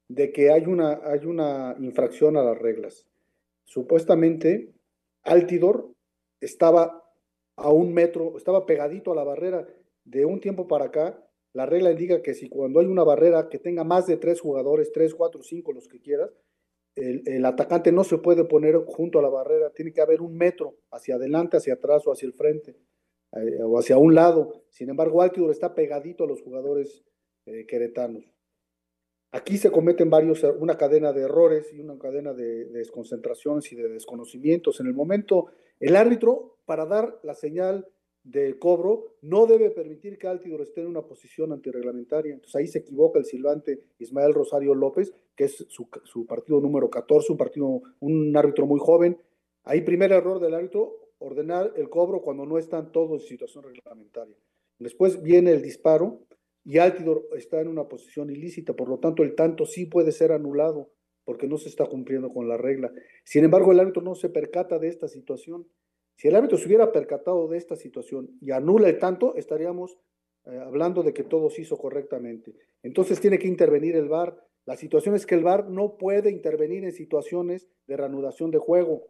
de 0.08 0.30
que 0.30 0.52
hay 0.52 0.66
una, 0.66 1.00
hay 1.02 1.26
una 1.26 1.74
infracción 1.80 2.36
a 2.36 2.44
las 2.44 2.56
reglas. 2.56 3.04
Supuestamente, 3.64 4.72
Altidor 5.24 5.92
estaba 6.40 7.02
a 7.56 7.72
un 7.72 7.92
metro, 7.92 8.36
estaba 8.36 8.64
pegadito 8.64 9.10
a 9.10 9.16
la 9.16 9.24
barrera. 9.24 9.66
De 10.04 10.24
un 10.24 10.38
tiempo 10.38 10.68
para 10.68 10.84
acá, 10.84 11.20
la 11.52 11.66
regla 11.66 11.90
indica 11.90 12.22
que 12.22 12.32
si 12.32 12.48
cuando 12.48 12.78
hay 12.78 12.86
una 12.86 13.02
barrera 13.02 13.48
que 13.48 13.58
tenga 13.58 13.82
más 13.82 14.06
de 14.06 14.18
tres 14.18 14.40
jugadores, 14.40 14.92
tres, 14.92 15.12
cuatro, 15.12 15.42
cinco, 15.42 15.72
los 15.72 15.88
que 15.88 16.00
quieras, 16.00 16.30
el, 16.94 17.24
el, 17.26 17.44
atacante 17.44 17.90
no 17.90 18.04
se 18.04 18.18
puede 18.18 18.44
poner 18.44 18.76
junto 18.86 19.18
a 19.18 19.22
la 19.22 19.30
barrera, 19.30 19.70
tiene 19.70 19.92
que 19.92 20.00
haber 20.00 20.22
un 20.22 20.36
metro 20.36 20.76
hacia 20.92 21.16
adelante, 21.16 21.56
hacia 21.56 21.74
atrás 21.74 22.06
o 22.06 22.12
hacia 22.12 22.26
el 22.26 22.34
frente, 22.34 22.76
eh, 23.32 23.64
o 23.64 23.80
hacia 23.80 23.98
un 23.98 24.14
lado. 24.14 24.62
Sin 24.68 24.90
embargo, 24.90 25.22
Altidor 25.22 25.50
está 25.50 25.74
pegadito 25.74 26.22
a 26.22 26.28
los 26.28 26.40
jugadores 26.40 27.04
queretanos. 27.66 28.24
Aquí 29.32 29.58
se 29.58 29.70
cometen 29.70 30.10
varios, 30.10 30.42
una 30.58 30.76
cadena 30.76 31.12
de 31.12 31.22
errores 31.22 31.72
y 31.72 31.80
una 31.80 31.96
cadena 31.98 32.32
de, 32.32 32.64
de, 32.64 32.78
desconcentraciones 32.78 33.70
y 33.72 33.76
de 33.76 33.88
desconocimientos. 33.88 34.80
En 34.80 34.88
el 34.88 34.94
momento, 34.94 35.46
el 35.78 35.94
árbitro, 35.94 36.56
para 36.66 36.84
dar 36.84 37.20
la 37.22 37.34
señal 37.34 37.86
de 38.24 38.58
cobro, 38.58 39.16
no 39.22 39.46
debe 39.46 39.70
permitir 39.70 40.18
que 40.18 40.26
Altidor 40.26 40.60
esté 40.62 40.82
en 40.82 40.88
una 40.88 41.02
posición 41.02 41.52
antirreglamentaria. 41.52 42.34
Entonces 42.34 42.56
ahí 42.56 42.66
se 42.66 42.80
equivoca 42.80 43.18
el 43.18 43.24
silbante 43.24 43.84
Ismael 43.98 44.34
Rosario 44.34 44.74
López, 44.74 45.12
que 45.36 45.44
es 45.44 45.64
su, 45.68 45.88
su 46.04 46.26
partido 46.26 46.60
número 46.60 46.90
14, 46.90 47.32
un 47.32 47.38
partido, 47.38 47.82
un 48.00 48.36
árbitro 48.36 48.66
muy 48.66 48.80
joven. 48.80 49.16
Ahí 49.64 49.82
primer 49.82 50.12
error 50.12 50.40
del 50.40 50.54
árbitro, 50.54 51.10
ordenar 51.18 51.72
el 51.76 51.88
cobro 51.88 52.20
cuando 52.20 52.44
no 52.46 52.58
están 52.58 52.92
todos 52.92 53.22
en 53.22 53.28
situación 53.28 53.64
reglamentaria. 53.64 54.36
Después 54.78 55.22
viene 55.22 55.52
el 55.52 55.62
disparo, 55.62 56.20
y 56.64 56.78
Altidor 56.78 57.26
está 57.36 57.60
en 57.60 57.68
una 57.68 57.88
posición 57.88 58.30
ilícita, 58.30 58.74
por 58.74 58.88
lo 58.88 58.98
tanto 58.98 59.22
el 59.22 59.34
tanto 59.34 59.64
sí 59.66 59.86
puede 59.86 60.12
ser 60.12 60.32
anulado 60.32 60.90
porque 61.24 61.46
no 61.46 61.58
se 61.58 61.68
está 61.68 61.86
cumpliendo 61.86 62.32
con 62.32 62.48
la 62.48 62.56
regla. 62.56 62.92
Sin 63.24 63.44
embargo, 63.44 63.72
el 63.72 63.80
árbitro 63.80 64.02
no 64.02 64.14
se 64.14 64.28
percata 64.30 64.78
de 64.78 64.88
esta 64.88 65.08
situación. 65.08 65.66
Si 66.16 66.28
el 66.28 66.34
árbitro 66.34 66.58
se 66.58 66.66
hubiera 66.66 66.92
percatado 66.92 67.48
de 67.48 67.56
esta 67.56 67.76
situación 67.76 68.36
y 68.40 68.50
anula 68.50 68.88
el 68.88 68.98
tanto, 68.98 69.36
estaríamos 69.36 69.98
eh, 70.46 70.58
hablando 70.58 71.02
de 71.02 71.14
que 71.14 71.22
todo 71.22 71.48
se 71.50 71.62
hizo 71.62 71.78
correctamente. 71.78 72.54
Entonces 72.82 73.20
tiene 73.20 73.38
que 73.38 73.48
intervenir 73.48 73.96
el 73.96 74.08
VAR. 74.08 74.36
La 74.66 74.76
situación 74.76 75.14
es 75.14 75.24
que 75.24 75.34
el 75.34 75.44
VAR 75.44 75.68
no 75.70 75.96
puede 75.96 76.30
intervenir 76.30 76.84
en 76.84 76.92
situaciones 76.92 77.68
de 77.86 77.96
reanudación 77.96 78.50
de 78.50 78.58
juego. 78.58 79.06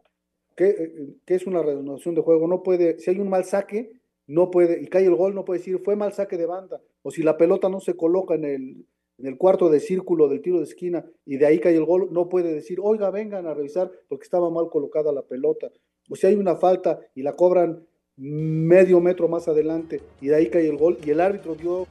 ¿Qué, 0.55 0.69
eh, 0.69 1.15
qué 1.25 1.35
es 1.35 1.47
una 1.47 1.63
reanudación 1.63 2.15
de 2.15 2.21
juego? 2.21 2.47
No 2.47 2.63
puede, 2.63 2.99
si 2.99 3.09
hay 3.09 3.19
un 3.19 3.29
mal 3.29 3.45
saque, 3.45 4.00
no 4.31 4.49
puede, 4.49 4.81
y 4.81 4.87
cae 4.87 5.05
el 5.05 5.15
gol, 5.15 5.35
no 5.35 5.43
puede 5.43 5.59
decir 5.59 5.79
fue 5.83 5.95
mal 5.95 6.13
saque 6.13 6.37
de 6.37 6.45
banda, 6.45 6.81
o 7.03 7.11
si 7.11 7.21
la 7.21 7.37
pelota 7.37 7.67
no 7.67 7.81
se 7.81 7.95
coloca 7.95 8.33
en 8.35 8.45
el, 8.45 8.85
en 9.17 9.27
el 9.27 9.37
cuarto 9.37 9.69
de 9.69 9.81
círculo 9.81 10.29
del 10.29 10.41
tiro 10.41 10.59
de 10.59 10.63
esquina 10.63 11.05
y 11.25 11.37
de 11.37 11.45
ahí 11.45 11.59
cae 11.59 11.75
el 11.75 11.85
gol, 11.85 12.07
no 12.11 12.29
puede 12.29 12.53
decir, 12.53 12.79
oiga, 12.81 13.11
vengan 13.11 13.45
a 13.45 13.53
revisar 13.53 13.91
porque 14.07 14.23
estaba 14.23 14.49
mal 14.49 14.69
colocada 14.69 15.11
la 15.11 15.23
pelota. 15.23 15.69
O 16.09 16.15
si 16.15 16.27
hay 16.27 16.35
una 16.35 16.55
falta 16.55 16.99
y 17.13 17.23
la 17.23 17.33
cobran 17.33 17.85
medio 18.15 19.01
metro 19.01 19.27
más 19.27 19.47
adelante 19.47 20.01
y 20.21 20.27
de 20.27 20.35
ahí 20.35 20.49
cae 20.49 20.67
el 20.67 20.77
gol 20.77 20.97
y 21.05 21.09
el 21.09 21.19
árbitro 21.19 21.55
dio 21.55 21.85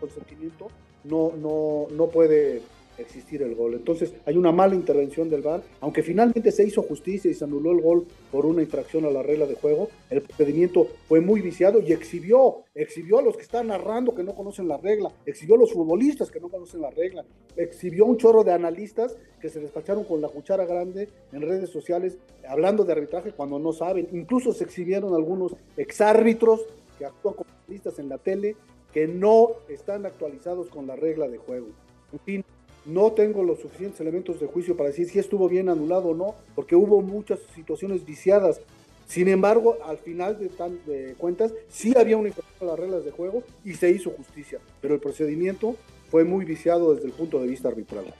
consentimiento, 0.00 0.68
no, 1.04 1.32
no, 1.36 1.88
no 1.90 2.08
puede 2.08 2.62
existir 2.98 3.42
el 3.42 3.54
gol. 3.54 3.74
Entonces 3.74 4.12
hay 4.26 4.36
una 4.36 4.52
mala 4.52 4.74
intervención 4.74 5.30
del 5.30 5.42
VAR, 5.42 5.62
aunque 5.80 6.02
finalmente 6.02 6.52
se 6.52 6.64
hizo 6.64 6.82
justicia 6.82 7.30
y 7.30 7.34
se 7.34 7.44
anuló 7.44 7.72
el 7.72 7.80
gol 7.80 8.06
por 8.30 8.46
una 8.46 8.62
infracción 8.62 9.04
a 9.04 9.10
la 9.10 9.22
regla 9.22 9.46
de 9.46 9.54
juego, 9.54 9.88
el 10.10 10.22
procedimiento 10.22 10.88
fue 11.08 11.20
muy 11.20 11.40
viciado 11.40 11.80
y 11.80 11.92
exhibió, 11.92 12.64
exhibió 12.74 13.18
a 13.18 13.22
los 13.22 13.36
que 13.36 13.42
están 13.42 13.68
narrando 13.68 14.14
que 14.14 14.22
no 14.22 14.34
conocen 14.34 14.68
la 14.68 14.76
regla, 14.76 15.10
exhibió 15.26 15.56
a 15.56 15.58
los 15.58 15.72
futbolistas 15.72 16.30
que 16.30 16.40
no 16.40 16.48
conocen 16.48 16.80
la 16.80 16.90
regla, 16.90 17.24
exhibió 17.56 18.04
un 18.06 18.16
chorro 18.16 18.44
de 18.44 18.52
analistas 18.52 19.16
que 19.40 19.48
se 19.48 19.60
despacharon 19.60 20.04
con 20.04 20.20
la 20.20 20.28
cuchara 20.28 20.64
grande 20.64 21.08
en 21.32 21.42
redes 21.42 21.70
sociales 21.70 22.18
hablando 22.48 22.84
de 22.84 22.92
arbitraje 22.92 23.32
cuando 23.32 23.58
no 23.58 23.72
saben, 23.72 24.08
incluso 24.12 24.52
se 24.52 24.64
exhibieron 24.64 25.14
algunos 25.14 25.56
exárbitros 25.76 26.66
que 26.98 27.06
actúan 27.06 27.34
como 27.34 27.50
analistas 27.50 27.98
en 27.98 28.08
la 28.08 28.18
tele 28.18 28.56
que 28.92 29.08
no 29.08 29.52
están 29.68 30.06
actualizados 30.06 30.68
con 30.68 30.86
la 30.86 30.96
regla 30.96 31.28
de 31.28 31.38
juego. 31.38 31.68
En 32.12 32.18
fin, 32.20 32.44
no 32.84 33.12
tengo 33.12 33.42
los 33.42 33.60
suficientes 33.60 34.00
elementos 34.00 34.40
de 34.40 34.46
juicio 34.46 34.76
para 34.76 34.90
decir 34.90 35.08
si 35.08 35.18
estuvo 35.18 35.48
bien 35.48 35.68
anulado 35.68 36.08
o 36.08 36.14
no, 36.14 36.34
porque 36.54 36.76
hubo 36.76 37.00
muchas 37.02 37.38
situaciones 37.54 38.04
viciadas. 38.04 38.60
Sin 39.06 39.28
embargo, 39.28 39.78
al 39.84 39.98
final 39.98 40.38
de, 40.38 40.48
tan, 40.48 40.78
de 40.86 41.14
cuentas, 41.18 41.52
sí 41.68 41.92
había 41.96 42.16
una 42.16 42.28
infracción 42.28 42.68
a 42.68 42.72
las 42.72 42.78
reglas 42.78 43.04
de 43.04 43.10
juego 43.10 43.42
y 43.64 43.74
se 43.74 43.90
hizo 43.90 44.10
justicia, 44.10 44.58
pero 44.80 44.94
el 44.94 45.00
procedimiento 45.00 45.76
fue 46.10 46.24
muy 46.24 46.44
viciado 46.44 46.94
desde 46.94 47.08
el 47.08 47.12
punto 47.12 47.40
de 47.40 47.46
vista 47.46 47.68
arbitral. 47.68 48.14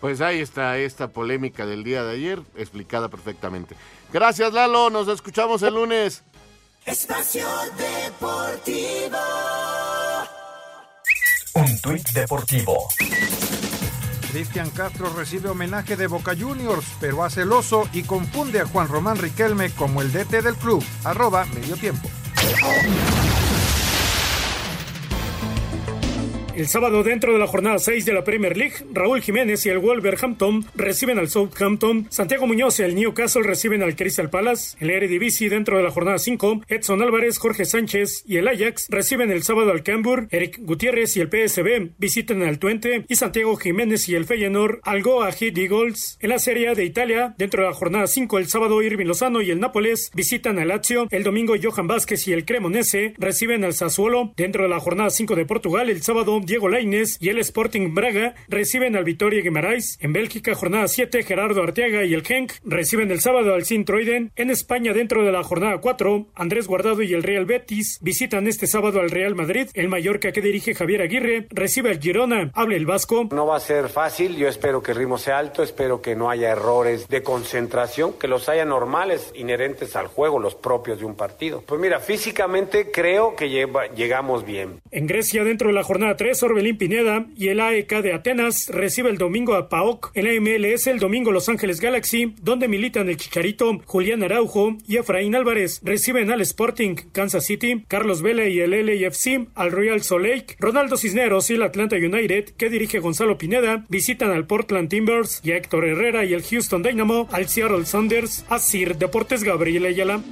Pues 0.00 0.20
ahí 0.20 0.40
está 0.40 0.78
esta 0.78 1.08
polémica 1.08 1.66
del 1.66 1.82
día 1.82 2.04
de 2.04 2.12
ayer, 2.12 2.40
explicada 2.56 3.08
perfectamente. 3.08 3.74
Gracias, 4.12 4.52
Lalo. 4.52 4.90
Nos 4.90 5.08
escuchamos 5.08 5.62
el 5.62 5.74
lunes. 5.74 6.22
Espacio 6.86 7.46
Deportivo. 7.76 9.18
Un 11.54 11.80
tuit 11.80 12.08
deportivo. 12.10 12.88
Cristian 14.30 14.70
Castro 14.70 15.10
recibe 15.14 15.48
homenaje 15.48 15.96
de 15.96 16.06
Boca 16.06 16.34
Juniors, 16.38 16.84
pero 17.00 17.24
hace 17.24 17.42
el 17.42 17.52
oso 17.52 17.88
y 17.92 18.02
confunde 18.02 18.60
a 18.60 18.66
Juan 18.66 18.88
Román 18.88 19.16
Riquelme 19.16 19.70
como 19.70 20.02
el 20.02 20.12
DT 20.12 20.42
del 20.42 20.54
club. 20.56 20.84
Arroba 21.04 21.46
medio 21.46 21.76
tiempo. 21.76 22.08
El 26.58 26.66
sábado 26.66 27.04
dentro 27.04 27.32
de 27.32 27.38
la 27.38 27.46
jornada 27.46 27.78
6 27.78 28.04
de 28.04 28.12
la 28.12 28.24
Premier 28.24 28.56
League, 28.56 28.74
Raúl 28.92 29.22
Jiménez 29.22 29.64
y 29.64 29.68
el 29.68 29.78
Wolverhampton 29.78 30.66
reciben 30.74 31.20
al 31.20 31.28
Southampton, 31.28 32.08
Santiago 32.10 32.48
Muñoz 32.48 32.80
y 32.80 32.82
el 32.82 32.96
Newcastle 32.96 33.44
reciben 33.44 33.80
al 33.80 33.94
Crystal 33.94 34.28
Palace, 34.28 34.76
el 34.80 34.90
Eredivisie 34.90 35.50
dentro 35.50 35.76
de 35.76 35.84
la 35.84 35.92
jornada 35.92 36.18
5, 36.18 36.62
Edson 36.66 37.00
Álvarez, 37.00 37.38
Jorge 37.38 37.64
Sánchez 37.64 38.24
y 38.26 38.38
el 38.38 38.48
Ajax 38.48 38.88
reciben 38.88 39.30
el 39.30 39.44
sábado 39.44 39.70
al 39.70 39.84
Cambur, 39.84 40.26
Eric 40.32 40.58
Gutiérrez 40.58 41.16
y 41.16 41.20
el 41.20 41.28
PSB 41.28 41.92
visitan 41.96 42.42
al 42.42 42.58
Twente 42.58 43.04
y 43.06 43.14
Santiago 43.14 43.54
Jiménez 43.54 44.08
y 44.08 44.16
el 44.16 44.24
Feyenoord 44.24 44.80
al 44.82 45.04
Goa 45.04 45.30
Heat 45.30 45.56
Eagles. 45.56 46.18
En 46.20 46.30
la 46.30 46.40
Serie 46.40 46.74
de 46.74 46.84
Italia, 46.84 47.36
dentro 47.38 47.62
de 47.62 47.68
la 47.68 47.74
jornada 47.74 48.08
5, 48.08 48.36
el 48.36 48.48
sábado 48.48 48.82
Irving 48.82 49.06
Lozano 49.06 49.42
y 49.42 49.52
el 49.52 49.60
Nápoles 49.60 50.10
visitan 50.12 50.58
al 50.58 50.66
Lazio, 50.66 51.06
el 51.12 51.22
domingo 51.22 51.54
Johan 51.62 51.86
Vázquez 51.86 52.26
y 52.26 52.32
el 52.32 52.44
Cremonese 52.44 53.14
reciben 53.16 53.62
al 53.62 53.74
Sassuolo. 53.74 54.32
Dentro 54.36 54.64
de 54.64 54.70
la 54.70 54.80
jornada 54.80 55.10
5 55.10 55.36
de 55.36 55.46
Portugal, 55.46 55.88
el 55.88 56.02
sábado 56.02 56.40
Diego 56.48 56.70
Lainez 56.70 57.18
y 57.20 57.28
el 57.28 57.38
Sporting 57.40 57.92
Braga 57.94 58.34
reciben 58.48 58.96
al 58.96 59.04
Vitoria 59.04 59.42
Guimarães. 59.42 59.98
En 60.00 60.14
Bélgica, 60.14 60.54
jornada 60.54 60.88
7, 60.88 61.22
Gerardo 61.22 61.62
Arteaga 61.62 62.04
y 62.06 62.14
el 62.14 62.22
Genk 62.24 62.52
reciben 62.64 63.10
el 63.10 63.20
sábado 63.20 63.52
al 63.52 63.66
Sint-Truiden. 63.66 64.32
En 64.34 64.48
España, 64.48 64.94
dentro 64.94 65.24
de 65.26 65.30
la 65.30 65.44
jornada 65.44 65.76
4, 65.78 66.26
Andrés 66.34 66.66
Guardado 66.66 67.02
y 67.02 67.12
el 67.12 67.22
Real 67.22 67.44
Betis 67.44 67.98
visitan 68.00 68.46
este 68.48 68.66
sábado 68.66 68.98
al 69.00 69.10
Real 69.10 69.34
Madrid. 69.34 69.68
El 69.74 69.88
Mallorca 69.88 70.32
que 70.32 70.40
dirige 70.40 70.74
Javier 70.74 71.02
Aguirre 71.02 71.46
recibe 71.50 71.90
al 71.90 72.00
Girona. 72.00 72.50
Habla 72.54 72.76
el 72.76 72.86
Vasco. 72.86 73.28
No 73.30 73.46
va 73.46 73.56
a 73.56 73.60
ser 73.60 73.90
fácil, 73.90 74.34
yo 74.36 74.48
espero 74.48 74.82
que 74.82 74.92
el 74.92 74.96
ritmo 74.96 75.18
sea 75.18 75.38
alto, 75.38 75.62
espero 75.62 76.00
que 76.00 76.16
no 76.16 76.30
haya 76.30 76.48
errores 76.50 77.08
de 77.08 77.22
concentración, 77.22 78.14
que 78.18 78.26
los 78.26 78.48
haya 78.48 78.64
normales, 78.64 79.32
inherentes 79.34 79.96
al 79.96 80.06
juego, 80.06 80.38
los 80.38 80.54
propios 80.54 80.98
de 80.98 81.04
un 81.04 81.14
partido. 81.14 81.62
Pues 81.66 81.78
mira, 81.78 82.00
físicamente 82.00 82.90
creo 82.90 83.36
que 83.36 83.50
lleva- 83.50 83.88
llegamos 83.94 84.46
bien. 84.46 84.80
En 84.90 85.06
Grecia, 85.06 85.44
dentro 85.44 85.68
de 85.68 85.74
la 85.74 85.82
jornada 85.82 86.16
3, 86.16 86.37
Pineda 86.78 87.26
y 87.36 87.48
el 87.48 87.60
AEK 87.60 88.02
de 88.02 88.12
Atenas 88.12 88.68
recibe 88.68 89.10
el 89.10 89.18
domingo 89.18 89.54
a 89.54 89.68
PAOK. 89.68 90.12
En 90.14 90.24
la 90.24 90.40
MLS, 90.40 90.86
el 90.86 90.98
domingo 90.98 91.32
Los 91.32 91.48
Ángeles 91.48 91.80
Galaxy, 91.80 92.34
donde 92.40 92.68
militan 92.68 93.08
el 93.08 93.16
Chicharito, 93.16 93.80
Julián 93.86 94.22
Araujo 94.22 94.76
y 94.86 94.96
Efraín 94.96 95.34
Álvarez, 95.34 95.80
reciben 95.82 96.30
al 96.30 96.40
Sporting 96.40 96.94
Kansas 97.12 97.44
City, 97.44 97.84
Carlos 97.88 98.22
Vela 98.22 98.46
y 98.46 98.60
el 98.60 98.70
LAFC 98.70 99.48
al 99.54 99.72
Real 99.72 100.02
Salt 100.02 100.24
Lake, 100.24 100.56
Ronaldo 100.58 100.96
Cisneros 100.96 101.50
y 101.50 101.54
el 101.54 101.62
Atlanta 101.62 101.96
United, 101.96 102.50
que 102.56 102.70
dirige 102.70 102.98
Gonzalo 103.00 103.38
Pineda, 103.38 103.84
visitan 103.88 104.30
al 104.30 104.46
Portland 104.46 104.88
Timbers 104.88 105.40
y 105.42 105.52
a 105.52 105.56
Héctor 105.56 105.86
Herrera 105.86 106.24
y 106.24 106.34
el 106.34 106.42
Houston 106.42 106.82
Dynamo 106.82 107.28
al 107.32 107.48
Seattle 107.48 107.84
Saunders, 107.86 108.44
a 108.48 108.58
Sir 108.58 108.96
Deportes 108.96 109.42
Gabriel 109.42 109.86
Ayala. 109.86 110.22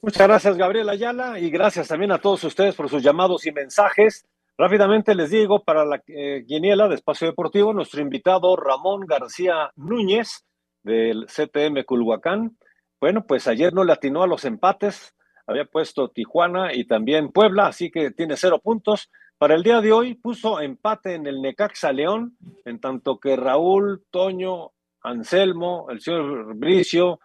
Muchas 0.00 0.28
gracias, 0.28 0.56
Gabriel 0.56 0.88
Ayala, 0.88 1.40
y 1.40 1.50
gracias 1.50 1.88
también 1.88 2.12
a 2.12 2.18
todos 2.18 2.44
ustedes 2.44 2.76
por 2.76 2.88
sus 2.88 3.02
llamados 3.02 3.44
y 3.46 3.52
mensajes. 3.52 4.28
Rápidamente 4.56 5.12
les 5.12 5.30
digo, 5.30 5.64
para 5.64 5.84
la 5.84 6.00
eh, 6.06 6.44
quiniela 6.46 6.86
de 6.86 6.94
Espacio 6.94 7.26
Deportivo, 7.26 7.72
nuestro 7.72 8.00
invitado 8.00 8.54
Ramón 8.54 9.06
García 9.06 9.72
Núñez, 9.74 10.44
del 10.84 11.26
CTM 11.26 11.84
Culhuacán. 11.84 12.56
Bueno, 13.00 13.24
pues 13.26 13.48
ayer 13.48 13.74
no 13.74 13.82
le 13.82 13.92
atinó 13.92 14.22
a 14.22 14.28
los 14.28 14.44
empates, 14.44 15.16
había 15.48 15.64
puesto 15.64 16.10
Tijuana 16.10 16.72
y 16.72 16.84
también 16.84 17.32
Puebla, 17.32 17.66
así 17.66 17.90
que 17.90 18.12
tiene 18.12 18.36
cero 18.36 18.60
puntos. 18.62 19.10
Para 19.36 19.56
el 19.56 19.64
día 19.64 19.80
de 19.80 19.90
hoy 19.90 20.14
puso 20.14 20.60
empate 20.60 21.14
en 21.14 21.26
el 21.26 21.42
Necaxa 21.42 21.92
León, 21.92 22.36
en 22.64 22.80
tanto 22.80 23.18
que 23.18 23.34
Raúl, 23.34 24.04
Toño, 24.10 24.70
Anselmo, 25.02 25.86
el 25.90 26.00
señor 26.00 26.54
Bricio, 26.54 27.18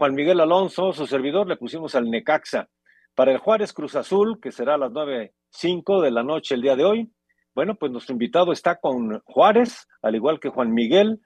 Juan 0.00 0.14
Miguel 0.14 0.40
Alonso, 0.40 0.92
su 0.92 1.06
servidor, 1.06 1.46
le 1.46 1.58
pusimos 1.58 1.94
al 1.94 2.10
Necaxa. 2.10 2.70
Para 3.14 3.32
el 3.32 3.36
Juárez 3.36 3.74
Cruz 3.74 3.96
Azul, 3.96 4.40
que 4.40 4.50
será 4.50 4.76
a 4.76 4.78
las 4.78 4.92
9.05 4.92 6.00
de 6.00 6.10
la 6.10 6.22
noche 6.22 6.54
el 6.54 6.62
día 6.62 6.74
de 6.74 6.86
hoy, 6.86 7.12
bueno, 7.54 7.74
pues 7.74 7.92
nuestro 7.92 8.14
invitado 8.14 8.50
está 8.50 8.76
con 8.76 9.20
Juárez, 9.26 9.86
al 10.00 10.14
igual 10.14 10.40
que 10.40 10.48
Juan 10.48 10.72
Miguel. 10.72 11.20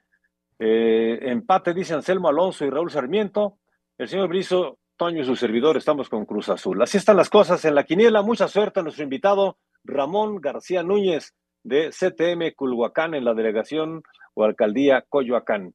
Eh, 0.59 1.21
empate, 1.23 1.73
dice 1.73 1.95
Anselmo 1.95 2.29
Alonso 2.29 2.65
y 2.65 2.71
Raúl 2.71 2.91
Sarmiento. 2.91 3.59
El 3.97 4.09
señor 4.09 4.27
Brizo, 4.27 4.81
Toño 4.97 5.23
y 5.23 5.25
su 5.25 5.37
servidor 5.37 5.77
estamos 5.77 6.09
con 6.09 6.27
Cruz 6.27 6.49
Azul. 6.49 6.83
Así 6.83 6.99
están 6.99 7.17
las 7.17 7.31
cosas 7.31 7.65
en 7.65 7.77
la 7.77 7.85
quiniela. 7.85 8.23
Mucha 8.23 8.49
suerte 8.49 8.81
a 8.81 8.83
nuestro 8.83 9.05
invitado 9.05 9.57
Ramón 9.85 10.41
García 10.41 10.83
Núñez 10.83 11.33
de 11.63 11.91
CTM 11.91 12.57
Culhuacán 12.57 13.15
en 13.15 13.25
la 13.25 13.35
delegación 13.35 14.03
o 14.35 14.43
alcaldía 14.43 15.05
Coyoacán. 15.09 15.75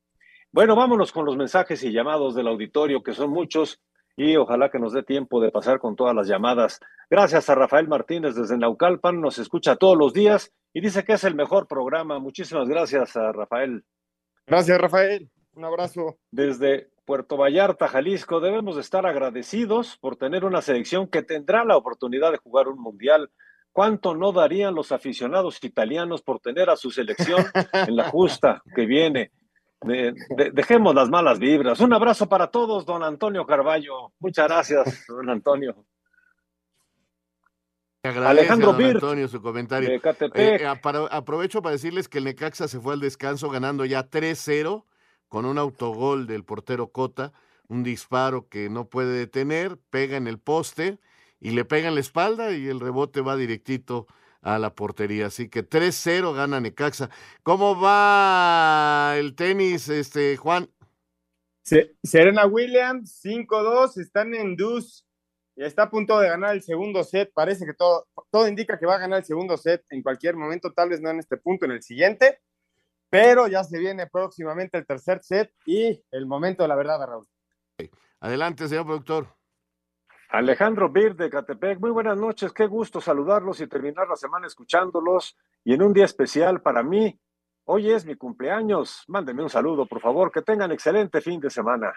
Bueno, 0.51 0.75
vámonos 0.75 1.11
con 1.11 1.25
los 1.25 1.37
mensajes 1.37 1.83
y 1.83 1.91
llamados 1.91 2.33
del 2.33 2.47
auditorio, 2.47 3.03
que 3.03 3.13
son 3.13 3.29
muchos, 3.29 3.79
y 4.17 4.35
ojalá 4.35 4.69
que 4.69 4.79
nos 4.79 4.93
dé 4.93 5.03
tiempo 5.03 5.39
de 5.39 5.51
pasar 5.51 5.79
con 5.79 5.95
todas 5.95 6.15
las 6.15 6.27
llamadas. 6.27 6.79
Gracias 7.07 7.49
a 7.49 7.55
Rafael 7.55 7.87
Martínez 7.87 8.35
desde 8.35 8.57
Naucalpan, 8.57 9.21
nos 9.21 9.37
escucha 9.37 9.75
todos 9.75 9.95
los 9.95 10.11
días 10.11 10.51
y 10.73 10.81
dice 10.81 11.03
que 11.03 11.13
es 11.13 11.23
el 11.23 11.35
mejor 11.35 11.67
programa. 11.67 12.19
Muchísimas 12.19 12.67
gracias 12.67 13.15
a 13.15 13.31
Rafael. 13.31 13.85
Gracias, 14.47 14.81
Rafael. 14.81 15.29
Un 15.53 15.65
abrazo. 15.65 16.17
Desde 16.31 16.89
Puerto 17.05 17.37
Vallarta, 17.37 17.87
Jalisco, 17.87 18.39
debemos 18.39 18.75
de 18.75 18.81
estar 18.81 19.05
agradecidos 19.05 19.97
por 19.97 20.15
tener 20.15 20.45
una 20.45 20.63
selección 20.63 21.07
que 21.07 21.21
tendrá 21.21 21.63
la 21.63 21.77
oportunidad 21.77 22.31
de 22.31 22.37
jugar 22.37 22.67
un 22.67 22.79
mundial. 22.79 23.29
¿Cuánto 23.71 24.15
no 24.15 24.31
darían 24.31 24.73
los 24.73 24.91
aficionados 24.91 25.63
italianos 25.63 26.23
por 26.23 26.39
tener 26.39 26.71
a 26.71 26.75
su 26.75 26.89
selección 26.89 27.45
en 27.73 27.95
la 27.95 28.09
justa 28.09 28.63
que 28.75 28.87
viene? 28.87 29.31
De- 29.81 30.13
de- 30.35 30.51
dejemos 30.51 30.93
las 30.93 31.09
malas 31.09 31.39
vibras. 31.39 31.79
Un 31.79 31.93
abrazo 31.93 32.27
para 32.27 32.47
todos, 32.47 32.85
don 32.85 33.01
Antonio 33.03 33.45
Carballo. 33.45 34.11
Muchas 34.19 34.47
gracias, 34.47 35.05
don 35.07 35.29
Antonio. 35.29 35.85
Agradece 38.03 38.29
Alejandro 38.29 38.69
a 38.71 38.73
don 38.73 38.83
Antonio 38.85 39.27
su 39.27 39.41
comentario. 39.41 39.89
Eh, 39.89 40.01
eh, 40.35 40.59
para- 40.81 41.05
aprovecho 41.07 41.61
para 41.61 41.73
decirles 41.73 42.07
que 42.07 42.19
el 42.19 42.23
Necaxa 42.25 42.67
se 42.67 42.79
fue 42.79 42.93
al 42.93 42.99
descanso 42.99 43.49
ganando 43.49 43.85
ya 43.85 44.09
3-0 44.09 44.85
con 45.27 45.45
un 45.45 45.57
autogol 45.57 46.25
del 46.27 46.43
portero 46.43 46.87
Cota, 46.91 47.33
un 47.67 47.83
disparo 47.83 48.47
que 48.47 48.69
no 48.69 48.85
puede 48.85 49.17
detener, 49.17 49.77
pega 49.89 50.17
en 50.17 50.27
el 50.27 50.39
poste 50.39 50.99
y 51.39 51.51
le 51.51 51.65
pega 51.65 51.87
en 51.89 51.95
la 51.95 52.01
espalda 52.01 52.51
y 52.51 52.67
el 52.67 52.79
rebote 52.79 53.21
va 53.21 53.35
directito 53.35 54.07
a 54.41 54.59
la 54.59 54.73
portería. 54.73 55.27
Así 55.27 55.49
que 55.49 55.67
3-0 55.67 56.33
gana 56.33 56.59
Necaxa. 56.59 57.09
¿Cómo 57.43 57.79
va 57.79 59.15
el 59.17 59.35
tenis, 59.35 59.89
este 59.89 60.37
Juan? 60.37 60.69
Serena 62.03 62.47
Williams, 62.47 63.21
5-2, 63.23 63.99
están 63.99 64.33
en 64.33 64.55
dus. 64.55 65.05
Está 65.55 65.83
a 65.83 65.89
punto 65.89 66.19
de 66.19 66.29
ganar 66.29 66.55
el 66.55 66.63
segundo 66.63 67.03
set. 67.03 67.31
Parece 67.33 67.65
que 67.65 67.73
todo, 67.73 68.07
todo 68.31 68.47
indica 68.47 68.79
que 68.79 68.85
va 68.85 68.95
a 68.95 68.99
ganar 68.99 69.19
el 69.19 69.25
segundo 69.25 69.57
set 69.57 69.83
en 69.89 70.01
cualquier 70.01 70.35
momento, 70.35 70.71
tal 70.71 70.89
vez 70.89 71.01
no 71.01 71.09
en 71.09 71.19
este 71.19 71.37
punto, 71.37 71.65
en 71.65 71.71
el 71.71 71.83
siguiente. 71.83 72.39
Pero 73.09 73.47
ya 73.47 73.63
se 73.63 73.77
viene 73.77 74.07
próximamente 74.07 74.77
el 74.77 74.85
tercer 74.85 75.21
set 75.21 75.51
y 75.65 76.01
el 76.11 76.25
momento 76.27 76.63
de 76.63 76.69
la 76.69 76.75
verdad, 76.75 77.05
Raúl. 77.05 77.27
Adelante, 78.21 78.67
señor 78.67 78.85
productor. 78.85 79.38
Alejandro 80.31 80.89
Bir 80.89 81.15
de 81.15 81.27
Catepec, 81.27 81.79
muy 81.79 81.89
buenas 81.89 82.15
noches, 82.15 82.53
qué 82.53 82.67
gusto 82.67 83.01
saludarlos 83.01 83.61
y 83.61 83.67
terminar 83.67 84.07
la 84.07 84.15
semana 84.15 84.45
escuchándolos. 84.45 85.35
Y 85.63 85.73
en 85.73 85.81
un 85.81 85.91
día 85.91 86.05
especial 86.05 86.61
para 86.61 86.83
mí, 86.83 87.19
hoy 87.65 87.89
es 87.89 88.05
mi 88.05 88.13
cumpleaños. 88.13 89.05
Mándenme 89.07 89.41
un 89.41 89.49
saludo, 89.49 89.87
por 89.87 89.99
favor, 89.99 90.31
que 90.31 90.43
tengan 90.43 90.71
excelente 90.71 91.19
fin 91.19 91.39
de 91.39 91.49
semana. 91.49 91.91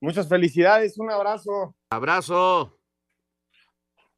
Muchas 0.00 0.28
felicidades, 0.28 0.96
un 0.98 1.10
abrazo. 1.10 1.74
Abrazo. 1.90 2.78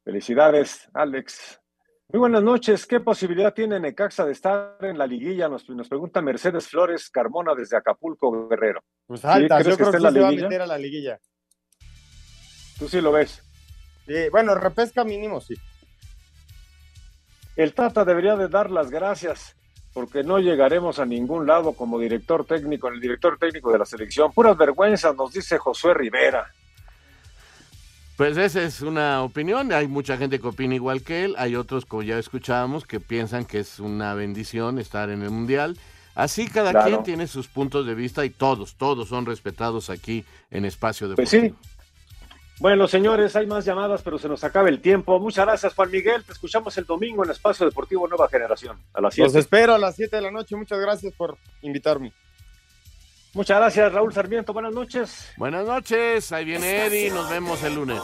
Felicidades, 0.04 0.86
Alex. 0.92 1.62
Muy 2.08 2.20
buenas 2.20 2.42
noches. 2.42 2.86
¿Qué 2.86 3.00
posibilidad 3.00 3.54
tiene 3.54 3.80
Necaxa 3.80 4.26
de 4.26 4.32
estar 4.32 4.76
en 4.82 4.98
la 4.98 5.06
liguilla? 5.06 5.48
Nos, 5.48 5.66
nos 5.70 5.88
pregunta 5.88 6.20
Mercedes 6.20 6.68
Flores 6.68 7.08
Carmona 7.08 7.54
desde 7.54 7.74
Acapulco, 7.74 8.48
Guerrero. 8.48 8.82
Pues 9.06 9.24
alta, 9.24 9.62
yo 9.62 9.76
creo 9.76 9.78
que, 9.78 9.84
sí 9.84 10.12
se 10.12 10.20
va 10.20 10.28
a 10.28 10.30
meter 10.30 10.60
a 10.60 10.66
la 10.66 10.76
liguilla. 10.76 11.18
¿Tú 12.82 12.88
sí 12.88 13.00
lo 13.00 13.12
ves? 13.12 13.40
Sí, 14.08 14.28
bueno, 14.32 14.56
repesca 14.56 15.04
mínimo, 15.04 15.40
sí. 15.40 15.54
El 17.54 17.74
Tata 17.74 18.04
debería 18.04 18.34
de 18.34 18.48
dar 18.48 18.72
las 18.72 18.90
gracias 18.90 19.54
porque 19.94 20.24
no 20.24 20.40
llegaremos 20.40 20.98
a 20.98 21.06
ningún 21.06 21.46
lado 21.46 21.74
como 21.74 21.96
director 22.00 22.44
técnico, 22.44 22.88
el 22.88 23.00
director 23.00 23.38
técnico 23.38 23.70
de 23.70 23.78
la 23.78 23.84
selección. 23.84 24.32
Puras 24.32 24.56
vergüenzas, 24.56 25.14
nos 25.14 25.32
dice 25.32 25.58
Josué 25.58 25.94
Rivera. 25.94 26.52
Pues 28.16 28.36
esa 28.36 28.64
es 28.64 28.80
una 28.80 29.22
opinión, 29.22 29.72
hay 29.72 29.86
mucha 29.86 30.16
gente 30.16 30.40
que 30.40 30.48
opina 30.48 30.74
igual 30.74 31.02
que 31.02 31.24
él, 31.24 31.36
hay 31.38 31.54
otros, 31.54 31.86
como 31.86 32.02
ya 32.02 32.18
escuchábamos, 32.18 32.84
que 32.84 32.98
piensan 32.98 33.44
que 33.44 33.60
es 33.60 33.78
una 33.78 34.14
bendición 34.14 34.80
estar 34.80 35.08
en 35.08 35.22
el 35.22 35.30
Mundial. 35.30 35.78
Así 36.16 36.48
cada 36.48 36.82
quien 36.84 37.04
tiene 37.04 37.28
sus 37.28 37.46
puntos 37.46 37.86
de 37.86 37.94
vista 37.94 38.24
y 38.24 38.30
todos, 38.30 38.74
todos 38.74 39.08
son 39.08 39.24
respetados 39.24 39.88
aquí 39.88 40.24
en 40.50 40.64
Espacio 40.64 41.08
Deportivo. 41.08 41.42
Pues 41.42 41.52
sí. 41.52 41.71
Bueno, 42.62 42.86
señores, 42.86 43.34
hay 43.34 43.44
más 43.44 43.64
llamadas, 43.64 44.02
pero 44.02 44.18
se 44.18 44.28
nos 44.28 44.44
acaba 44.44 44.68
el 44.68 44.80
tiempo. 44.80 45.18
Muchas 45.18 45.44
gracias, 45.44 45.74
Juan 45.74 45.90
Miguel. 45.90 46.22
Te 46.22 46.30
escuchamos 46.30 46.78
el 46.78 46.84
domingo 46.84 47.24
en 47.24 47.32
Espacio 47.32 47.66
Deportivo 47.66 48.06
Nueva 48.06 48.28
Generación, 48.28 48.78
a 48.94 49.00
las 49.00 49.14
7. 49.14 49.26
Los 49.26 49.34
espero 49.34 49.74
a 49.74 49.78
las 49.78 49.96
7 49.96 50.14
de 50.14 50.22
la 50.22 50.30
noche. 50.30 50.54
Muchas 50.54 50.78
gracias 50.78 51.12
por 51.12 51.36
invitarme. 51.62 52.12
Muchas 53.34 53.58
gracias, 53.58 53.92
Raúl 53.92 54.12
Sarmiento. 54.12 54.52
Buenas 54.52 54.72
noches. 54.72 55.32
Buenas 55.36 55.66
noches. 55.66 56.30
Ahí 56.30 56.44
viene 56.44 56.86
Eddie. 56.86 57.10
Nos 57.10 57.28
vemos 57.28 57.60
el 57.64 57.74
lunes. 57.74 58.00